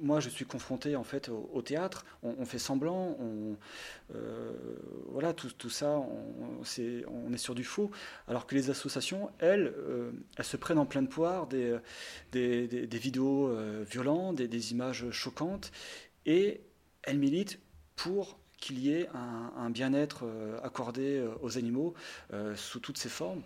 Moi, 0.02 0.20
je 0.20 0.28
suis 0.28 0.44
confronté 0.44 0.94
en 0.94 1.04
fait 1.04 1.30
au, 1.30 1.62
théâtre. 1.62 2.04
On, 2.22 2.44
fait 2.44 2.58
semblant, 2.58 3.16
on, 3.18 3.56
euh, 4.14 4.52
voilà, 5.08 5.32
tout, 5.32 5.70
ça, 5.70 5.98
on, 5.98 6.62
est, 6.78 7.04
on, 7.06 7.36
sur 7.38 7.54
du 7.54 7.64
faux. 7.64 7.90
Alors 8.28 8.46
que 8.46 8.54
les 8.54 8.68
associations, 8.68 9.30
elles, 9.38 9.72
euh, 9.78 10.12
elles 10.36 10.44
se 10.44 10.58
prennent 10.58 10.78
en 10.78 10.86
pleine 10.86 11.08
poire 11.08 11.46
des, 11.46 11.80
vidéos 12.32 13.48
euh, 13.48 13.84
violentes, 13.90 14.36
des, 14.36 14.48
des, 14.48 14.72
images 14.72 15.10
choquantes, 15.10 15.72
et 16.26 16.60
elles 17.02 17.18
militent 17.18 17.58
pour 17.96 18.38
qu'il 18.58 18.78
y 18.78 18.92
ait 18.92 19.08
un, 19.14 19.52
un 19.56 19.70
bien-être 19.70 20.26
accordé 20.62 21.26
aux 21.40 21.56
animaux 21.56 21.94
sous 22.56 22.78
toutes 22.78 22.98
ses 22.98 23.08
formes. 23.08 23.42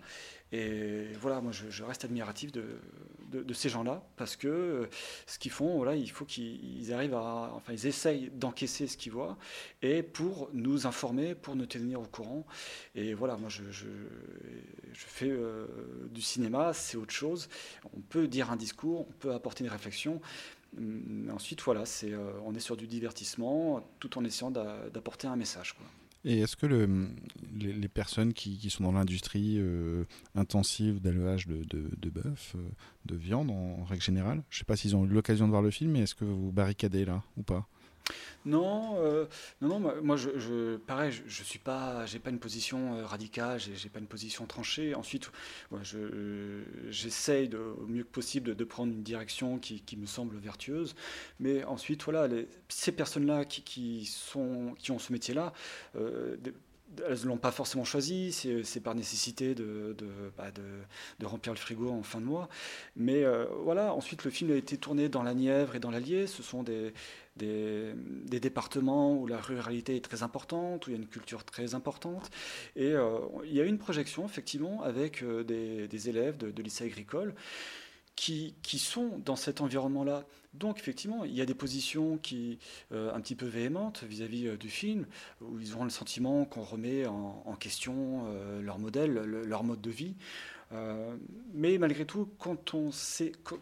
Et 0.54 1.08
voilà, 1.20 1.40
moi 1.40 1.50
je, 1.50 1.82
reste 1.82 2.04
admiratif 2.04 2.52
de, 2.52 2.64
ces 3.52 3.68
gens-là 3.68 4.04
parce 4.16 4.36
que 4.36 4.46
euh, 4.46 4.86
ce 5.26 5.40
qu'ils 5.40 5.50
font, 5.50 5.76
voilà, 5.76 5.96
il 5.96 6.08
faut 6.08 6.24
qu'ils 6.24 6.92
arrivent 6.92 7.14
à, 7.14 7.50
enfin, 7.54 7.72
ils 7.72 7.86
essayent 7.88 8.30
d'encaisser 8.30 8.86
ce 8.86 8.96
qu'ils 8.96 9.10
voient 9.10 9.36
et 9.82 10.04
pour 10.04 10.50
nous 10.52 10.86
informer, 10.86 11.34
pour 11.34 11.56
nous 11.56 11.66
tenir 11.66 12.00
au 12.00 12.06
courant. 12.06 12.46
Et 12.94 13.14
voilà, 13.14 13.36
moi 13.36 13.48
je, 13.48 13.64
fais 14.92 15.28
euh, 15.28 15.66
du 16.10 16.22
cinéma, 16.22 16.72
c'est 16.72 16.96
autre 16.96 17.12
chose. 17.12 17.48
On 17.96 18.00
peut 18.00 18.28
dire 18.28 18.52
un 18.52 18.56
discours, 18.56 19.08
on 19.08 19.12
peut 19.12 19.32
apporter 19.32 19.64
une 19.64 19.70
réflexion. 19.70 20.20
Mais 20.76 21.32
ensuite, 21.32 21.62
voilà, 21.62 21.84
c'est, 21.84 22.12
euh, 22.12 22.30
on 22.44 22.54
est 22.54 22.60
sur 22.60 22.76
du 22.76 22.86
divertissement 22.86 23.84
tout 23.98 24.16
en 24.18 24.24
essayant 24.24 24.52
d'apporter 24.52 25.26
un 25.26 25.36
message. 25.36 25.72
Quoi. 25.72 25.86
Et 26.24 26.40
est-ce 26.40 26.56
que 26.56 26.66
le, 26.66 27.08
les, 27.54 27.88
personnes 27.88 28.32
qui, 28.32 28.70
sont 28.70 28.84
dans 28.84 28.92
l'industrie 28.92 29.56
euh, 29.58 30.04
intensive 30.34 31.00
d'élevage 31.00 31.46
de 31.46 32.10
bœuf, 32.10 32.54
euh, 32.56 32.68
de 33.04 33.14
viande 33.14 33.50
en, 33.50 33.80
en, 33.80 33.84
règle 33.84 34.02
générale, 34.02 34.42
je 34.48 34.56
ne 34.56 34.58
sais 34.60 34.64
pas 34.64 34.76
s'ils 34.76 34.96
ont 34.96 35.04
eu 35.04 35.08
l'occasion 35.08 35.46
de 35.46 35.50
voir 35.50 35.62
le 35.62 35.70
film, 35.70 35.90
mais 35.92 36.00
est-ce 36.00 36.14
que 36.14 36.24
vous 36.24 36.50
barricadez 36.50 37.04
là 37.04 37.22
ou 37.36 37.42
pas? 37.42 37.68
Non, 38.44 38.96
euh, 38.98 39.26
non, 39.62 39.80
non, 39.80 40.02
moi, 40.02 40.16
je, 40.16 40.76
pareil, 40.76 41.12
je, 41.12 41.22
je, 41.26 41.42
suis 41.42 41.58
pas, 41.58 42.04
j'ai 42.04 42.18
pas 42.18 42.30
une 42.30 42.38
position 42.38 42.96
euh, 42.96 43.06
radicale, 43.06 43.58
j'ai 43.58 43.88
pas 43.88 44.00
une 44.00 44.06
position 44.06 44.46
tranchée. 44.46 44.94
Ensuite, 44.94 45.30
j'essaye 46.90 47.50
je, 47.50 47.56
au 47.56 47.86
mieux 47.86 48.04
que 48.04 48.10
possible 48.10 48.54
de, 48.54 48.64
prendre 48.64 48.92
une 48.92 49.02
direction 49.02 49.58
qui, 49.58 49.96
me 49.96 50.06
semble 50.06 50.36
vertueuse. 50.36 50.94
Mais 51.40 51.64
ensuite, 51.64 52.02
voilà, 52.04 52.28
ces 52.68 52.92
personnes-là 52.92 53.44
qui, 53.46 53.62
qui, 53.62 54.04
sont, 54.04 54.74
qui 54.78 54.90
ont 54.90 54.98
ce 54.98 55.12
métier-là, 55.12 55.52
euh, 55.96 56.36
elles 57.08 57.20
ne 57.20 57.26
l'ont 57.26 57.36
pas 57.36 57.50
forcément 57.50 57.84
choisi, 57.84 58.32
c'est 58.32 58.80
par 58.80 58.94
nécessité 58.94 59.54
bah 60.36 60.50
de, 60.50 60.62
de, 61.18 61.26
remplir 61.26 61.52
le 61.52 61.58
frigo 61.58 61.90
en 61.90 62.02
fin 62.02 62.20
de 62.20 62.26
mois. 62.26 62.48
Mais 62.96 63.24
euh, 63.24 63.46
voilà, 63.62 63.94
ensuite 63.94 64.24
le 64.24 64.30
film 64.30 64.52
a 64.52 64.56
été 64.56 64.76
tourné 64.76 65.08
dans 65.08 65.22
la 65.22 65.34
Nièvre 65.34 65.76
et 65.76 65.80
dans 65.80 65.90
l'Allier. 65.90 66.26
Ce 66.26 66.42
sont 66.42 66.62
des, 66.62 66.92
des, 67.36 67.94
départements 68.40 69.14
où 69.14 69.26
la 69.26 69.40
ruralité 69.40 69.96
est 69.96 70.04
très 70.04 70.22
importante, 70.22 70.86
où 70.86 70.90
il 70.90 70.92
y 70.94 70.96
a 70.96 71.00
une 71.00 71.08
culture 71.08 71.44
très 71.44 71.74
importante. 71.74 72.30
Et 72.76 72.92
euh, 72.92 73.18
il 73.44 73.52
y 73.52 73.60
a 73.60 73.64
eu 73.64 73.68
une 73.68 73.78
projection, 73.78 74.24
effectivement, 74.24 74.82
avec 74.82 75.22
euh, 75.22 75.44
des, 75.44 76.08
élèves 76.08 76.36
de, 76.36 76.50
de 76.50 76.62
lycée 76.62 76.84
agricole 76.84 77.34
qui, 78.16 78.54
qui, 78.62 78.78
sont 78.78 79.18
dans 79.24 79.36
cet 79.36 79.60
environnement-là. 79.60 80.24
Donc, 80.54 80.78
effectivement, 80.78 81.24
il 81.24 81.34
y 81.34 81.40
a 81.40 81.46
des 81.46 81.54
positions 81.54 82.16
qui, 82.16 82.58
euh, 82.92 83.12
un 83.12 83.20
petit 83.20 83.34
peu 83.34 83.46
véhémentes 83.46 84.04
vis-à-vis 84.04 84.44
-vis, 84.44 84.48
euh, 84.50 84.56
du 84.56 84.70
film, 84.70 85.06
où 85.40 85.58
ils 85.58 85.74
auront 85.74 85.84
le 85.84 85.90
sentiment 85.90 86.44
qu'on 86.44 86.62
remet 86.62 87.06
en, 87.06 87.56
question 87.58 88.26
euh, 88.28 88.60
leur 88.60 88.78
modèle, 88.78 89.12
le, 89.12 89.44
leur 89.44 89.64
mode 89.64 89.80
de 89.80 89.90
vie. 89.90 90.14
Mais 91.52 91.78
malgré 91.78 92.04
tout, 92.04 92.28
quand, 92.36 92.74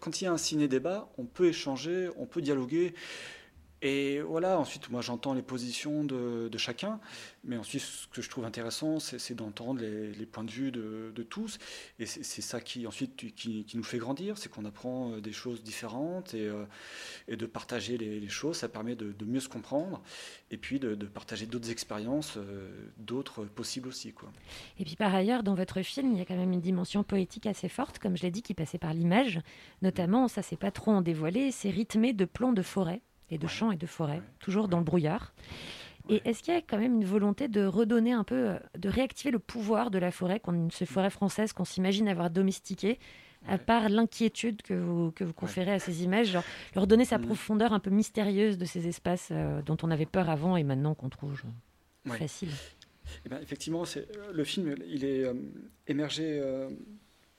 quand 0.00 0.20
il 0.20 0.24
y 0.24 0.26
a 0.26 0.32
un 0.32 0.38
ciné-débat, 0.38 1.10
on 1.18 1.26
peut 1.26 1.48
échanger, 1.48 2.08
on 2.16 2.24
peut 2.24 2.40
dialoguer. 2.40 2.94
Et 3.84 4.20
voilà, 4.20 4.60
ensuite, 4.60 4.90
moi 4.90 5.00
j'entends 5.00 5.34
les 5.34 5.42
positions 5.42 6.04
de, 6.04 6.56
chacun, 6.56 7.00
mais 7.42 7.56
ensuite, 7.56 7.82
ce 7.82 8.06
que 8.06 8.22
je 8.22 8.30
trouve 8.30 8.44
intéressant, 8.44 9.00
c'est 9.00 9.34
d'entendre 9.34 9.80
les, 9.80 10.26
points 10.26 10.44
de 10.44 10.50
vue 10.52 10.70
de, 10.70 11.22
tous. 11.28 11.58
Et 11.98 12.06
c'est 12.06 12.42
ça 12.42 12.60
qui, 12.60 12.86
ensuite, 12.86 13.16
qui, 13.16 13.66
nous 13.74 13.82
fait 13.82 13.98
grandir, 13.98 14.38
c'est 14.38 14.48
qu'on 14.48 14.64
apprend 14.64 15.12
euh, 15.12 15.20
des 15.20 15.32
choses 15.32 15.62
différentes 15.62 16.34
et, 16.34 16.46
euh, 16.46 16.64
de 17.28 17.46
partager 17.46 17.98
les, 17.98 18.20
les, 18.20 18.28
choses, 18.28 18.58
ça 18.58 18.68
permet 18.68 18.94
de, 18.94 19.24
mieux 19.24 19.40
se 19.40 19.48
comprendre 19.48 20.02
et 20.52 20.56
puis 20.56 20.78
de, 20.78 20.94
partager 21.06 21.46
d'autres 21.46 21.70
expériences, 21.70 22.36
euh, 22.36 22.70
d'autres 22.98 23.44
possibles 23.44 23.88
aussi. 23.88 24.12
Quoi. 24.12 24.30
Et 24.78 24.84
puis 24.84 24.94
par 24.94 25.12
ailleurs, 25.12 25.42
dans 25.42 25.54
votre 25.54 25.82
film, 25.82 26.12
il 26.12 26.18
y 26.18 26.20
a 26.20 26.24
quand 26.24 26.36
même 26.36 26.52
une 26.52 26.60
dimension 26.60 27.02
poétique 27.02 27.46
assez 27.46 27.68
forte, 27.68 27.98
comme 27.98 28.16
je 28.16 28.22
l'ai 28.22 28.30
dit, 28.30 28.42
qui 28.42 28.54
passait 28.54 28.78
par 28.78 28.94
l'image. 28.94 29.40
Notamment, 29.80 30.28
ça 30.28 30.42
c'est 30.42 30.56
pas 30.56 30.70
trop 30.70 30.92
en 30.92 31.02
dévoilé, 31.02 31.50
c'est 31.50 31.70
rythmé 31.70 32.12
de 32.12 32.24
plans 32.24 32.52
de 32.52 32.62
forêt 32.62 33.02
et 33.32 33.38
de 33.38 33.46
champs 33.46 33.72
et 33.72 33.76
de 33.76 33.86
forêts, 33.86 34.22
toujours 34.38 34.68
dans 34.68 34.78
le 34.78 34.84
brouillard. 34.84 35.32
Et 36.08 36.20
est-ce 36.24 36.42
qu'il 36.42 36.52
y 36.52 36.56
a 36.56 36.60
quand 36.60 36.78
même 36.78 36.96
une 36.96 37.04
volonté 37.04 37.48
de 37.48 37.64
redonner 37.64 38.12
un 38.12 38.24
peu, 38.24 38.56
de 38.76 38.88
réactiver 38.88 39.30
le 39.30 39.38
pouvoir 39.38 39.90
de 39.90 39.98
la 39.98 40.10
forêt, 40.10 40.40
ces 40.70 40.86
forêts 40.86 41.10
françaises 41.10 41.52
qu'on 41.52 41.64
s'imagine 41.64 42.08
avoir 42.08 42.28
domestiquées, 42.28 42.98
à 43.48 43.58
part 43.58 43.88
l'inquiétude 43.88 44.62
que 44.62 44.74
vous, 44.74 45.10
que 45.12 45.24
vous 45.24 45.32
conférez 45.32 45.72
à 45.72 45.78
ces 45.78 46.04
images, 46.04 46.28
genre, 46.28 46.44
leur 46.74 46.86
donner 46.86 47.04
sa 47.04 47.18
mmh. 47.18 47.26
profondeur 47.26 47.72
un 47.72 47.80
peu 47.80 47.90
mystérieuse 47.90 48.58
de 48.58 48.64
ces 48.64 48.86
espaces 48.86 49.30
euh, 49.32 49.62
dont 49.62 49.76
on 49.82 49.90
avait 49.90 50.06
peur 50.06 50.30
avant 50.30 50.56
et 50.56 50.62
maintenant 50.62 50.94
qu'on 50.94 51.08
trouve. 51.08 51.36
Genre... 51.36 51.50
Ouais. 52.06 52.18
facile. 52.18 52.50
Eh 53.24 53.28
ben, 53.28 53.40
effectivement, 53.40 53.84
c'est- 53.84 54.08
le 54.32 54.44
film, 54.44 54.74
il 54.86 55.04
est 55.04 55.24
euh, 55.24 55.34
émergé 55.86 56.24
euh, 56.24 56.70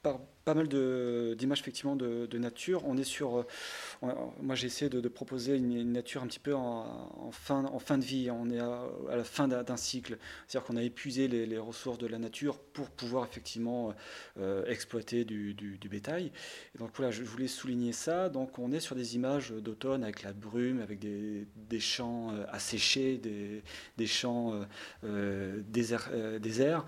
par 0.02 0.20
pas 0.46 0.54
mal 0.54 0.68
d'images 0.68 1.60
effectivement 1.60 1.96
de, 1.96 2.38
nature. 2.38 2.84
On 2.86 2.98
est 2.98 3.04
sur, 3.04 3.38
euh, 3.38 4.12
moi 4.42 4.56
j'ai 4.56 4.68
essayé 4.68 4.90
de, 4.90 5.08
proposer 5.08 5.56
une, 5.56 5.92
nature 5.92 6.24
un 6.24 6.28
petit 6.28 6.40
peu 6.40 6.56
en, 6.56 7.32
fin, 7.32 7.66
en 7.66 7.80
fin 7.80 7.98
de 7.98 8.04
vie. 8.04 8.30
On 8.32 8.50
est 8.50 8.60
à, 8.60 8.90
la 9.16 9.24
fin 9.24 9.48
d'un 9.48 9.78
cycle, 9.78 10.18
c'est-à-dire 10.48 10.68
qu'on 10.68 10.78
a 10.78 10.84
épuisé 10.84 11.28
les, 11.28 11.58
ressources 11.58 11.98
de 11.98 12.08
la 12.08 12.18
nature 12.18 12.60
pour 12.60 12.90
pouvoir 12.90 13.26
effectivement 13.26 13.94
euh, 14.40 14.66
exploiter 14.66 15.24
du, 15.24 15.56
bétail. 15.90 16.32
Donc 16.80 16.92
voilà, 16.96 17.12
je 17.12 17.24
voulais 17.24 17.48
souligner 17.48 17.94
ça. 17.94 18.30
Donc 18.30 18.60
on 18.60 18.72
est 18.72 18.80
sur 18.80 18.96
des 18.96 19.16
images 19.16 19.52
d'automne 19.52 20.04
avec 20.04 20.24
la 20.24 20.34
brume, 20.34 20.82
avec 20.82 21.00
des, 21.00 21.48
des 21.56 21.80
champs 21.80 22.32
euh, 22.32 22.46
asséchés, 22.50 23.18
des, 23.18 23.64
des 23.98 24.08
champs 24.08 24.54
euh, 24.54 24.64
euh, 25.06 25.62
désert- 25.72 26.10
euh, 26.12 26.40
déserts. 26.40 26.86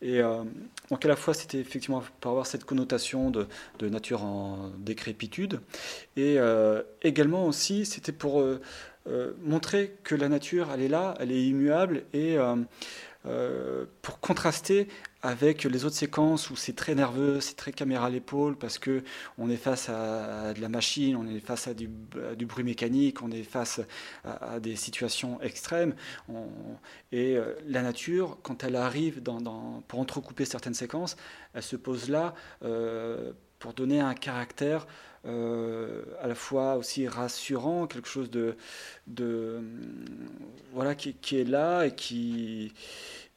Et 0.00 0.20
euh, 0.20 0.44
donc 0.90 1.04
à 1.04 1.08
la 1.08 1.16
fois 1.16 1.34
c'était 1.34 1.58
effectivement 1.58 2.02
pour 2.20 2.30
avoir 2.30 2.46
cette 2.46 2.64
connotation 2.64 2.97
de, 3.78 3.88
nature 3.88 4.24
en 4.24 4.70
décrépitude, 4.78 5.60
et 6.16 6.38
euh, 6.38 6.82
également 7.02 7.46
aussi 7.46 7.86
c'était 7.86 8.12
pour 8.12 8.40
euh, 8.40 8.60
euh, 9.08 9.32
montrer 9.42 9.96
que 10.04 10.14
la 10.14 10.28
nature 10.28 10.68
elle 10.74 10.82
est 10.82 10.88
là, 10.88 11.14
elle 11.20 11.32
est 11.32 11.44
immuable, 11.46 12.04
et 12.12 12.36
pour 14.02 14.20
contraster 14.20 14.88
avec 15.22 15.64
les 15.64 15.84
autres 15.84 15.96
séquences 15.96 16.48
où 16.50 16.56
c'est 16.56 16.74
très 16.74 16.94
nerveux, 16.94 17.40
c'est 17.40 17.56
très 17.56 17.72
caméra 17.72 18.06
à 18.06 18.10
l'épaule 18.10 18.56
parce 18.56 18.78
que 18.78 19.02
on 19.36 19.50
est 19.50 19.56
face 19.56 19.88
à, 19.88 20.54
de 20.54 20.60
la 20.60 20.68
machine, 20.68 21.16
on 21.16 21.26
est 21.26 21.40
face 21.40 21.66
à 21.66 21.74
du, 21.74 21.88
bruit 21.88 22.64
mécanique, 22.64 23.22
on 23.22 23.30
est 23.32 23.42
face 23.42 23.80
à, 24.24 24.60
des 24.60 24.76
situations 24.76 25.40
extrêmes. 25.40 25.94
Et 27.10 27.36
euh, 27.36 27.54
la 27.66 27.82
nature, 27.82 28.38
quand 28.42 28.62
elle 28.62 28.76
arrive 28.76 29.20
pour 29.22 29.98
entrecouper 29.98 30.44
certaines 30.44 30.74
séquences, 30.74 31.16
elle 31.52 31.62
se 31.62 31.76
pose 31.76 32.08
là 32.08 32.34
euh, 32.64 33.32
pour 33.58 33.72
donner 33.74 34.00
un 34.00 34.14
caractère 34.14 34.86
euh, 35.26 36.04
à 36.20 36.28
la 36.28 36.36
fois 36.36 36.76
aussi 36.76 37.08
rassurant, 37.08 37.88
quelque 37.88 38.08
chose 38.08 38.30
de, 38.30 38.56
voilà 40.72 40.94
qui 40.94 41.36
est 41.36 41.44
là 41.44 41.86
et 41.86 41.94
qui 41.94 42.72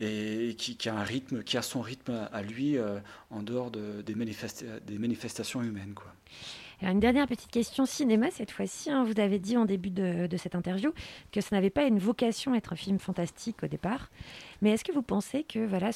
et 0.01 0.55
qui, 0.57 0.89
a 0.89 0.95
un 0.95 1.03
rythme, 1.03 1.43
qui 1.43 1.57
a 1.57 1.61
son 1.61 1.79
rythme 1.81 2.27
à 2.31 2.41
lui 2.41 2.77
euh, 2.77 2.99
en 3.29 3.43
dehors 3.43 3.69
de- 3.71 4.01
des, 4.01 4.15
manifesta- 4.15 4.79
des 4.85 4.97
manifestations 4.97 5.61
humaines. 5.61 5.93
Quoi. 5.93 6.11
Alors, 6.81 6.93
une 6.93 6.99
dernière 6.99 7.27
petite 7.27 7.51
question 7.51 7.85
cinéma 7.85 8.31
cette 8.31 8.49
fois-ci. 8.49 8.89
hein. 8.89 9.03
Vous 9.03 9.19
avez 9.21 9.37
dit 9.37 9.55
en 9.57 9.65
début 9.65 9.91
de, 9.91 10.27
cette 10.37 10.55
interview 10.55 10.91
que 11.31 11.39
ça 11.39 11.55
n'avait 11.55 11.69
pas 11.69 11.83
une 11.83 11.99
vocation 11.99 12.53
à 12.53 12.57
être 12.57 12.73
un 12.73 12.75
film 12.75 12.97
fantastique 12.97 13.61
au 13.61 13.67
départ. 13.67 14.09
Mais 14.63 14.71
est-ce 14.71 14.83
que 14.83 14.91
vous 14.91 15.03
pensez 15.03 15.43
que, 15.43 15.63
voilà, 15.63 15.91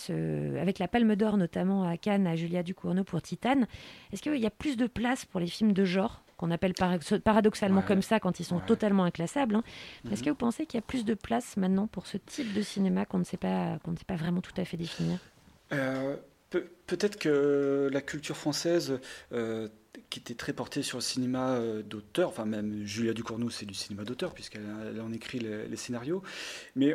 avec 0.61 0.77
la 0.77 0.87
Palme 0.87 1.15
d'Or 1.15 1.37
notamment 1.37 1.89
à 1.89 1.97
Cannes, 1.97 2.27
à 2.27 2.35
Julia 2.35 2.61
Ducournau 2.61 3.03
pour 3.03 3.21
Titane, 3.23 3.65
est-ce 4.13 4.21
qu'il 4.21 4.35
y 4.37 4.45
a 4.45 4.51
plus 4.51 4.77
de 4.77 4.85
place 4.85 5.25
pour 5.25 5.39
les 5.39 5.47
films 5.47 5.73
de 5.73 5.85
genre 5.85 6.21
qu'on 6.37 6.51
appelle 6.51 6.73
par- 6.73 6.97
paradoxalement 7.23 7.81
Ouais. 7.81 7.85
comme 7.87 8.01
ça 8.01 8.19
quand 8.19 8.39
ils 8.39 8.43
sont 8.45 8.57
Ouais. 8.57 8.65
totalement 8.65 9.03
inclassables. 9.05 9.55
hein. 9.55 9.63
Est-ce 10.11 10.19
Mhm. 10.21 10.25
que 10.25 10.29
vous 10.31 10.35
pensez 10.35 10.65
qu'il 10.65 10.77
y 10.77 10.83
a 10.83 10.85
plus 10.85 11.05
de 11.05 11.13
place 11.13 11.57
maintenant 11.57 11.87
pour 11.87 12.07
ce 12.07 12.17
type 12.17 12.53
de 12.53 12.61
cinéma 12.61 13.05
qu'on 13.05 13.19
ne 13.19 13.23
sait 13.23 13.37
pas, 13.37 13.79
qu'on 13.83 13.91
ne 13.91 13.97
sait 13.97 14.05
pas 14.05 14.15
vraiment 14.15 14.41
tout 14.41 14.53
à 14.57 14.65
fait 14.65 14.77
définir? 14.77 15.19
Euh, 15.73 16.15
peut- 16.49 16.67
Peut-être 16.87 17.17
que 17.17 17.89
la 17.91 18.01
culture 18.01 18.37
française, 18.37 18.99
euh, 19.33 19.69
qui 20.09 20.19
était 20.19 20.35
très 20.35 20.53
portée 20.53 20.83
sur 20.83 20.97
le 20.97 21.01
cinéma 21.01 21.51
euh, 21.51 21.81
d'auteur, 21.81 22.29
enfin 22.29 22.45
même 22.45 22.85
Julia 22.85 23.13
Ducournau, 23.13 23.49
c'est 23.49 23.65
du 23.65 23.73
cinéma 23.73 24.03
d'auteur 24.03 24.33
puisqu'elle 24.33 24.61
elle 24.89 25.01
en 25.01 25.11
écrit 25.11 25.39
les, 25.39 25.75
scénarios, 25.75 26.23
mais 26.75 26.93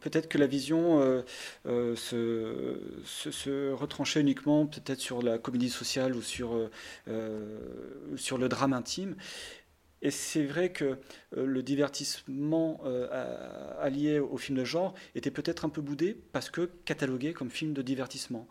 peut-être 0.00 0.28
que 0.28 0.38
la 0.38 0.46
vision 0.46 1.00
euh, 1.00 1.22
euh, 1.66 1.94
se, 3.04 3.72
retranchait 3.72 4.20
uniquement 4.20 4.66
peut-être 4.66 5.00
sur 5.00 5.22
la 5.22 5.38
comédie 5.38 5.70
sociale 5.70 6.14
ou 6.14 6.22
sur, 6.22 6.68
sur 8.16 8.38
le 8.38 8.48
drame 8.48 8.72
intime. 8.72 9.16
Et 10.00 10.12
c'est 10.12 10.44
vrai 10.44 10.70
que 10.70 10.98
le 11.32 11.62
divertissement 11.62 12.80
allié 13.80 14.18
au 14.18 14.36
film 14.36 14.58
de 14.58 14.64
genre 14.64 14.94
était 15.14 15.30
peut-être 15.30 15.64
un 15.64 15.68
peu 15.68 15.80
boudé 15.80 16.16
parce 16.32 16.50
que 16.50 16.70
catalogué 16.84 17.32
comme 17.32 17.50
film 17.50 17.72
de 17.72 17.82
divertissement. 17.82 18.48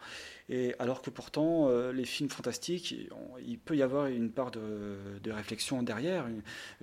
Et 0.49 0.75
alors 0.79 1.01
que 1.01 1.09
pourtant, 1.09 1.67
euh, 1.67 1.91
les 1.91 2.05
films 2.05 2.29
fantastiques, 2.29 2.95
il 3.45 3.59
peut 3.59 3.75
y 3.75 3.81
avoir 3.81 4.07
une 4.07 4.31
part 4.31 4.51
de, 4.51 5.29
réflexion 5.29 5.83
derrière 5.83 6.25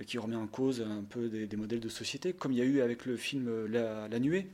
qui 0.05 0.19
remet 0.19 0.35
en 0.35 0.45
cause 0.45 0.81
un 0.81 1.03
peu 1.03 1.29
des, 1.29 1.57
modèles 1.57 1.79
de 1.79 1.89
société, 1.89 2.33
comme 2.33 2.51
il 2.51 2.59
y 2.59 2.61
a 2.61 2.65
eu 2.65 2.81
avec 2.81 3.05
le 3.05 3.17
film 3.17 3.47
euh, 3.47 4.07
La, 4.07 4.19
Nuée. 4.19 4.47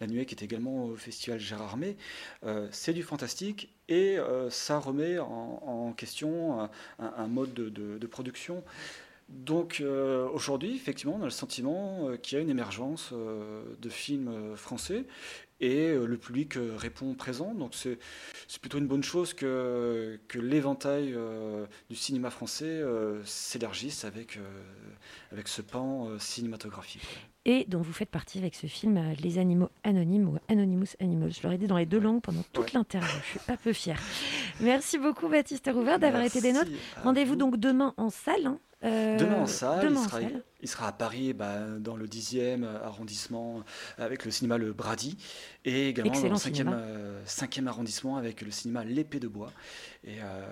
La 0.00 0.06
Nuée 0.06 0.24
qui 0.24 0.34
est 0.34 0.42
également 0.42 0.86
au 0.86 0.96
festival 0.96 1.38
Gérard 1.38 1.76
May. 1.76 1.96
Euh, 2.44 2.66
c'est 2.70 2.94
du 2.94 3.02
fantastique 3.02 3.70
et 3.88 4.16
ça 4.48 4.78
remet 4.78 5.18
en, 5.18 5.92
question 5.92 6.70
un, 6.98 7.26
mode 7.26 7.52
de- 7.52 8.06
production 8.06 8.64
donc 9.28 9.82
aujourd'hui, 10.32 10.74
effectivement, 10.74 11.16
on 11.18 11.22
a 11.22 11.24
le 11.24 11.30
sentiment 11.30 12.10
qu'il 12.22 12.38
y 12.38 12.40
a 12.40 12.42
une 12.42 12.48
émergence 12.48 13.12
de 13.12 13.88
films 13.90 14.56
français 14.56 15.04
et 15.60 15.88
euh, 15.90 16.06
le 16.06 16.16
public 16.18 16.56
euh, 16.56 16.74
répond 16.76 17.14
présent. 17.14 17.54
Donc 17.54 17.74
c'est 17.74 17.98
plutôt 18.60 18.78
une 18.78 18.86
bonne 18.86 19.02
chose 19.04 19.34
que, 19.34 20.18
que 20.28 20.38
l'éventail 20.38 21.12
euh, 21.14 21.66
du 21.90 21.96
cinéma 21.96 22.30
français 22.30 22.64
euh, 22.66 23.22
s'élargisse 23.24 24.04
avec, 24.04 24.36
euh, 24.36 24.40
avec 25.32 25.48
ce 25.48 25.62
pan 25.62 26.08
cinématographique. 26.18 27.06
et 27.44 27.64
dont 27.68 27.80
vous 27.80 27.92
faites 27.92 28.10
partie 28.10 28.38
avec 28.38 28.54
ce 28.54 28.66
film 28.66 29.00
Les 29.22 29.38
Animaux 29.38 29.68
Anonymes 29.84 30.28
ou 30.28 30.38
Anonymous 30.48 30.94
Animals. 31.00 31.32
Je 31.32 31.42
l'aurais 31.42 31.58
dit 31.58 31.66
dans 31.66 31.76
les 31.78 31.86
deux 31.86 32.00
langues 32.00 32.20
pendant 32.22 32.42
toute 32.52 32.64
Ouais. 32.66 32.70
l'interview. 32.74 33.08
Je 33.34 33.38
suis 33.38 33.52
un 33.52 33.56
peu 33.56 33.72
fière. 33.72 34.00
Merci 34.60 34.98
beaucoup 34.98 35.28
Baptiste 35.28 35.70
Rouvert 35.72 35.98
d'avoir 35.98 36.22
été 36.22 36.40
des 36.40 36.52
nôtres. 36.52 36.70
Rendez-vous 37.02 37.30
vous. 37.32 37.36
donc 37.36 37.56
demain 37.58 37.94
en 37.96 38.10
salle. 38.10 38.46
hein. 38.46 38.58
Euh, 38.84 39.18
Demain 39.18 39.36
en 39.42 39.46
salle, 39.46 39.80
demain 39.86 39.92
il, 39.92 39.98
en 39.98 40.08
sera, 40.08 40.20
salle. 40.20 40.42
il 40.60 40.68
sera 40.68 40.88
à 40.88 40.92
Paris, 40.92 41.32
bah, 41.32 41.58
dans 41.78 41.96
le 41.96 42.06
10e 42.06 42.64
arrondissement, 42.82 43.62
avec 43.98 44.24
le 44.24 44.30
cinéma 44.30 44.58
Le 44.58 44.72
Brady, 44.72 45.16
et 45.64 45.88
également 45.88 46.12
Excellent 46.12 46.28
dans 46.34 46.34
le 46.34 46.40
5e, 46.40 46.54
cinéma. 46.54 46.72
euh, 46.76 47.22
5e 47.26 47.66
arrondissement 47.66 48.16
avec 48.18 48.42
le 48.42 48.50
cinéma 48.50 48.84
L'Épée 48.84 49.20
de 49.20 49.28
Bois. 49.28 49.52
Et 50.06 50.20
euh, 50.20 50.42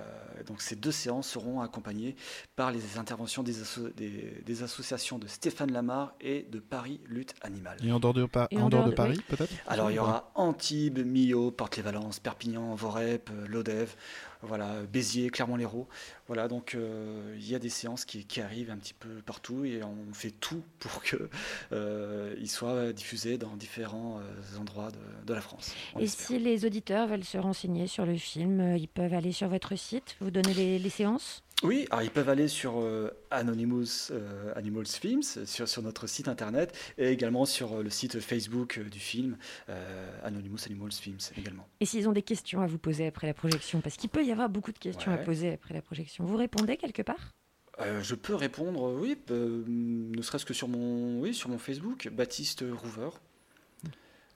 donc 0.46 0.62
ces 0.62 0.76
deux 0.76 0.92
séances 0.92 1.28
seront 1.28 1.60
accompagnées 1.60 2.16
par 2.56 2.70
les 2.70 2.96
interventions 2.96 3.42
des, 3.42 3.60
asso- 3.60 3.92
des- 3.94 4.42
des 4.46 4.62
associations 4.62 5.18
de 5.18 5.26
Stéphane 5.26 5.70
Lamar 5.70 6.14
et 6.22 6.46
de 6.50 6.58
Paris 6.58 7.00
Lutte 7.06 7.34
Animale. 7.42 7.76
Et 7.84 7.92
en 7.92 8.00
dehors 8.00 8.14
de, 8.14 8.24
Pa- 8.24 8.48
Et 8.50 8.56
en 8.56 8.62
en 8.62 8.68
dehors 8.70 8.70
dehors 8.70 8.84
de 8.86 8.90
de- 8.92 8.96
Paris, 8.96 9.14
oui. 9.18 9.24
peut-être? 9.28 9.52
Alors 9.66 9.90
il 9.90 9.94
y 9.96 9.98
aura 9.98 10.30
Antibes, 10.36 11.04
Millau, 11.04 11.50
Porte-les-Valences, 11.50 12.18
Perpignan, 12.20 12.74
Vorep, 12.74 13.28
Lodève, 13.46 13.94
voilà, 14.42 14.82
Béziers, 14.92 15.30
Clermont-Lérault. 15.30 15.88
Voilà, 16.26 16.48
donc 16.48 16.74
euh, 16.74 17.36
il 17.38 17.48
y 17.48 17.54
a 17.54 17.58
des 17.58 17.68
séances 17.68 18.04
qui, 18.04 18.24
qui 18.24 18.40
arrivent 18.40 18.70
un 18.70 18.76
petit 18.76 18.94
peu 18.94 19.08
partout 19.24 19.64
et 19.64 19.82
on 19.82 20.12
fait 20.12 20.30
tout 20.30 20.62
pour 20.78 21.02
que 21.02 21.28
euh, 21.72 22.34
soient 22.46 22.92
diffusés 22.92 23.38
dans 23.38 23.56
différents 23.56 24.18
euh, 24.18 24.60
endroits 24.60 24.90
de, 24.90 25.26
de 25.26 25.34
la 25.34 25.40
France. 25.40 25.74
Et 25.98 26.06
si 26.06 26.38
les 26.38 26.64
auditeurs 26.66 27.06
veulent 27.08 27.24
se 27.24 27.38
renseigner 27.38 27.86
sur 27.86 28.04
le 28.04 28.16
film, 28.16 28.76
ils 28.76 28.88
peuvent 28.88 29.14
aller 29.14 29.32
sur 29.32 29.48
votre 29.48 29.76
site, 29.76 30.16
vous 30.20 30.30
donner 30.30 30.52
les, 30.54 30.78
les 30.78 30.90
séances? 30.90 31.42
Oui, 31.62 31.86
alors 31.90 32.02
ils 32.02 32.10
peuvent 32.10 32.28
aller 32.28 32.48
sur 32.48 32.80
euh, 32.80 33.10
Anonymous 33.30 34.10
euh, 34.10 34.52
Animals 34.56 34.86
Films, 34.86 35.22
sur, 35.22 35.68
sur 35.68 35.82
notre 35.82 36.08
site 36.08 36.26
internet, 36.26 36.76
et 36.98 37.08
également 37.08 37.44
sur 37.44 37.74
euh, 37.74 37.82
le 37.82 37.90
site 37.90 38.18
Facebook 38.20 38.78
euh, 38.78 38.88
du 38.88 38.98
film, 38.98 39.36
euh, 39.68 40.18
Anonymous 40.24 40.58
Animals 40.66 40.92
Films 40.92 41.18
également. 41.36 41.68
Et 41.80 41.86
s'ils 41.86 42.08
ont 42.08 42.12
des 42.12 42.22
questions 42.22 42.62
à 42.62 42.66
vous 42.66 42.78
poser 42.78 43.06
après 43.06 43.28
la 43.28 43.34
projection, 43.34 43.80
parce 43.80 43.96
qu'il 43.96 44.10
peut 44.10 44.24
y 44.24 44.32
avoir 44.32 44.48
beaucoup 44.48 44.72
de 44.72 44.78
questions 44.78 45.12
à 45.12 45.18
poser 45.18 45.52
après 45.52 45.74
la 45.74 45.82
projection, 45.82 46.24
vous 46.24 46.36
répondez 46.36 46.76
quelque 46.76 47.02
part? 47.02 47.32
Euh, 47.80 48.02
je 48.02 48.14
peux 48.14 48.34
répondre, 48.34 48.92
oui, 49.00 49.16
euh, 49.30 49.64
ne 49.66 50.20
serait-ce 50.20 50.44
que 50.44 50.54
sur 50.54 50.68
mon, 50.68 51.20
oui, 51.20 51.32
sur 51.32 51.48
mon 51.48 51.58
Facebook, 51.58 52.08
Baptiste 52.12 52.64
Rouver. 52.70 53.10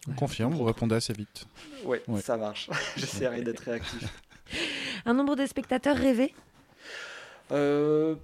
On 0.08 0.12
confirme, 0.14 0.54
vous 0.54 0.64
répondez 0.64 0.94
assez 0.94 1.12
vite. 1.12 1.46
Ouais. 1.84 2.02
ça 2.22 2.36
marche. 2.36 2.70
J'essaierai 2.96 3.42
d'être 3.42 3.60
réactif. 3.60 4.22
Un 5.04 5.14
nombre 5.14 5.34
de 5.34 5.44
spectateurs 5.44 5.96
rêvé 5.96 6.32
Euh, 7.52 8.16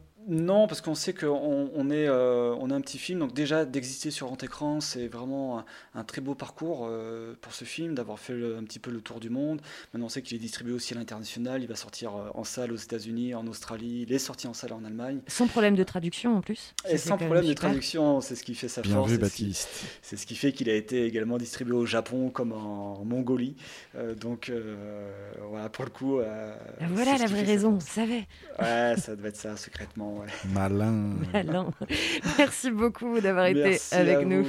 non, 0.52 0.66
parce 0.66 0.80
qu'on 0.80 0.94
sait 0.94 1.14
qu'on 1.14 1.70
on 1.74 1.90
est, 1.90 2.06
euh, 2.08 2.54
on 2.60 2.70
est 2.70 2.74
un 2.74 2.80
petit 2.80 2.98
film, 2.98 3.18
donc 3.20 3.32
déjà 3.32 3.64
d'exister 3.64 4.10
sur 4.10 4.26
grand 4.26 4.42
écran, 4.42 4.80
c'est 4.80 5.08
vraiment 5.08 5.60
un, 5.60 5.64
un 5.94 6.04
très 6.04 6.20
beau 6.20 6.34
parcours 6.34 6.86
euh, 6.88 7.34
pour 7.40 7.54
ce 7.54 7.64
film, 7.64 7.94
d'avoir 7.94 8.18
fait 8.18 8.34
le- 8.34 8.56
un 8.56 8.64
petit 8.64 8.78
peu 8.78 8.90
le 8.90 9.00
tour 9.00 9.20
du 9.20 9.30
monde. 9.30 9.60
Maintenant, 9.92 10.06
on 10.06 10.08
sait 10.08 10.22
qu'il 10.22 10.36
est 10.36 10.40
distribué 10.40 10.72
aussi 10.72 10.94
à 10.94 10.96
l'international, 10.98 11.62
il 11.62 11.68
va 11.68 11.74
sortir 11.76 12.14
euh, 12.16 12.28
en 12.34 12.44
salle 12.44 12.72
aux 12.72 12.76
États-Unis, 12.76 13.34
en 13.34 13.46
Australie, 13.46 14.04
il 14.08 14.12
est 14.12 14.18
sorti 14.18 14.46
en 14.46 14.54
salle 14.54 14.72
en 14.72 14.84
Allemagne. 14.84 15.20
Sans 15.26 15.46
problème 15.46 15.74
de 15.76 15.84
traduction 15.84 16.36
en 16.36 16.40
plus. 16.40 16.74
Et 16.88 16.98
sans 16.98 17.16
problème 17.16 17.46
de 17.46 17.52
traduction, 17.54 18.20
c'est 18.20 18.34
ce 18.36 18.42
qui 18.44 18.54
fait 18.54 18.68
sa 18.68 18.82
Bien 18.82 18.94
force. 18.96 19.10
vu, 19.10 19.18
c'est 19.20 19.28
ce 19.28 19.34
qui- 19.34 19.42
Baptiste. 19.44 19.68
C'est 20.02 20.16
ce 20.16 20.26
qui 20.26 20.34
fait 20.34 20.52
qu'il 20.52 20.68
a 20.68 20.74
été 20.74 21.04
également 21.06 21.38
distribué 21.38 21.74
au 21.74 21.86
Japon 21.86 22.30
comme 22.30 22.52
en 22.52 23.04
Mongolie. 23.04 23.56
Euh, 23.96 24.14
donc 24.14 24.48
euh, 24.50 25.10
voilà, 25.48 25.68
pour 25.68 25.84
le 25.84 25.90
coup. 25.90 26.18
euh, 26.18 26.54
Ah, 26.80 26.84
Voilà 26.90 27.16
la 27.18 27.26
vraie 27.26 27.42
raison, 27.42 27.74
on 27.76 27.80
savait. 27.80 28.26
Ouais, 28.58 28.94
ça 28.98 29.16
devait 29.16 29.28
être 29.30 29.36
ça 29.36 29.56
secrètement. 29.56 30.18
ouais. 30.18 30.26
Malin. 30.48 31.14
Malin. 31.32 31.70
Merci 32.38 32.70
beaucoup 32.70 33.20
d'avoir 33.20 33.46
été 33.46 33.78
avec 33.92 34.26
nous. 34.26 34.46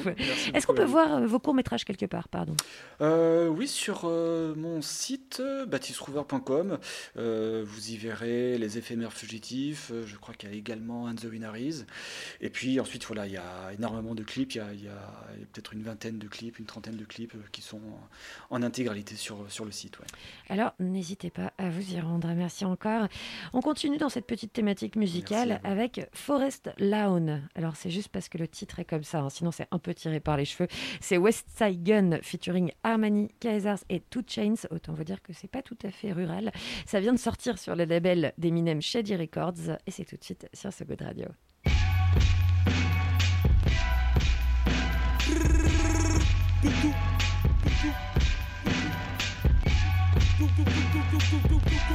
Est-ce 0.54 0.66
qu'on 0.68 0.74
peut 0.74 0.84
voir 0.84 1.14
euh, 1.16 1.26
vos 1.28 1.40
courts-métrages 1.40 1.86
quelque 1.86 2.06
part 2.06 2.28
Pardon? 2.28 2.56
Euh, 3.02 3.48
oui, 3.48 3.68
sur 3.68 4.02
euh, 4.06 4.56
mon 4.56 4.82
site 4.82 5.42
baptisterouver.com, 5.68 6.80
euh, 7.18 7.64
vous 7.66 7.90
y 7.92 7.98
verrez 7.98 8.58
les 8.58 8.78
éphémères 8.78 9.14
fugitifs. 9.14 9.92
je 10.06 10.16
crois 10.18 10.34
qu'il 10.34 10.50
y 10.50 10.54
a 10.54 10.56
également 10.56 11.06
And 11.06 11.16
the 11.16 11.26
Winner 11.26 11.52
Is. 11.58 11.86
Et 12.42 12.50
puis 12.50 12.80
ensuite, 12.80 13.06
voilà, 13.06 13.28
il 13.28 13.34
y 13.34 13.38
a 13.38 13.74
énormément 13.78 14.16
de 14.16 14.24
clips. 14.24 14.56
Il 14.56 14.58
y 14.58 14.62
a, 14.62 14.74
il 14.74 14.84
y 14.84 14.88
a- 14.88 14.92
il 15.36 15.40
y 15.42 15.44
a 15.44 15.48
peut-être 15.52 15.74
une 15.74 15.84
vingtaine 15.84 16.18
de 16.20 16.28
clips, 16.28 16.60
une 16.60 16.66
trentaine 16.66 16.96
de 16.96 17.06
clips 17.06 17.34
qui 17.52 17.62
sont 17.62 17.82
en, 18.50 18.62
intégralité 18.64 19.16
sur, 19.16 19.46
sur 19.52 19.66
le 19.66 19.72
site. 19.72 20.00
ouais. 20.00 20.06
Alors, 20.50 20.74
n'hésitez 20.80 21.30
pas 21.30 21.52
à 21.58 21.70
vous 21.70 21.94
y 21.94 22.00
rendre. 22.00 22.28
Merci 22.36 22.66
encore. 22.66 23.08
On 23.54 23.62
continue 23.62 23.98
dans 23.98 24.10
cette 24.10 24.26
petite 24.28 24.54
thématique 24.54 24.96
musicale 24.96 25.60
vous. 25.64 25.70
Forest 26.14 26.70
Lawn. 26.78 27.48
Alors, 27.56 27.76
c'est 27.76 27.90
juste 27.90 28.10
parce 28.10 28.30
que 28.30 28.38
le 28.38 28.48
titre 28.48 28.80
est 28.80 28.86
comme 28.86 29.04
ça, 29.04 29.20
hein, 29.20 29.30
sinon 29.30 29.52
c'est 29.52 29.68
un 29.72 29.80
peu 29.80 29.94
tiré 29.94 30.20
par 30.20 30.38
les 30.38 30.46
cheveux. 30.46 30.68
C'est 31.02 31.18
West 31.18 31.48
Side 31.58 31.84
Gun 31.84 32.20
featuring 32.22 32.72
Armani, 32.84 33.30
Kaisers 33.40 33.84
et 33.90 34.00
Two 34.00 34.22
Chains. 34.26 34.68
Autant 34.72 34.94
vous 34.94 35.04
dire 35.04 35.22
que 35.22 35.34
c'est 35.34 35.50
pas 35.50 35.62
tout 35.62 35.78
à 35.84 35.92
fait 35.92 36.12
rural. 36.12 36.52
Ça 36.86 37.00
vient 37.00 37.14
de 37.14 37.20
sortir 37.20 37.58
sur 37.58 37.76
le 37.76 37.86
label 37.86 38.34
d'Eminem 38.38 38.82
Shady 38.82 39.16
Records 39.16 39.78
et 39.86 39.92
c'est 39.92 40.06
tout 40.06 40.18
de 40.18 40.24
suite 40.24 40.48
sur 40.54 40.72
ce 40.72 40.84
Good 40.84 41.02
Radio. 41.02 41.28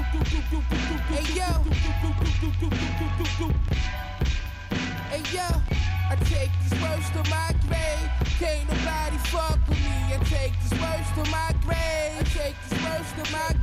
Hey 0.08 0.16
yo. 1.34 1.44
Hey 5.10 5.22
yo. 5.36 5.46
I 6.10 6.16
take 6.24 6.50
this 6.64 6.80
words 6.80 7.10
to 7.10 7.22
my 7.28 7.52
grave. 7.68 8.08
Can't 8.38 8.66
nobody 8.68 9.18
fuck 9.28 9.58
with 9.68 9.78
me. 9.78 10.14
I 10.14 10.18
take 10.24 10.54
this 10.62 10.72
words 10.80 11.10
to 11.12 11.30
my 11.30 11.52
grave. 11.62 12.16
I 12.18 12.22
take 12.24 12.56
this 12.70 12.82
words 12.82 13.12
to 13.12 13.32
my 13.32 13.48
grave. 13.48 13.57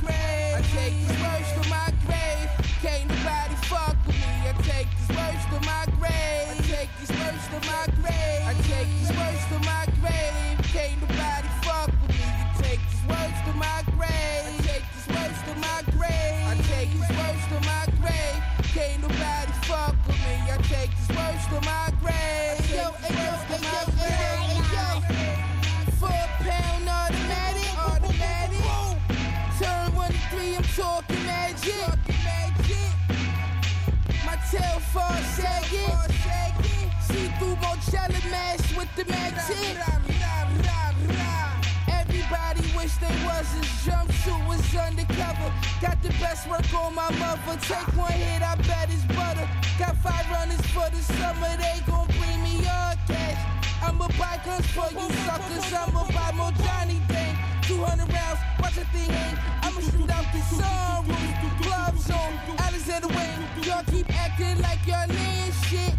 Got 45.86 46.02
the 46.02 46.08
best 46.18 46.50
work 46.50 46.66
on 46.74 46.96
my 46.96 47.08
mother. 47.12 47.56
Take 47.62 47.94
one 47.94 48.10
hit, 48.10 48.42
I 48.42 48.56
bet 48.66 48.90
it's 48.90 49.04
butter. 49.14 49.48
Got 49.78 49.94
five 50.02 50.26
runners 50.34 50.60
for 50.74 50.90
the 50.90 51.00
summer, 51.14 51.52
they 51.62 51.78
gon' 51.86 52.08
bring 52.18 52.42
me 52.42 52.58
all 52.66 52.98
cash. 53.06 53.38
I'ma 53.86 54.08
buy 54.18 54.34
guns 54.44 54.66
for 54.74 54.90
you 54.90 55.06
suckers. 55.22 55.72
I'ma 55.72 56.02
buy 56.10 56.32
more 56.34 56.50
Johnny 56.58 56.98
Dang. 57.06 57.38
200 57.62 58.12
rounds, 58.12 58.40
watch 58.58 58.74
that 58.74 58.90
thing 58.90 59.10
hang. 59.14 59.38
I'ma 59.62 59.80
shoot 59.80 60.10
out 60.10 60.26
the 60.34 60.42
sunroof. 60.58 61.62
Gloves 61.62 62.10
on, 62.10 62.32
Alexander 62.66 63.08
Wayne. 63.14 63.46
Y'all 63.62 63.84
keep 63.84 64.10
acting 64.10 64.60
like 64.62 64.82
y'all 64.90 65.06
ain't 65.06 65.54
shit. 65.70 65.94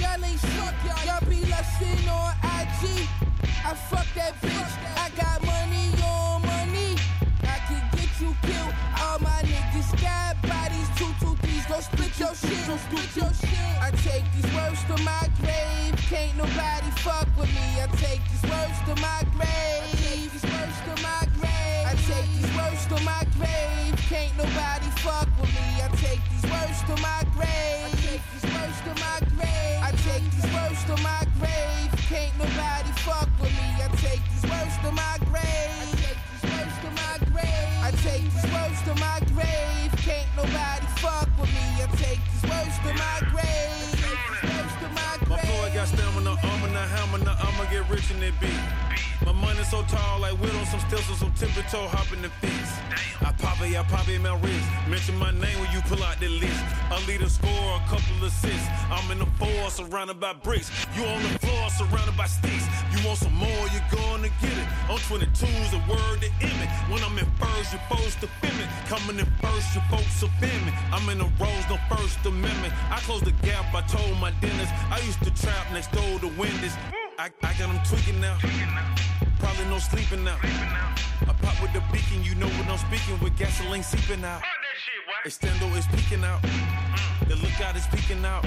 Y'all 0.00 0.24
ain't 0.24 0.40
shit. 0.40 0.74
Y'all 1.04 1.20
be 1.28 1.44
lusting 1.44 2.08
on 2.08 2.32
IG. 2.56 3.04
I 3.68 3.74
fuck 3.90 4.06
that 4.16 4.32
bitch. 4.40 4.72
I 4.96 5.10
got 5.20 5.44
money 5.44 5.69
shit. 12.40 12.66
Go 12.66 12.76
split 12.76 13.16
your 13.16 13.32
shit. 13.34 13.76
I 13.80 13.90
take 14.02 14.24
these 14.34 14.50
words 14.54 14.80
to 14.88 14.96
my 15.02 15.24
grave. 15.40 15.94
Can't 16.08 16.36
nobody 16.36 16.90
fuck 17.04 17.28
with 17.36 17.50
me. 17.52 17.66
I 17.80 17.86
take 17.96 18.22
these 18.30 18.46
words 18.50 18.78
to 18.88 18.94
my 19.00 19.20
grave. 19.36 19.80
I 19.84 19.92
take 20.00 20.30
these 20.32 20.46
words 20.48 20.76
to 20.86 20.94
my 21.02 21.22
grave. 21.36 21.84
I 21.90 21.94
take 22.08 22.28
these 22.36 22.52
words 22.56 22.82
to 22.90 22.96
my 23.04 23.22
grave. 23.36 23.92
Can't 24.08 24.32
nobody 24.36 24.90
fuck 25.04 25.28
with 25.40 25.52
me. 25.52 25.68
I 25.84 25.88
take 26.00 26.22
these 26.30 26.46
words 26.50 26.78
to 26.88 26.94
my 27.02 27.20
grave. 27.34 27.84
I 27.84 27.92
take 28.06 28.24
these 28.32 28.46
words 28.54 28.78
to 28.86 28.92
my 29.04 29.16
grave. 29.34 29.78
I 29.80 29.90
take 30.06 30.24
these 30.34 30.50
words 30.54 30.80
to 30.88 30.94
my 31.02 31.22
grave. 31.38 31.90
Can't 32.10 32.34
nobody 32.38 32.92
fuck 33.06 33.28
with 33.40 33.52
me. 33.52 33.68
I 33.84 33.88
take 33.96 34.22
these 34.30 34.46
words 34.50 34.74
to 34.84 34.90
my 34.92 35.16
grave. 35.28 35.70
I 35.80 35.94
take 36.02 36.20
these 36.30 36.44
words 36.50 36.74
to 36.82 36.90
my 37.00 37.14
grave. 37.32 37.70
I 37.82 37.90
take 38.04 38.24
these 38.34 38.48
words 38.52 38.78
to 38.86 38.94
my 39.00 39.18
grave. 39.20 39.29
Can't 40.10 40.26
nobody 40.36 40.86
fuck 40.98 41.28
with 41.38 41.52
me. 41.54 41.66
I 41.78 41.86
take 41.94 42.18
these 42.18 42.42
words 42.50 42.74
to 42.82 42.90
my 42.98 43.16
grave. 43.30 43.94
These 43.94 44.42
words 44.50 44.74
to 44.82 44.88
my 44.90 45.14
boy 45.30 45.70
got 45.72 45.86
stamina, 45.86 46.30
arm 46.30 46.59
get 47.70 47.88
rich 47.88 48.10
in 48.10 48.22
it 48.22 48.34
beat. 48.40 48.60
My 49.24 49.32
money 49.32 49.62
so 49.62 49.82
tall, 49.82 50.20
like 50.20 50.34
Will 50.40 50.56
on 50.56 50.66
some 50.66 50.80
stills, 50.80 51.06
some 51.18 51.32
tippy 51.34 51.62
toe 51.70 51.86
hopping 51.86 52.22
the 52.22 52.30
fence. 52.42 52.72
I 53.20 53.32
pop 53.38 53.60
it, 53.62 53.78
I 53.78 53.82
pop 53.84 54.08
it, 54.08 54.20
my 54.20 54.34
wrist. 54.40 54.66
Mention 54.88 55.16
my 55.16 55.30
name 55.30 55.56
when 55.60 55.70
you 55.70 55.80
pull 55.82 56.02
out 56.02 56.18
the 56.18 56.28
list. 56.28 56.64
I 56.90 56.98
lead 57.06 57.20
a 57.22 57.30
score, 57.30 57.70
a 57.76 57.82
couple 57.86 58.24
assists. 58.24 58.66
I'm 58.90 59.06
in 59.12 59.18
the 59.18 59.30
four, 59.38 59.70
surrounded 59.70 60.18
by 60.18 60.32
bricks. 60.32 60.72
You 60.96 61.04
on 61.04 61.22
the 61.22 61.38
floor, 61.38 61.70
surrounded 61.70 62.16
by 62.16 62.26
sticks. 62.26 62.66
You 62.90 63.06
want 63.06 63.18
some 63.18 63.34
more, 63.34 63.64
you're 63.70 63.90
going 63.92 64.22
to 64.24 64.32
get 64.42 64.56
it. 64.56 64.68
On 64.90 64.98
22's 65.06 65.70
the 65.70 65.82
word 65.86 66.18
to 66.24 66.30
Emmett. 66.42 66.70
When 66.90 67.04
I'm 67.04 67.16
in 67.18 67.28
first, 67.38 67.70
you're 67.70 67.82
supposed 67.86 68.18
to 68.24 68.26
feel 68.40 68.56
me. 68.58 68.66
Coming 68.88 69.20
in 69.20 69.28
first, 69.38 69.76
you 69.76 69.82
folks 69.92 70.24
feel 70.40 70.60
me. 70.66 70.72
I'm 70.90 71.06
in 71.12 71.18
the 71.18 71.28
rose, 71.38 71.66
no 71.68 71.78
First 71.92 72.24
Amendment. 72.26 72.72
I 72.90 72.98
closed 73.04 73.26
the 73.26 73.36
gap, 73.46 73.68
I 73.74 73.82
told 73.86 74.18
my 74.18 74.32
dentist. 74.40 74.72
I 74.90 74.98
used 75.04 75.22
to 75.22 75.30
trap 75.30 75.70
next 75.72 75.92
door 75.92 76.18
to 76.18 76.28
Wendy's. 76.40 76.74
I, 77.20 77.28
I 77.42 77.52
got 77.52 77.68
them 77.68 77.78
tweaking 77.84 78.18
now. 78.18 78.38
Probably 79.40 79.66
no 79.66 79.78
sleeping 79.78 80.24
now. 80.24 80.38
I 80.40 81.34
pop 81.42 81.60
with 81.60 81.70
the 81.74 81.82
beacon, 81.92 82.24
you 82.24 82.34
know 82.34 82.46
what 82.46 82.66
I'm 82.66 82.78
speaking 82.78 83.22
with 83.22 83.36
gasoline 83.36 83.82
seeping 83.82 84.24
out. 84.24 84.40
Extendo 85.26 85.68
is 85.76 85.86
peeking 85.88 86.24
out. 86.24 86.40
The 87.28 87.36
lookout 87.36 87.76
is 87.76 87.86
peeking 87.88 88.24
out. 88.24 88.42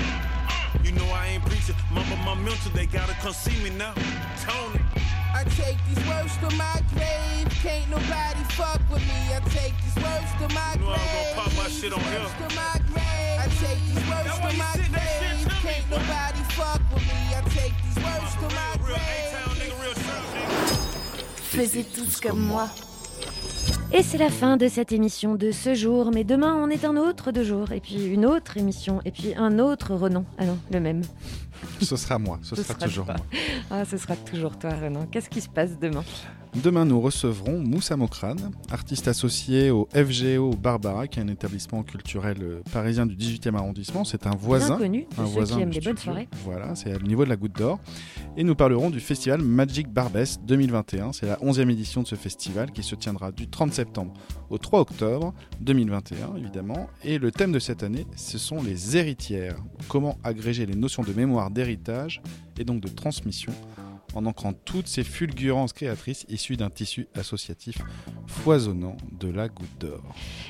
You 0.83 0.91
know 0.93 1.05
I 1.13 1.27
ain't 1.27 1.45
preaching. 1.45 1.75
Mama, 1.91 2.15
my 2.25 2.33
mental, 2.33 2.71
they 2.71 2.87
gotta 2.87 3.13
come 3.21 3.33
see 3.33 3.53
me 3.63 3.69
now. 3.69 3.93
Tony. 4.41 4.79
I 5.33 5.43
take 5.45 5.77
these 5.89 6.03
words 6.07 6.37
to 6.37 6.49
my 6.55 6.77
grave. 6.93 7.47
Can't 7.61 7.89
nobody 7.89 8.43
fuck 8.53 8.81
with 8.91 9.01
me. 9.01 9.33
I 9.33 9.39
take 9.49 9.73
these 9.83 9.95
words 10.03 10.29
to 10.39 10.47
my 10.53 10.73
You 10.73 10.79
know 10.85 10.93
I'm 10.93 10.99
grave. 10.99 11.35
gonna 11.35 11.49
pop 11.49 11.51
my 11.57 11.69
shit 11.69 11.91
on 11.93 11.99
These 11.99 12.09
here. 12.09 12.19
words 12.19 12.33
to 12.37 12.55
my 12.55 12.75
grave. 12.91 13.39
I 13.43 13.47
take 13.63 13.79
these 13.89 14.05
words 14.09 14.35
to 14.45 14.51
my 14.57 14.73
grave. 14.93 15.47
Can't 15.63 15.89
nobody 15.89 16.41
fuck 16.57 16.81
with 16.93 17.05
me. 17.09 17.19
I 17.35 17.41
take 17.49 17.73
these 17.83 17.99
words 18.03 18.33
to 18.41 18.47
my 18.55 18.71
Real 18.77 18.85
grave. 18.85 19.33
A-Town 19.33 19.55
nigga, 19.59 19.75
real 19.81 19.93
trap 19.93 20.23
nigga. 20.33 20.77
Faisiez 21.53 21.83
tous 21.95 22.19
comme 22.21 22.39
moi. 22.47 22.67
Et 23.95 24.01
c'est 24.01 24.17
la 24.17 24.29
fin 24.29 24.57
de 24.57 24.67
cette 24.67 24.91
émission 24.91 25.35
de 25.35 25.51
ce 25.51 25.75
jour. 25.75 26.09
Mais 26.13 26.23
demain, 26.23 26.55
on 26.55 26.69
est 26.69 26.83
un 26.83 26.97
autre 26.97 27.31
de 27.31 27.43
jour. 27.43 27.71
Et 27.71 27.79
puis 27.79 28.05
une 28.07 28.25
autre 28.25 28.57
émission. 28.57 29.01
Et 29.05 29.11
puis 29.11 29.35
un 29.35 29.59
autre 29.59 29.93
Renan. 29.93 30.25
Ah 30.39 30.45
non, 30.45 30.57
le 30.71 30.79
même. 30.79 31.01
Ce 31.79 31.95
sera 31.95 32.17
moi, 32.17 32.39
ce, 32.41 32.55
Ce 32.55 32.63
sera, 32.63 32.73
sera 32.73 32.87
toujours 32.87 33.05
toi. 33.05 33.15
moi. 33.17 33.39
Ah, 33.69 33.85
ce 33.85 33.97
sera 33.97 34.15
toujours 34.15 34.57
toi, 34.57 34.71
Renan. 34.71 35.05
Qu'est-ce 35.11 35.29
qui 35.29 35.41
se 35.41 35.49
passe 35.49 35.77
demain? 35.79 36.03
Demain, 36.61 36.85
nous 36.85 37.01
recevrons 37.01 37.59
Moussa 37.59 37.97
Mokrane, 37.97 38.51
artiste 38.69 39.07
associé 39.07 39.71
au 39.71 39.89
FGO 39.95 40.51
Barbara, 40.51 41.07
qui 41.07 41.19
est 41.19 41.23
un 41.23 41.27
établissement 41.27 41.81
culturel 41.81 42.37
euh, 42.41 42.61
parisien 42.71 43.07
du 43.07 43.15
18e 43.15 43.55
arrondissement. 43.55 44.03
C'est 44.03 44.27
un 44.27 44.35
voisin. 44.35 44.77
Connu 44.77 45.07
un 45.17 45.25
ceux 45.25 45.31
voisin 45.31 45.55
qui 45.55 45.61
aiment 45.63 45.71
les 45.71 45.81
bonnes 45.81 45.97
soirées. 45.97 46.29
Voilà, 46.45 46.75
c'est 46.75 46.95
au 46.95 46.99
niveau 46.99 47.23
de 47.25 47.29
la 47.29 47.37
Goutte 47.37 47.57
d'Or. 47.57 47.79
Et 48.37 48.43
nous 48.43 48.53
parlerons 48.53 48.91
du 48.91 48.99
festival 48.99 49.41
Magic 49.41 49.91
Barbès 49.91 50.39
2021. 50.45 51.11
C'est 51.13 51.25
la 51.25 51.37
11e 51.37 51.71
édition 51.71 52.03
de 52.03 52.07
ce 52.07 52.15
festival 52.15 52.71
qui 52.71 52.83
se 52.83 52.93
tiendra 52.93 53.31
du 53.31 53.47
30 53.47 53.73
septembre 53.73 54.13
au 54.51 54.59
3 54.59 54.81
octobre 54.81 55.33
2021, 55.61 56.35
évidemment. 56.37 56.87
Et 57.03 57.17
le 57.17 57.31
thème 57.31 57.51
de 57.51 57.59
cette 57.59 57.81
année, 57.81 58.05
ce 58.15 58.37
sont 58.37 58.61
les 58.61 58.95
héritières. 58.95 59.57
Comment 59.87 60.19
agréger 60.23 60.67
les 60.67 60.75
notions 60.75 61.01
de 61.01 61.13
mémoire 61.13 61.49
d'héritage 61.49 62.21
et 62.59 62.63
donc 62.63 62.79
de 62.79 62.89
transmission 62.89 63.51
en 64.15 64.25
ancrant 64.25 64.53
toutes 64.53 64.87
ses 64.87 65.03
fulgurances 65.03 65.73
créatrices 65.73 66.25
issues 66.29 66.57
d'un 66.57 66.69
tissu 66.69 67.07
associatif 67.15 67.77
foisonnant 68.27 68.97
de 69.19 69.29
la 69.29 69.47
goutte 69.47 69.77
d'or. 69.79 70.01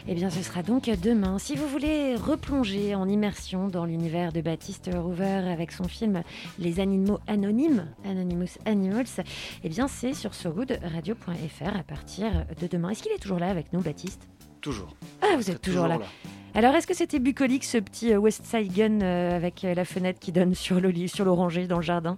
Eh 0.07 0.15
bien, 0.15 0.29
ce 0.29 0.41
sera 0.41 0.63
donc 0.63 0.89
demain. 1.01 1.39
Si 1.39 1.55
vous 1.55 1.67
voulez 1.67 2.15
replonger 2.15 2.95
en 2.95 3.07
immersion 3.07 3.67
dans 3.67 3.85
l'univers 3.85 4.31
de 4.31 4.41
Baptiste 4.41 4.89
Rouver 4.93 5.49
avec 5.51 5.71
son 5.71 5.87
film 5.87 6.23
Les 6.59 6.79
animaux 6.79 7.19
anonymes, 7.27 7.87
Anonymous 8.05 8.57
Animals, 8.65 9.23
eh 9.63 9.69
bien, 9.69 9.87
c'est 9.87 10.13
sur 10.13 10.33
sogood.radio.fr 10.33 11.77
à 11.77 11.83
partir 11.83 12.45
de 12.59 12.67
demain. 12.67 12.89
Est-ce 12.89 13.03
qu'il 13.03 13.11
est 13.11 13.19
toujours 13.19 13.39
là 13.39 13.49
avec 13.49 13.73
nous, 13.73 13.81
Baptiste? 13.81 14.27
Toujours. 14.61 14.95
Ah, 15.21 15.35
vous 15.35 15.51
êtes 15.51 15.61
toujours, 15.61 15.87
là. 15.87 15.99
Alors, 16.55 16.75
est-ce 16.75 16.85
que 16.85 16.93
c'était 16.93 17.19
bucolique 17.19 17.63
ce 17.63 17.79
petit 17.79 18.13
euh, 18.13 18.17
West 18.17 18.45
Side 18.45 18.71
Gun 18.71 19.01
euh, 19.01 19.35
avec 19.35 19.65
euh, 19.65 19.73
la 19.73 19.85
fenêtre 19.85 20.19
qui 20.19 20.31
donne 20.31 20.53
sur 20.53 20.79
le 20.79 20.89
lit, 20.89 21.09
sur 21.09 21.25
l'oranger 21.25 21.65
dans 21.65 21.77
le 21.77 21.83
jardin? 21.83 22.17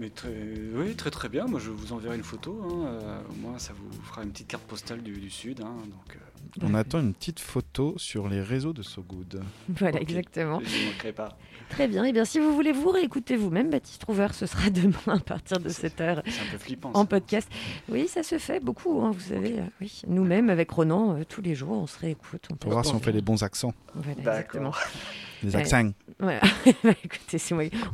Mais 0.00 0.08
très, 0.08 0.30
oui, 0.74 0.96
très 0.96 1.10
très 1.10 1.28
bien. 1.28 1.44
Moi, 1.46 1.60
je 1.60 1.68
vous 1.70 1.92
enverrai 1.92 2.16
une 2.16 2.22
photo. 2.24 2.58
hein. 2.64 2.86
Euh, 2.86 3.20
au 3.28 3.34
moins, 3.34 3.58
ça 3.58 3.74
vous 3.74 4.02
fera 4.02 4.22
une 4.22 4.30
petite 4.30 4.48
carte 4.48 4.64
postale 4.64 5.02
du, 5.02 5.12
du 5.12 5.28
sud. 5.28 5.60
hein. 5.60 5.76
Donc, 5.84 6.16
euh, 6.16 6.66
On 6.66 6.72
attend 6.74 7.00
une 7.00 7.12
petite 7.12 7.38
photo 7.38 7.92
sur 7.98 8.26
les 8.26 8.40
réseaux 8.40 8.72
de 8.72 8.80
So 8.82 9.02
Good. 9.02 9.42
Voilà, 9.68 10.00
exactement. 10.00 10.60
Je 10.64 10.86
ne 10.86 10.90
manquerai 10.92 11.12
pas. 11.12 11.36
Très 11.68 11.86
bien. 11.86 12.04
Eh 12.06 12.12
bien, 12.12 12.24
si 12.24 12.38
vous 12.38 12.54
voulez 12.54 12.72
vous 12.72 12.88
réécouter 12.88 13.36
vous-même, 13.36 13.68
Baptiste 13.68 14.02
Rouver, 14.04 14.28
ce 14.32 14.46
sera 14.46 14.70
demain 14.70 15.18
à 15.18 15.20
partir 15.20 15.60
de 15.60 15.68
7h 15.68 16.22
C'est 16.24 16.40
un 16.40 16.50
peu 16.50 16.58
flippant. 16.58 16.90
en 16.94 17.02
ça. 17.02 17.06
podcast. 17.06 17.50
Oui, 17.90 18.08
ça 18.08 18.22
se 18.22 18.38
fait 18.38 18.58
beaucoup, 18.58 19.02
hein, 19.02 19.10
vous 19.10 19.20
savez. 19.20 19.58
euh, 19.60 19.64
oui. 19.82 20.00
Nous-mêmes, 20.08 20.48
avec 20.48 20.70
Ronan, 20.70 21.18
euh, 21.18 21.24
tous 21.28 21.42
les 21.42 21.54
jours, 21.54 21.72
on 21.72 21.86
se 21.86 21.98
réécoute. 21.98 22.48
On 22.50 22.56
Pour 22.56 22.72
voir 22.72 22.86
si 22.86 22.94
on 22.94 23.00
fait 23.00 23.12
les 23.12 23.20
bons 23.22 23.42
accents. 23.42 23.74
Voilà, 23.94 24.18
exactement. 24.18 24.72
Les 25.42 25.54
Ouais. 25.54 25.60
accents. 25.62 25.90
Voilà. 26.20 26.40
Bah, 26.84 26.90
Écoutez. 27.02 27.38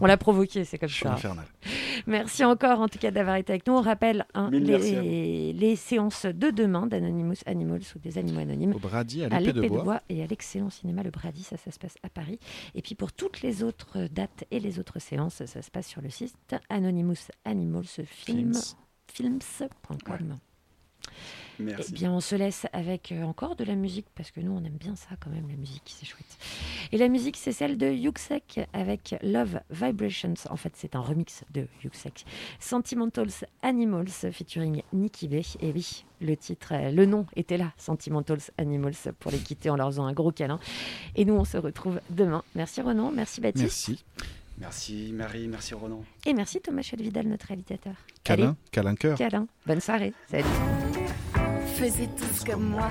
On 0.01 0.07
l'a 0.07 0.16
provoqué, 0.16 0.64
c'est 0.64 0.78
comme 0.78 0.88
Je 0.88 0.94
suis 0.94 1.05
ça. 1.05 1.12
infernal. 1.12 1.44
Merci 2.09 2.44
encore, 2.44 2.80
en 2.80 2.88
tout 2.88 2.99
cas, 2.99 3.12
d'avoir 3.12 3.36
été 3.36 3.53
avec 3.53 3.66
nous. 3.68 3.74
On 3.74 3.80
rappelle 3.80 4.26
hein, 4.34 4.51
les, 4.53 5.53
les 5.53 5.76
séances 5.76 6.26
de 6.26 6.51
demain 6.51 6.86
d'Anonymous 6.86 7.36
Animals 7.47 7.82
ou 7.94 7.99
des 8.01 8.18
animaux 8.18 8.40
anonymes. 8.40 8.74
Au 8.74 8.78
Brady, 8.80 9.22
à 9.24 9.28
l'épée 9.28 9.53
de 9.53 9.62
de 9.62 9.68
bois. 9.68 9.82
bois 9.84 10.03
et 10.09 10.24
à 10.24 10.26
l'excellent 10.26 10.70
cinéma 10.70 11.05
Le 11.05 11.11
Brady, 11.11 11.44
ça, 11.44 11.57
ça 11.57 11.70
se 11.70 11.78
passe 11.78 11.94
à 12.03 12.09
Paris. 12.09 12.40
Et 12.74 12.82
puis 12.82 12.97
pour 12.97 13.12
toutes 13.12 13.42
les 13.42 13.62
autres 13.62 14.09
dates 14.11 14.42
et 14.51 14.59
les 14.59 14.80
autres 14.80 14.99
séances, 14.99 15.44
ça 15.44 15.62
se 15.62 15.70
passe 15.70 15.86
sur 15.86 16.01
le 16.03 16.11
site 16.11 16.34
Anonymous 16.68 17.28
Animals 17.44 17.84
Film, 18.07 18.53
Films. 19.07 19.38
films.com. 19.38 20.36
Merci. 21.59 21.90
Eh 21.90 21.94
bien, 21.94 22.12
on 22.12 22.20
se 22.20 22.34
laisse 22.34 22.66
avec 22.72 23.12
euh, 23.12 23.22
encore 23.22 23.57
de 23.57 23.64
la 23.64 23.74
musique 23.74 24.07
parce 24.14 24.30
que 24.30 24.40
nous, 24.40 24.52
on 24.52 24.62
aime 24.64 24.76
bien 24.76 24.94
ça 24.94 25.11
quand 25.20 25.30
même, 25.30 25.48
la 25.48 25.57
musique, 25.57 25.82
c'est 25.86 26.07
chouette. 26.07 26.38
Et 26.92 26.98
la 26.98 27.09
musique, 27.09 27.36
c'est 27.36 27.52
celle 27.52 27.78
de 27.78 27.90
Yuxek 27.90 28.61
avec 28.72 29.14
Love 29.22 29.61
Vibrations. 29.70 30.34
En 30.50 30.57
fait, 30.57 30.72
c'est 30.76 30.94
un 30.94 31.00
remix 31.00 31.44
de 31.52 31.66
Yuxek. 31.82 32.26
Sentimentals 32.61 33.46
Animals 33.62 34.32
featuring 34.32 34.82
Nikki 34.92 35.28
B. 35.28 35.34
Et 35.61 35.72
oui, 35.72 36.04
le 36.20 36.36
titre, 36.36 36.72
euh, 36.72 36.90
le 36.90 37.07
nom 37.07 37.26
était 37.36 37.57
là, 37.57 37.72
Sentimentals 37.78 38.50
Animals, 38.59 39.14
pour 39.18 39.30
les 39.30 39.38
quitter 39.38 39.70
en 39.70 39.76
leur 39.76 39.88
faisant 39.88 40.07
un 40.07 40.12
gros 40.12 40.32
câlin. 40.32 40.59
Et 41.14 41.24
nous, 41.24 41.34
on 41.34 41.44
se 41.44 41.57
retrouve 41.57 42.00
demain. 42.11 42.42
Merci 42.54 42.82
Renan, 42.82 43.11
merci 43.11 43.40
Baptiste. 43.40 43.88
Merci. 43.88 44.04
Merci 44.59 45.12
Marie, 45.12 45.48
merci 45.48 45.74
Ronan. 45.74 46.02
Et 46.24 46.32
merci 46.32 46.61
Thomas 46.61 46.82
Chelvidal, 46.82 47.26
notre 47.26 47.46
réalisateur. 47.46 47.94
Câlin, 48.27 48.57
câlin 48.72 48.97
cœur. 48.97 49.16
Câlin. 49.16 49.47
Bonne 49.66 49.81
soirée. 49.81 50.12
Salut. 50.29 50.45
Faisiez 51.77 52.09
tous 52.16 52.45
comme 52.45 52.70
moi. 52.70 52.91